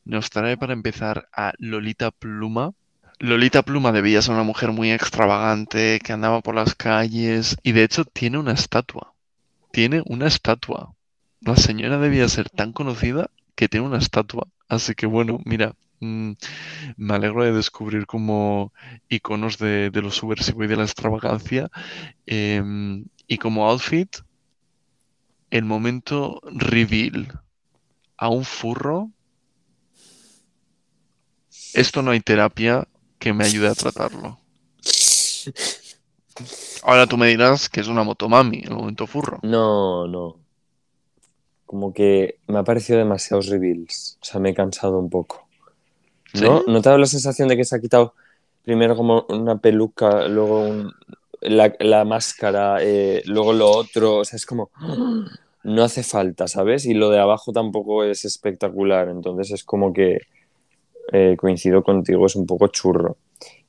nos 0.05 0.29
trae 0.29 0.57
para 0.57 0.73
empezar 0.73 1.27
a 1.33 1.53
Lolita 1.57 2.11
Pluma. 2.11 2.73
Lolita 3.21 3.61
Pluma 3.61 3.91
debía 3.91 4.19
ser 4.19 4.33
una 4.33 4.41
mujer 4.41 4.71
muy 4.71 4.91
extravagante 4.91 5.99
que 6.03 6.11
andaba 6.11 6.41
por 6.41 6.55
las 6.55 6.73
calles 6.73 7.55
y 7.61 7.71
de 7.71 7.83
hecho 7.83 8.03
tiene 8.03 8.39
una 8.39 8.53
estatua. 8.53 9.13
Tiene 9.71 10.01
una 10.07 10.25
estatua. 10.25 10.95
La 11.39 11.55
señora 11.55 11.99
debía 11.99 12.27
ser 12.27 12.49
tan 12.49 12.73
conocida 12.73 13.29
que 13.53 13.69
tiene 13.69 13.85
una 13.85 13.99
estatua. 13.99 14.47
Así 14.67 14.95
que 14.95 15.05
bueno, 15.05 15.39
mira, 15.45 15.75
mm, 15.99 16.31
me 16.97 17.13
alegro 17.13 17.43
de 17.43 17.53
descubrir 17.53 18.07
como 18.07 18.73
iconos 19.07 19.59
de, 19.59 19.91
de 19.91 20.01
lo 20.01 20.09
subversivo 20.09 20.63
y 20.63 20.67
de 20.67 20.77
la 20.77 20.83
extravagancia. 20.83 21.69
Em, 22.25 23.05
y 23.27 23.37
como 23.37 23.69
outfit, 23.69 24.17
el 25.51 25.65
momento 25.65 26.41
reveal 26.45 27.39
a 28.17 28.29
un 28.29 28.45
furro. 28.45 29.11
Esto 31.75 32.01
no 32.01 32.09
hay 32.09 32.21
terapia 32.21 32.87
que 33.21 33.33
me 33.33 33.45
ayude 33.45 33.67
a 33.69 33.75
tratarlo. 33.75 34.39
Ahora 36.83 37.05
tú 37.05 37.17
me 37.17 37.27
dirás 37.27 37.69
que 37.69 37.79
es 37.79 37.87
una 37.87 38.03
motomami, 38.03 38.63
el 38.65 38.71
momento 38.71 39.05
furro. 39.05 39.39
No, 39.43 40.07
no. 40.07 40.39
Como 41.67 41.93
que 41.93 42.39
me 42.47 42.57
ha 42.59 42.63
parecido 42.63 42.97
demasiados 42.99 43.47
reveals. 43.47 44.17
O 44.21 44.25
sea, 44.25 44.41
me 44.41 44.49
he 44.49 44.53
cansado 44.55 44.97
un 44.99 45.09
poco. 45.09 45.47
¿No? 46.33 46.59
¿Sí? 46.59 46.65
¿No 46.67 46.81
te 46.81 46.97
la 46.97 47.05
sensación 47.05 47.47
de 47.47 47.55
que 47.55 47.63
se 47.63 47.75
ha 47.75 47.79
quitado 47.79 48.13
Primero 48.63 48.95
como 48.95 49.25
una 49.29 49.57
peluca, 49.57 50.27
luego 50.27 50.61
un- 50.61 50.93
la, 51.41 51.73
la 51.79 52.05
máscara, 52.05 52.77
eh, 52.81 53.23
luego 53.25 53.53
lo 53.53 53.71
otro. 53.71 54.17
O 54.17 54.25
sea, 54.25 54.37
es 54.37 54.45
como. 54.45 54.69
No 55.63 55.83
hace 55.83 56.03
falta, 56.03 56.47
¿sabes? 56.47 56.85
Y 56.85 56.93
lo 56.93 57.09
de 57.09 57.19
abajo 57.19 57.51
tampoco 57.51 58.03
es 58.03 58.25
espectacular. 58.25 59.09
Entonces 59.09 59.51
es 59.51 59.63
como 59.63 59.93
que 59.93 60.19
eh, 61.11 61.35
coincido 61.37 61.83
contigo, 61.83 62.25
es 62.25 62.35
un 62.35 62.45
poco 62.45 62.67
churro. 62.67 63.17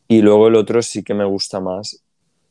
Y 0.08 0.22
luego 0.22 0.48
el 0.48 0.56
otro 0.56 0.82
sí 0.82 1.02
que 1.02 1.14
me 1.14 1.24
gusta 1.24 1.60
más, 1.60 2.02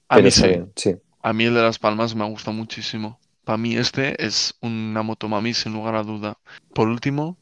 A 0.10 0.20
mí 0.20 0.32
sí. 0.32 0.48
bien, 0.48 0.72
sí. 0.76 0.96
A 1.22 1.34
mí 1.34 1.46
el 1.46 1.54
de 1.54 1.62
Las 1.62 1.80
Palmas 1.80 2.16
me 2.16 2.26
gusta 2.30 2.52
muchísimo. 2.52 3.20
Para 3.44 3.58
mí 3.58 3.76
este 3.76 4.24
es 4.24 4.56
una 4.62 5.04
motomami 5.04 5.54
sin 5.54 5.74
lugar 5.74 5.96
a 5.96 6.04
duda. 6.04 6.38
Por 6.74 6.88
último, 6.88 7.38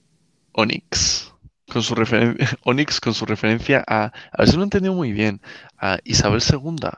Onyx. 0.54 1.34
Con 1.72 1.84
su 1.84 1.96
Onyx 2.66 3.00
con 3.00 3.14
su 3.14 3.26
referencia 3.26 3.84
a, 3.88 4.06
a 4.06 4.38
ver 4.40 4.48
si 4.50 4.56
lo 4.56 4.62
he 4.64 4.66
entendido 4.66 4.94
muy 4.94 5.12
bien, 5.14 5.42
a 5.78 6.00
Isabel 6.04 6.42
II. 6.42 6.90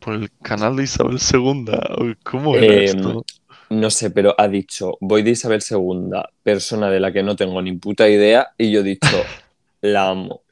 Por 0.00 0.14
el 0.14 0.30
canal 0.42 0.76
de 0.76 0.84
Isabel 0.84 1.18
II. 1.32 2.16
¿Cómo 2.24 2.56
era 2.56 2.76
Eh, 2.76 2.84
esto? 2.84 3.24
No 3.70 3.90
sé, 3.90 4.10
pero 4.10 4.34
ha 4.38 4.48
dicho, 4.48 4.96
voy 5.00 5.22
de 5.22 5.30
Isabel 5.32 5.62
II, 5.68 6.10
persona 6.42 6.88
de 6.90 7.00
la 7.00 7.12
que 7.12 7.22
no 7.22 7.36
tengo 7.36 7.60
ni 7.60 7.72
puta 7.76 8.08
idea, 8.08 8.48
y 8.56 8.70
yo 8.70 8.80
he 8.80 8.82
dicho, 8.82 9.06
la 9.80 10.08
amo. 10.10 10.42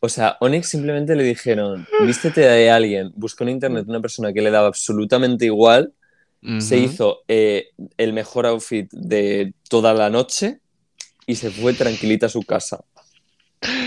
O 0.00 0.08
sea, 0.08 0.36
Onyx 0.40 0.68
simplemente 0.68 1.14
le 1.14 1.22
dijeron, 1.24 1.86
vístete 2.06 2.40
de 2.40 2.70
alguien, 2.70 3.12
buscó 3.16 3.44
en 3.44 3.50
internet 3.50 3.84
una 3.86 4.00
persona 4.00 4.32
que 4.32 4.40
le 4.40 4.50
daba 4.50 4.68
absolutamente 4.68 5.44
igual, 5.44 5.92
se 6.58 6.78
hizo 6.78 7.22
eh, 7.28 7.68
el 7.98 8.14
mejor 8.14 8.46
outfit 8.46 8.90
de 8.92 9.52
toda 9.68 9.92
la 9.92 10.08
noche 10.08 10.60
y 11.26 11.34
se 11.34 11.50
fue 11.50 11.74
tranquilita 11.74 12.26
a 12.26 12.28
su 12.30 12.42
casa. 12.44 12.80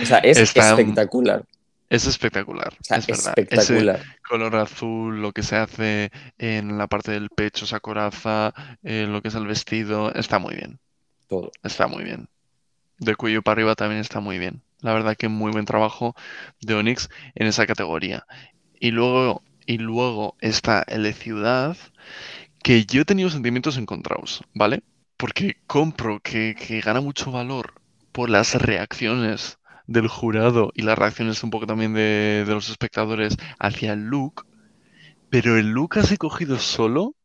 O 0.03 0.05
sea, 0.05 0.19
es 0.19 0.37
Está- 0.37 0.69
espectacular. 0.69 1.43
Es 1.89 2.05
espectacular, 2.05 2.73
O 2.73 2.83
sea, 2.83 2.97
es 2.97 3.07
verdad. 3.07 3.33
Ese 3.35 3.41
espectacular. 3.41 4.01
color 4.27 4.55
azul, 4.55 5.19
lo 5.21 5.31
que 5.31 5.41
se 5.43 5.55
hace 5.55 6.11
en 6.37 6.77
la 6.77 6.85
parte 6.87 7.11
del 7.11 7.29
pecho, 7.29 7.65
esa 7.65 7.79
coraza, 7.79 8.53
eh, 8.83 9.05
lo 9.07 9.21
que 9.23 9.27
es 9.29 9.35
el 9.35 9.45
vestido, 9.47 10.13
está 10.13 10.37
muy 10.39 10.53
bien. 10.55 10.79
Todo. 11.27 11.51
Está 11.63 11.87
muy 11.87 12.03
bien. 12.03 12.27
De 13.03 13.15
cuello 13.15 13.41
para 13.41 13.53
arriba 13.53 13.75
también 13.75 13.99
está 13.99 14.21
muy 14.21 14.39
bien. 14.39 14.63
La 14.79 14.93
verdad 14.93 15.17
que 15.17 15.27
muy 15.27 15.51
buen 15.51 15.65
trabajo 15.65 16.15
de 16.61 16.73
Onyx 16.73 17.09
en 17.35 17.47
esa 17.47 17.65
categoría. 17.67 18.25
Y 18.79 18.91
luego, 18.91 19.43
y 19.65 19.77
luego 19.77 20.37
está 20.39 20.83
el 20.87 21.03
de 21.03 21.13
ciudad, 21.13 21.77
que 22.63 22.85
yo 22.85 23.01
he 23.01 23.05
tenido 23.05 23.29
sentimientos 23.29 23.77
encontrados, 23.77 24.43
¿vale? 24.53 24.83
Porque 25.17 25.57
compro 25.67 26.21
que, 26.21 26.55
que 26.55 26.79
gana 26.81 27.01
mucho 27.01 27.31
valor 27.31 27.73
por 28.13 28.29
las 28.29 28.55
reacciones 28.55 29.59
del 29.85 30.07
jurado 30.07 30.71
y 30.73 30.83
las 30.83 30.97
reacciones 30.97 31.43
un 31.43 31.49
poco 31.49 31.67
también 31.67 31.93
de, 31.93 32.45
de 32.47 32.53
los 32.53 32.69
espectadores 32.69 33.35
hacia 33.59 33.93
el 33.93 34.05
look, 34.05 34.45
pero 35.29 35.57
el 35.57 35.71
look 35.71 35.97
así 35.99 36.15
cogido 36.15 36.57
solo 36.57 37.15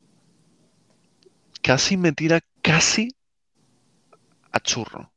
casi 1.63 1.97
me 1.97 2.13
tira 2.13 2.41
casi 2.63 3.11
a 4.53 4.59
churro. 4.61 5.13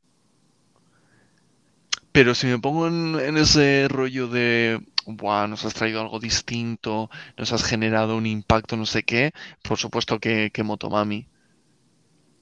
Pero 2.12 2.34
si 2.34 2.46
me 2.46 2.58
pongo 2.58 2.86
en, 2.86 3.18
en 3.18 3.38
ese 3.38 3.88
rollo 3.88 4.28
de, 4.28 4.78
Buah, 5.06 5.48
nos 5.48 5.64
has 5.64 5.74
traído 5.74 6.00
algo 6.00 6.20
distinto, 6.20 7.10
nos 7.38 7.52
has 7.52 7.64
generado 7.64 8.16
un 8.16 8.26
impacto, 8.26 8.76
no 8.76 8.86
sé 8.86 9.02
qué, 9.02 9.32
por 9.62 9.78
supuesto 9.78 10.20
que, 10.20 10.50
que 10.52 10.62
Motomami. 10.62 11.26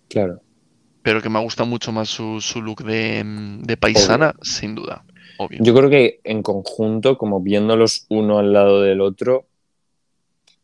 Claro. 0.08 0.40
Pero 1.02 1.22
que 1.22 1.30
me 1.30 1.40
gusta 1.40 1.64
mucho 1.64 1.92
más 1.92 2.08
su, 2.08 2.40
su 2.40 2.60
look 2.60 2.82
de, 2.82 3.22
de 3.62 3.76
paisana, 3.76 4.34
sin 4.42 4.74
duda. 4.74 5.04
Obvio. 5.38 5.60
Yo 5.62 5.72
creo 5.72 5.88
que 5.88 6.20
en 6.24 6.42
conjunto, 6.42 7.16
como 7.16 7.40
viéndolos 7.40 8.06
uno 8.10 8.38
al 8.38 8.52
lado 8.52 8.82
del 8.82 9.00
otro, 9.00 9.46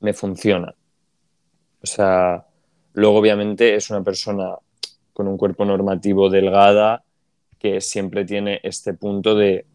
me 0.00 0.12
funciona. 0.12 0.74
O 1.80 1.86
sea, 1.86 2.44
luego 2.92 3.16
obviamente 3.16 3.74
es 3.76 3.88
una 3.88 4.02
persona 4.02 4.57
con 5.14 5.28
un 5.28 5.38
cuerpo 5.38 5.64
normativo 5.64 6.28
delgada 6.28 7.05
que 7.72 7.80
siempre 7.80 8.24
tiene 8.24 8.60
este 8.62 8.94
punto 8.94 9.34
de 9.34 9.66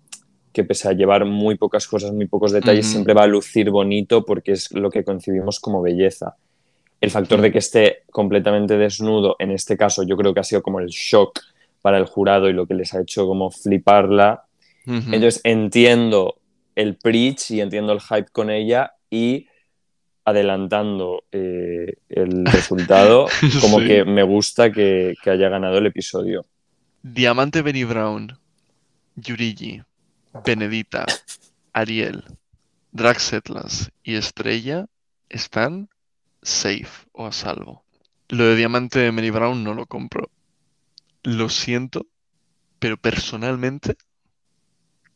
que 0.53 0.63
pese 0.63 0.87
a 0.89 0.93
llevar 0.93 1.25
muy 1.25 1.55
pocas 1.55 1.87
cosas, 1.87 2.11
muy 2.13 2.27
pocos 2.27 2.51
detalles, 2.51 2.85
Ujú. 2.85 2.91
siempre 2.93 3.13
va 3.13 3.23
a 3.23 3.27
lucir 3.27 3.69
bonito 3.69 4.25
porque 4.25 4.51
es 4.53 4.71
lo 4.71 4.89
que 4.89 5.03
concibimos 5.03 5.59
como 5.59 5.81
belleza. 5.81 6.35
El 6.99 7.09
factor 7.09 7.41
de 7.41 7.51
que 7.51 7.57
esté 7.59 8.03
completamente 8.11 8.77
desnudo, 8.77 9.35
en 9.39 9.51
este 9.51 9.75
caso 9.77 10.03
yo 10.03 10.15
creo 10.17 10.33
que 10.33 10.39
ha 10.41 10.43
sido 10.43 10.61
como 10.61 10.79
el 10.79 10.87
shock 10.87 11.39
para 11.81 11.97
el 11.97 12.05
jurado 12.05 12.49
y 12.49 12.53
lo 12.53 12.67
que 12.67 12.75
les 12.75 12.93
ha 12.93 13.01
hecho 13.01 13.25
como 13.25 13.49
fliparla. 13.49 14.43
Ujú. 14.85 14.97
Entonces 15.13 15.41
entiendo 15.43 16.35
el 16.75 16.95
preach 16.95 17.51
y 17.51 17.61
entiendo 17.61 17.91
el 17.93 18.01
hype 18.01 18.27
con 18.31 18.49
ella 18.49 18.93
y 19.09 19.47
adelantando 20.25 21.23
eh, 21.31 21.93
el 22.09 22.45
resultado, 22.45 23.27
como 23.61 23.79
Sí. 23.79 23.87
que 23.87 24.05
me 24.05 24.23
gusta 24.23 24.71
que, 24.71 25.15
que 25.23 25.29
haya 25.31 25.49
ganado 25.49 25.77
el 25.79 25.87
episodio. 25.87 26.45
Diamante 27.03 27.63
Benny 27.63 27.83
Brown, 27.83 28.37
Yurigi, 29.15 29.83
Benedita, 30.45 31.05
Ariel, 31.73 32.23
Drax 32.91 33.33
Atlas 33.33 33.91
y 34.03 34.15
Estrella 34.15 34.85
están 35.27 35.89
safe 36.43 37.07
o 37.11 37.25
a 37.25 37.31
salvo. 37.31 37.83
Lo 38.29 38.45
de 38.45 38.55
Diamante 38.55 39.09
Benny 39.09 39.31
Brown 39.31 39.63
no 39.63 39.73
lo 39.73 39.87
compro. 39.87 40.29
Lo 41.23 41.49
siento, 41.49 42.05
pero 42.77 42.97
personalmente 42.97 43.95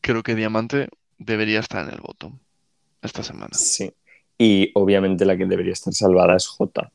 creo 0.02 0.24
que 0.24 0.34
Diamante 0.34 0.90
debería 1.20 1.60
estar 1.60 1.88
en 1.88 1.94
el 1.94 2.02
bottom 2.02 2.40
esta 3.04 3.22
semana. 3.22 3.54
Sí. 3.54 3.94
Y 4.40 4.72
obviamente 4.74 5.24
la 5.24 5.38
que 5.38 5.46
debería 5.46 5.74
estar 5.74 5.94
salvada 5.94 6.36
es 6.36 6.48
J. 6.48 6.92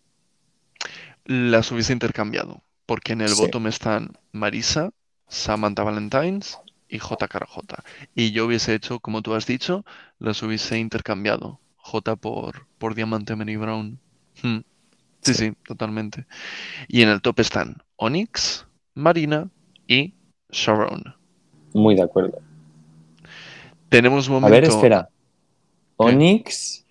Las 1.26 1.70
hubiese 1.70 1.92
intercambiado, 1.92 2.62
porque 2.90 3.12
en 3.12 3.20
el 3.20 3.28
Sí. 3.28 3.40
bottom 3.40 3.68
están 3.68 4.18
Marisa, 4.32 4.90
Samantha 5.28 5.84
Valentines 5.84 6.58
y 6.88 6.98
J. 6.98 7.28
Y 8.16 8.32
yo 8.32 8.46
hubiese 8.46 8.74
hecho, 8.74 8.98
como 8.98 9.22
tú 9.22 9.32
has 9.34 9.46
dicho, 9.46 9.84
las 10.18 10.42
hubiese 10.42 10.76
intercambiado. 10.80 11.60
J 11.76 12.16
por, 12.16 12.66
por 12.78 12.96
Diamante 12.96 13.36
Mary 13.36 13.54
Brown. 13.56 14.00
Hmm. 14.42 14.62
Sí, 15.20 15.34
Sí. 15.34 15.34
sí, 15.34 15.52
totalmente. 15.64 16.26
Y 16.88 17.02
en 17.02 17.10
el 17.10 17.22
top 17.22 17.38
están 17.38 17.76
Onyx, 17.94 18.66
Marina 18.96 19.48
y 19.86 20.14
Sharon. 20.50 21.14
Muy 21.72 21.94
de 21.94 22.02
acuerdo. 22.02 22.40
Tenemos 23.88 24.26
un 24.26 24.34
A 24.38 24.40
momento 24.40 24.54
ver, 24.62 24.64
espera. 24.64 25.08
Onyx, 25.96 26.84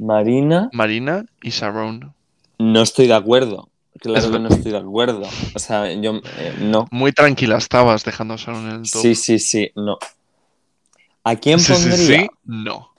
Marina, 0.00 0.68
Marina 0.72 1.24
y 1.44 1.50
Sharon. 1.50 2.12
no 2.58 2.82
estoy 2.82 3.06
de 3.06 3.14
acuerdo. 3.14 3.68
Claro 4.00 4.30
que 4.32 4.38
no 4.38 4.48
estoy 4.48 4.72
de 4.72 4.78
acuerdo. 4.78 5.22
O 5.54 5.58
sea, 5.58 5.90
yo 5.92 6.20
eh, 6.38 6.54
no. 6.60 6.88
Muy 6.90 7.12
tranquila 7.12 7.56
estabas 7.56 8.04
dejando 8.04 8.34
a 8.34 8.36
Sharon 8.36 8.68
en 8.68 8.76
el 8.82 8.90
top. 8.90 9.02
Sí, 9.02 9.14
sí, 9.14 9.38
sí, 9.38 9.70
no. 9.76 9.98
¿A 11.22 11.36
quién 11.36 11.58
sí, 11.58 11.74
sí, 11.74 11.74
pondría? 11.74 12.20
sí, 12.22 12.28
no. 12.44 12.90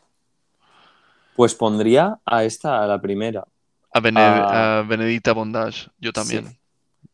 Pues 1.36 1.54
pondría 1.54 2.20
a 2.26 2.44
esta, 2.44 2.84
a 2.84 2.88
la 2.88 3.02
primera. 3.02 3.46
A, 3.94 4.00
Bene- 4.00 4.20
a 4.22 4.84
Benedita 4.88 5.34
Bondage, 5.34 5.90
yo 6.00 6.12
también. 6.12 6.48
Sí. 6.48 6.58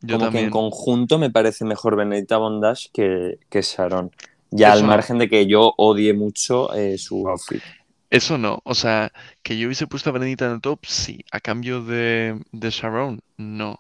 Yo 0.02 0.16
Como 0.16 0.26
también. 0.26 0.32
que 0.32 0.48
en 0.48 0.52
conjunto 0.52 1.18
me 1.20 1.30
parece 1.30 1.66
mejor 1.66 1.96
Benedita 1.96 2.38
Bondage 2.38 2.90
que, 2.94 3.40
que 3.50 3.62
Sharon. 3.62 4.12
Ya 4.52 4.70
Eso 4.70 4.78
al 4.78 4.82
no. 4.84 4.88
margen 4.90 5.18
de 5.18 5.30
que 5.30 5.48
yo 5.48 5.74
odie 5.78 6.14
mucho 6.14 6.74
eh, 6.74 6.98
su 6.98 7.28
outfit. 7.28 7.62
Eso 8.12 8.38
no, 8.38 8.62
o 8.66 8.76
sea, 8.76 9.14
que 9.42 9.58
yo 9.58 9.68
hubiese 9.68 9.88
puesto 9.88 10.10
a 10.10 10.14
Benedita 10.14 10.46
en 10.46 10.52
el 10.52 10.62
top, 10.62 10.86
sí. 10.86 11.24
A 11.32 11.40
cambio 11.40 11.82
de, 11.82 12.40
de 12.52 12.70
Sharon, 12.70 13.22
no. 13.38 13.80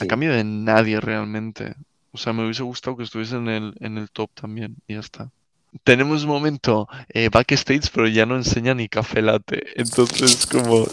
A 0.00 0.06
cambio 0.06 0.32
de 0.32 0.42
nadie 0.42 1.00
realmente. 1.00 1.76
O 2.10 2.18
sea, 2.18 2.32
me 2.32 2.42
hubiese 2.44 2.64
gustado 2.64 2.96
que 2.96 3.04
estuviese 3.04 3.36
en 3.36 3.48
el, 3.48 3.74
en 3.78 3.96
el 3.96 4.10
top 4.10 4.30
también, 4.34 4.76
y 4.88 4.94
ya 4.94 5.00
está. 5.00 5.30
Tenemos 5.84 6.24
un 6.24 6.30
momento 6.30 6.88
eh, 7.08 7.28
backstage, 7.28 7.90
pero 7.92 8.08
ya 8.08 8.26
no 8.26 8.34
enseña 8.36 8.74
ni 8.74 8.88
café 8.88 9.22
latte. 9.22 9.64
Entonces, 9.76 10.46
como, 10.46 10.86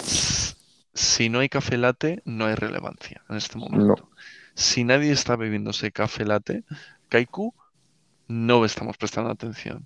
si 0.93 1.29
no 1.29 1.39
hay 1.39 1.49
café 1.49 1.77
latte, 1.77 2.21
no 2.25 2.45
hay 2.45 2.53
relevancia 2.53 3.23
en 3.27 3.37
este 3.37 3.57
momento. 3.57 4.09
Si 4.53 4.83
nadie 4.83 5.11
está 5.11 5.35
bebiéndose 5.35 5.91
café 5.91 6.25
latte, 6.25 6.63
Kaiku, 7.09 7.55
no 8.31 8.65
estamos 8.65 8.97
prestando 8.97 9.29
atención. 9.29 9.85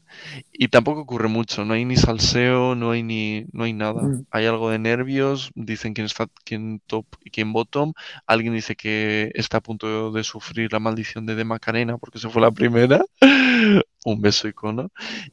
Y 0.53 0.67
tampoco 0.67 1.01
ocurre 1.01 1.27
mucho, 1.27 1.65
no 1.65 1.73
hay 1.73 1.83
ni 1.83 1.97
salseo, 1.97 2.75
no 2.75 2.91
hay 2.91 3.03
ni, 3.03 3.45
no 3.51 3.63
hay 3.63 3.73
nada. 3.73 4.01
Mm. 4.01 4.25
Hay 4.31 4.45
algo 4.45 4.69
de 4.69 4.79
nervios, 4.79 5.51
dicen 5.55 5.93
quién 5.93 6.05
está, 6.05 6.27
quién 6.43 6.81
top 6.85 7.05
y 7.23 7.31
quién 7.31 7.51
bottom. 7.51 7.93
Alguien 8.27 8.53
dice 8.53 8.75
que 8.75 9.31
está 9.35 9.57
a 9.57 9.61
punto 9.61 10.11
de 10.11 10.23
sufrir 10.23 10.71
la 10.71 10.79
maldición 10.79 11.25
de 11.25 11.35
De 11.35 11.43
Macarena 11.43 11.97
porque 11.97 12.19
se 12.19 12.29
fue 12.29 12.41
la 12.41 12.51
primera. 12.51 13.03
Un 14.05 14.21
beso 14.21 14.47
icono. 14.47 14.91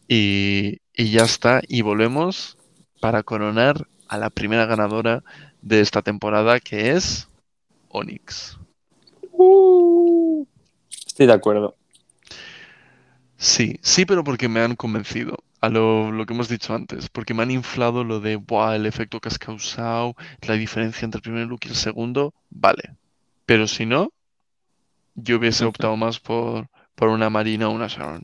Y, 0.08 0.78
y 0.94 1.10
ya 1.10 1.24
está. 1.24 1.60
Y 1.68 1.82
volvemos 1.82 2.56
para 3.00 3.22
coronar 3.22 3.86
a 4.08 4.18
la 4.18 4.30
primera 4.30 4.66
ganadora 4.66 5.22
de 5.60 5.80
esta 5.80 6.02
temporada 6.02 6.60
que 6.60 6.92
es 6.92 7.28
Onyx. 7.88 8.58
Estoy 11.06 11.26
de 11.26 11.32
acuerdo. 11.32 11.76
Sí, 13.42 13.80
sí, 13.82 14.04
pero 14.06 14.22
porque 14.22 14.48
me 14.48 14.60
han 14.60 14.76
convencido. 14.76 15.36
a 15.60 15.68
lo, 15.68 16.12
lo 16.12 16.26
que 16.26 16.32
hemos 16.32 16.48
dicho 16.48 16.74
antes, 16.74 17.08
porque 17.08 17.34
me 17.34 17.42
han 17.42 17.50
inflado 17.50 18.04
lo 18.04 18.20
de, 18.20 18.36
Buah, 18.36 18.76
el 18.76 18.86
efecto 18.86 19.18
que 19.20 19.28
has 19.28 19.38
causado, 19.38 20.14
la 20.46 20.54
diferencia 20.54 21.04
entre 21.04 21.18
el 21.18 21.22
primer 21.22 21.46
look 21.48 21.60
y 21.64 21.68
el 21.68 21.74
segundo, 21.74 22.34
vale. 22.50 22.94
Pero 23.44 23.66
si 23.66 23.84
no, 23.84 24.12
yo 25.16 25.38
hubiese 25.38 25.64
optado 25.64 25.96
más 25.96 26.20
por, 26.20 26.68
por 26.94 27.08
una 27.08 27.30
Marina 27.30 27.68
o 27.68 27.72
una 27.72 27.88
Sharon. 27.88 28.22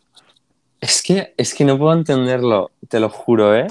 Es 0.81 1.03
que, 1.03 1.35
es 1.37 1.53
que 1.53 1.65
no 1.65 1.77
puedo 1.79 1.95
entenderlo, 1.95 2.71
te 2.89 3.01
lo 3.01 3.11
juro, 3.11 3.57
¿eh? 3.57 3.67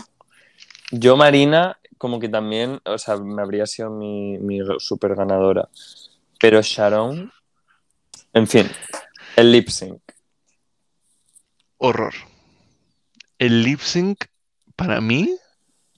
Yo, 0.91 1.16
Marina, 1.16 1.80
como 1.98 2.20
que 2.20 2.28
también, 2.28 2.82
o 2.86 2.98
sea, 2.98 3.16
me 3.16 3.41
habría 3.41 3.66
sido 3.66 3.89
mi, 3.89 4.38
mi 4.38 4.60
super 4.80 5.16
ganadora. 5.16 5.70
Pero 6.41 6.62
Sharon, 6.62 7.32
en 8.34 8.48
fin, 8.48 8.70
el 9.38 9.52
lip 9.54 9.70
sync. 9.70 10.02
Horror. 11.80 12.14
El 13.38 13.64
lip 13.64 13.80
sync, 13.82 14.26
para 14.76 15.00
mí, 15.00 15.30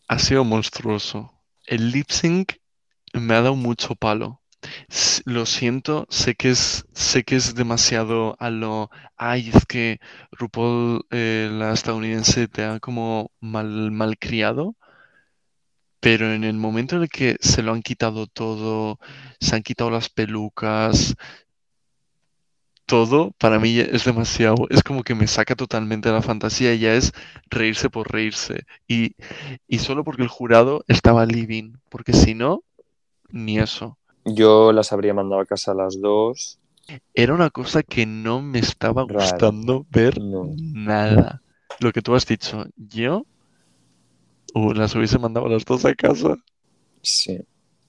ha 0.10 0.20
sido 0.20 0.44
monstruoso. 0.44 1.32
El 1.66 1.92
lip 1.92 2.10
sync 2.10 2.54
me 3.14 3.34
ha 3.36 3.42
dado 3.42 3.56
mucho 3.56 3.96
palo. 3.96 4.42
Lo 5.26 5.46
siento, 5.46 6.06
sé 6.10 6.36
que 6.36 6.50
es, 6.50 6.86
sé 6.94 7.24
que 7.24 7.38
es 7.38 7.56
demasiado 7.56 8.36
a 8.40 8.50
lo, 8.50 8.90
ay, 9.16 9.52
es 9.54 9.66
que 9.66 10.00
RuPaul, 10.32 11.06
eh, 11.12 11.50
la 11.52 11.72
estadounidense, 11.72 12.50
te 12.50 12.66
ha 12.66 12.80
como 12.82 13.32
mal, 13.40 13.92
malcriado, 13.92 14.76
pero 16.02 16.34
en 16.34 16.44
el 16.44 16.56
momento 16.56 16.98
en 16.98 17.04
el 17.04 17.10
que 17.10 17.38
se 17.40 17.62
lo 17.62 17.72
han 17.72 17.82
quitado 17.82 18.28
todo, 18.28 19.00
se 19.40 19.56
han 19.56 19.64
quitado 19.64 19.92
las 19.92 20.10
pelucas, 20.10 21.16
todo, 22.90 23.32
para 23.38 23.60
mí 23.60 23.78
es 23.78 24.04
demasiado, 24.04 24.66
es 24.72 24.82
como 24.84 25.04
que 25.04 25.14
me 25.14 25.28
saca 25.28 25.56
totalmente 25.56 26.10
de 26.10 26.16
la 26.16 26.24
fantasía, 26.24 26.74
ya 26.74 26.96
es 26.96 27.14
reírse 27.50 27.90
por 27.90 28.12
reírse, 28.12 28.66
y, 28.88 29.16
y 29.68 29.78
solo 29.78 30.04
porque 30.04 30.24
el 30.24 30.28
jurado 30.28 30.84
estaba 30.88 31.28
living, 31.28 31.74
porque 31.90 32.14
si 32.14 32.34
no, 32.34 32.64
ni 33.30 33.60
eso. 33.60 33.98
Yo 34.26 34.74
las 34.74 34.92
habría 34.92 35.14
mandado 35.14 35.40
a 35.42 35.46
casa 35.46 35.72
a 35.72 35.76
las 35.76 36.02
dos. 36.02 36.58
Era 37.14 37.36
una 37.36 37.52
cosa 37.52 37.84
que 37.84 38.08
no 38.08 38.42
me 38.42 38.58
estaba 38.58 39.04
gustando 39.04 39.86
ver 39.92 40.20
No. 40.20 40.50
nada. 40.58 41.42
Lo 41.80 41.92
que 41.92 42.02
tú 42.02 42.16
has 42.16 42.26
dicho, 42.26 42.66
yo 42.76 43.24
uh, 44.56 44.74
las 44.74 44.96
hubiese 44.96 45.20
mandado 45.20 45.46
a 45.46 45.50
las 45.50 45.64
dos 45.64 45.86
a 45.86 45.94
casa. 45.94 46.36
Sí. 47.04 47.40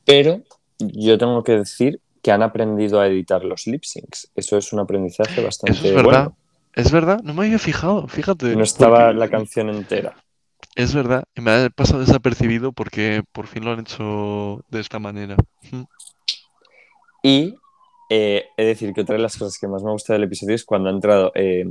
Pero 0.05 0.43
yo 0.79 1.17
tengo 1.17 1.43
que 1.43 1.53
decir 1.53 2.01
que 2.23 2.33
han 2.33 2.43
aprendido 2.43 3.01
a 3.01 3.07
editar 3.07 3.45
los 3.45 3.67
lip 3.67 3.83
syncs. 3.85 4.31
Eso 4.35 4.57
es 4.59 4.73
un 4.73 4.81
aprendizaje 4.81 5.43
bastante 5.43 5.73
Eso 5.79 5.89
es 5.89 5.95
verdad. 5.95 6.25
bueno. 6.25 6.37
Es 6.75 6.93
verdad, 6.93 7.21
no 7.25 7.35
me 7.35 7.47
había 7.47 7.59
fijado, 7.59 8.07
fíjate. 8.07 8.55
No 8.55 8.63
estaba 8.63 9.07
porque- 9.07 9.19
la 9.19 9.29
canción 9.29 9.71
entera. 9.71 10.15
Es 10.77 10.95
verdad, 10.95 11.25
y 11.35 11.41
me 11.41 11.51
ha 11.51 11.71
pasado 11.71 11.99
desapercibido 12.01 12.71
porque 12.73 13.23
por 13.33 13.49
fin 13.49 13.65
lo 13.65 13.73
han 13.73 13.81
hecho 13.81 14.65
de 14.69 14.81
esta 14.81 14.99
manera. 15.01 15.35
Y 17.23 17.55
eh, 18.09 18.45
he 18.57 18.63
de 18.63 18.69
decir 18.69 18.93
que 18.95 19.01
otra 19.01 19.17
de 19.17 19.23
las 19.23 19.37
cosas 19.37 19.59
que 19.59 19.67
más 19.67 19.83
me 19.83 19.91
gusta 19.91 20.13
del 20.13 20.23
episodio 20.25 20.55
es 20.55 20.65
cuando 20.65 20.89
ha 20.89 20.93
entrado 20.93 21.33
eh, 21.35 21.67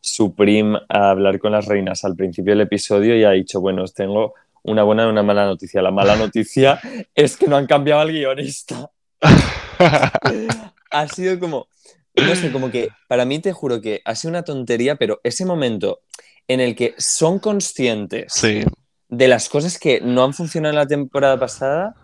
Supreme 0.00 0.78
a 0.88 1.10
hablar 1.10 1.38
con 1.38 1.52
las 1.52 1.66
reinas 1.66 2.04
al 2.04 2.16
principio 2.16 2.52
del 2.52 2.60
episodio 2.60 3.16
y 3.16 3.24
ha 3.24 3.30
dicho, 3.30 3.60
bueno, 3.60 3.82
os 3.82 3.94
tengo 3.94 4.34
una 4.62 4.82
buena 4.82 5.04
y 5.04 5.08
una 5.08 5.22
mala 5.22 5.46
noticia. 5.46 5.80
La 5.82 5.90
mala 5.90 6.14
noticia 6.16 6.78
es 7.14 7.36
que 7.36 7.48
no 7.48 7.56
han 7.56 7.66
cambiado 7.66 8.02
al 8.02 8.12
guionista. 8.12 8.90
ha 10.90 11.08
sido 11.08 11.38
como, 11.38 11.68
no 12.16 12.34
sé, 12.34 12.50
como 12.52 12.70
que 12.70 12.88
para 13.08 13.24
mí 13.24 13.38
te 13.40 13.52
juro 13.52 13.80
que 13.80 14.00
ha 14.04 14.14
sido 14.14 14.30
una 14.30 14.42
tontería, 14.42 14.96
pero 14.96 15.20
ese 15.24 15.44
momento 15.44 16.00
en 16.48 16.60
el 16.60 16.74
que 16.74 16.94
son 16.98 17.38
conscientes 17.38 18.32
Sí, 18.32 18.62
de 19.08 19.28
las 19.28 19.48
cosas 19.48 19.78
que 19.78 20.00
no 20.00 20.24
han 20.24 20.34
funcionado 20.34 20.72
en 20.72 20.76
la 20.78 20.86
temporada 20.86 21.38
pasada, 21.38 21.94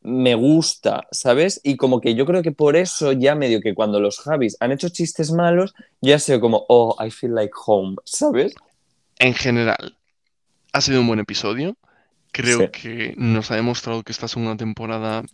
me 0.00 0.34
gusta, 0.34 1.06
¿sabes? 1.10 1.60
Y 1.64 1.76
como 1.76 2.00
que 2.00 2.14
yo 2.14 2.24
creo 2.24 2.42
que 2.42 2.52
por 2.52 2.76
eso 2.76 3.12
ya 3.12 3.34
medio 3.34 3.60
que 3.60 3.74
cuando 3.74 4.00
los 4.00 4.20
Javis 4.20 4.56
han 4.60 4.72
hecho 4.72 4.88
chistes 4.90 5.32
malos, 5.32 5.74
ya 6.00 6.16
ha 6.16 6.18
sido 6.18 6.40
como, 6.40 6.64
oh, 6.68 6.96
I 7.04 7.10
feel 7.10 7.34
like 7.34 7.52
home, 7.66 7.96
¿sabes? 8.04 8.54
en 9.20 9.34
general, 9.34 9.96
ha 10.72 10.80
sido 10.80 11.00
un 11.00 11.08
buen 11.08 11.18
episodio. 11.18 11.76
Creo 12.30 12.60
Sí. 12.60 12.68
que 12.68 13.14
nos 13.16 13.50
ha 13.50 13.56
demostrado 13.56 14.04
que 14.04 14.12
esta 14.12 14.28
segunda 14.28 14.56
temporada 14.56 15.24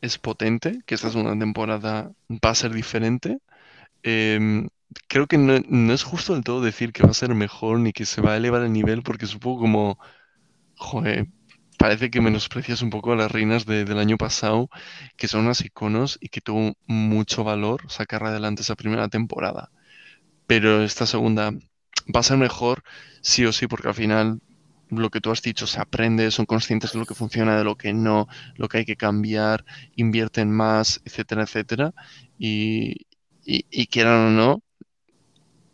es 0.00 0.18
potente, 0.18 0.80
que 0.86 0.94
esta 0.94 1.10
segunda 1.10 1.38
temporada 1.38 2.12
va 2.30 2.50
a 2.50 2.54
ser 2.54 2.72
diferente. 2.72 3.38
Em, 4.02 4.68
creo 5.08 5.26
que 5.28 5.38
no, 5.38 5.60
no 5.68 5.92
es 5.94 6.04
justo 6.04 6.34
del 6.34 6.44
todo 6.44 6.62
decir 6.62 6.92
que 6.92 7.04
va 7.04 7.10
a 7.10 7.14
ser 7.14 7.34
mejor 7.34 7.80
ni 7.80 7.92
que 7.92 8.06
se 8.06 8.22
va 8.22 8.32
a 8.34 8.36
elevar 8.38 8.62
el 8.62 8.72
nivel, 8.72 9.02
porque 9.02 9.26
poco 9.40 9.60
como, 9.62 9.98
joder, 10.76 11.26
parece 11.78 12.10
que 12.10 12.20
menosprecias 12.20 12.82
un 12.82 12.90
poco 12.90 13.12
a 13.12 13.16
las 13.16 13.30
reinas 13.30 13.66
de- 13.66 13.84
del 13.84 13.98
año 13.98 14.16
pasado, 14.18 14.68
que 15.16 15.28
son 15.28 15.42
unas 15.46 15.60
iconos 15.64 16.18
y 16.20 16.28
que 16.28 16.40
tuvo 16.40 16.74
mucho 16.86 17.44
valor 17.44 17.82
sacar 17.90 18.24
adelante 18.24 18.62
esa 18.62 18.76
primera 18.76 19.08
temporada. 19.08 19.70
Pero 20.46 20.82
esta 20.82 21.06
segunda 21.06 21.50
va 21.52 22.20
a 22.20 22.22
ser 22.22 22.36
mejor, 22.38 22.82
sí 23.22 23.44
o 23.46 23.52
sí, 23.52 23.66
porque 23.66 23.88
al 23.88 23.94
final 23.94 24.40
lo 24.88 25.10
que 25.10 25.20
tú 25.20 25.30
has 25.30 25.42
dicho 25.42 25.66
se 25.66 25.80
aprende, 25.80 26.30
son 26.30 26.46
conscientes 26.46 26.92
de 26.92 26.98
lo 26.98 27.06
que 27.06 27.14
funciona, 27.14 27.56
de 27.56 27.64
lo 27.64 27.76
que 27.76 27.92
no, 27.92 28.28
lo 28.56 28.68
que 28.68 28.78
hay 28.78 28.84
que 28.84 28.96
cambiar, 28.96 29.64
invierten 29.96 30.50
más, 30.50 31.00
etcétera, 31.04 31.42
etcétera. 31.42 31.94
Y, 32.38 33.06
y, 33.44 33.66
y 33.70 33.86
quieran 33.86 34.26
o 34.26 34.30
no, 34.30 34.62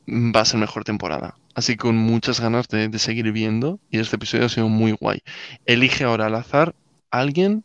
va 0.09 0.41
a 0.41 0.45
ser 0.45 0.61
mejor 0.61 0.85
temporada. 0.85 1.37
Así 1.55 1.75
que 1.75 1.79
con 1.79 1.97
muchas 1.97 2.41
ganas 2.41 2.69
de, 2.69 2.89
de 2.89 2.99
seguir 2.99 3.31
viendo 3.33 3.79
y 3.91 3.99
este 3.99 4.17
episodio 4.17 4.47
ha 4.47 4.49
sido 4.49 4.69
muy 4.69 4.93
guay. 4.93 5.21
Elige 5.67 6.05
ahora 6.05 6.27
al 6.27 6.35
azar 6.35 6.75
a 7.11 7.19
alguien 7.19 7.65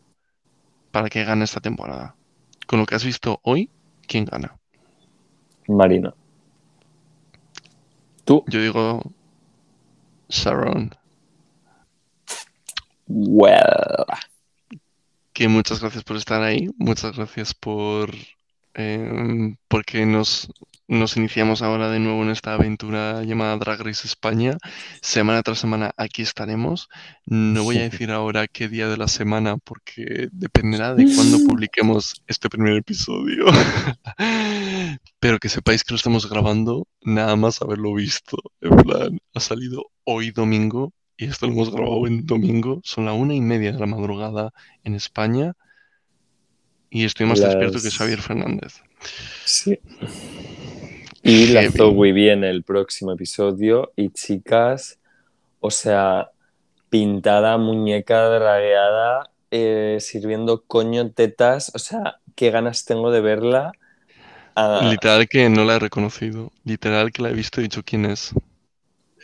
para 0.92 1.10
que 1.10 1.24
gane 1.24 1.46
esta 1.46 1.62
temporada. 1.62 2.16
Con 2.66 2.80
lo 2.80 2.86
que 2.86 2.96
has 2.96 3.06
visto 3.06 3.40
hoy, 3.44 3.70
¿quién 4.08 4.26
gana? 4.26 4.58
Marina. 5.68 6.14
Tú, 8.26 8.44
Yo 8.48 8.62
digo 8.62 9.02
Sharon. 10.28 10.92
Well. 13.08 14.06
que 15.34 15.48
muchas 15.48 15.82
gracias 15.82 16.04
por 16.04 16.18
estar 16.18 16.42
ahí, 16.42 16.70
muchas 16.78 17.16
gracias 17.16 17.54
por 17.54 18.10
em, 18.74 19.56
porque 19.68 20.06
nos, 20.06 20.50
nos 20.88 21.18
iniciamos 21.18 21.62
ahora 21.62 21.90
de 21.92 22.00
nuevo 22.00 22.24
en 22.24 22.32
esta 22.32 22.54
aventura 22.54 23.24
llamada 23.24 23.58
Drag 23.58 23.82
Race 23.82 24.08
España. 24.08 24.58
Semana 25.02 25.44
tras 25.44 25.60
semana 25.60 25.92
aquí 25.98 26.22
estaremos. 26.24 26.90
No 27.26 27.64
voy 27.64 27.78
a 27.78 27.84
decir 27.84 28.10
ahora 28.10 28.48
qué 28.48 28.68
día 28.68 28.88
de 28.88 28.98
la 28.98 29.08
semana 29.08 29.58
porque 29.58 30.30
dependerá 30.32 30.96
de 30.96 31.06
cuándo 31.14 31.38
publiquemos 31.48 32.24
este 32.28 32.50
primer 32.50 32.78
episodio. 32.78 33.46
Pero 35.20 35.40
que 35.40 35.50
sepáis 35.50 35.84
que 35.84 35.94
lo 35.94 35.98
estamos 35.98 36.30
grabando 36.30 36.88
nada 37.02 37.36
más 37.36 37.62
haberlo 37.62 37.94
visto. 37.94 38.38
En 38.62 38.76
plan, 38.78 39.20
ha 39.34 39.40
salido 39.40 39.92
hoy 40.04 40.32
domingo 40.32 40.94
y 41.18 41.26
esto 41.26 41.48
lo 41.48 41.54
hemos 41.54 41.72
grabado 41.72 42.08
en 42.08 42.26
domingo. 42.26 42.82
Son 42.84 43.06
la 43.06 43.14
una 43.14 43.34
y 43.34 43.42
media 43.42 43.72
de 43.72 43.80
la 43.80 43.88
madrugada 43.88 44.54
en 44.84 44.94
España 44.94 45.54
y 46.90 47.06
estoy 47.06 47.26
más 47.26 47.40
despierto 47.40 47.80
que 47.82 47.92
Xavier 47.92 48.22
Fernández. 48.22 48.82
Sí. 49.46 49.80
Y 51.22 51.48
la. 51.48 51.70
Zoe 51.72 52.14
viene 52.14 52.50
el 52.50 52.64
próximo 52.64 53.12
episodio. 53.12 53.92
Y 53.96 54.10
chicas, 54.12 55.00
o 55.60 55.72
sea, 55.72 56.32
pintada, 56.90 57.58
muñeca 57.58 58.30
dragueada, 58.30 59.30
eh, 59.52 59.98
sirviendo 60.00 60.64
coño 60.66 61.12
tetas. 61.12 61.72
O 61.76 61.80
sea, 61.80 62.20
qué 62.36 62.52
ganas 62.52 62.86
tengo 62.86 63.12
de 63.12 63.22
verla. 63.22 63.72
Ah, 64.56 64.88
Literal 64.90 65.28
que 65.28 65.50
no 65.50 65.66
la 65.66 65.76
he 65.76 65.80
reconocido. 65.80 66.52
Literal 66.64 67.12
que 67.12 67.22
la 67.22 67.30
he 67.30 67.34
visto 67.34 67.60
y 67.60 67.66
he 67.66 67.68
dicho 67.68 67.84
quién 67.84 68.06
es. 68.06 68.34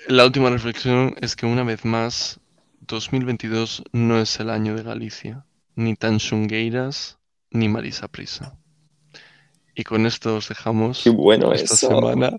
La 0.07 0.25
última 0.25 0.49
reflexión 0.49 1.15
es 1.21 1.35
que 1.35 1.45
una 1.45 1.63
vez 1.63 1.85
más, 1.85 2.39
2022 2.81 3.83
no 3.93 4.19
es 4.19 4.39
el 4.39 4.49
año 4.49 4.75
de 4.75 4.83
Galicia. 4.83 5.45
Ni 5.75 5.95
tan 5.95 6.19
Xungueiras, 6.19 7.17
ni 7.51 7.69
Marisa 7.69 8.07
Prisa. 8.07 8.57
Y 9.75 9.83
con 9.83 10.05
esto 10.05 10.35
os 10.35 10.49
dejamos 10.49 11.01
qué 11.03 11.09
bueno 11.09 11.51
esta 11.53 11.73
eso. 11.73 11.87
semana 11.87 12.31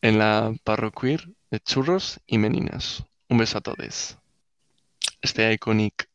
en 0.00 0.18
la 0.18 0.54
parroquir 0.64 1.34
de 1.50 1.60
churros 1.60 2.20
y 2.26 2.38
meninas. 2.38 3.04
Un 3.28 3.38
beso 3.38 3.58
a 3.58 3.60
todos. 3.60 4.18
Este 5.20 5.52
iconic. 5.52 6.08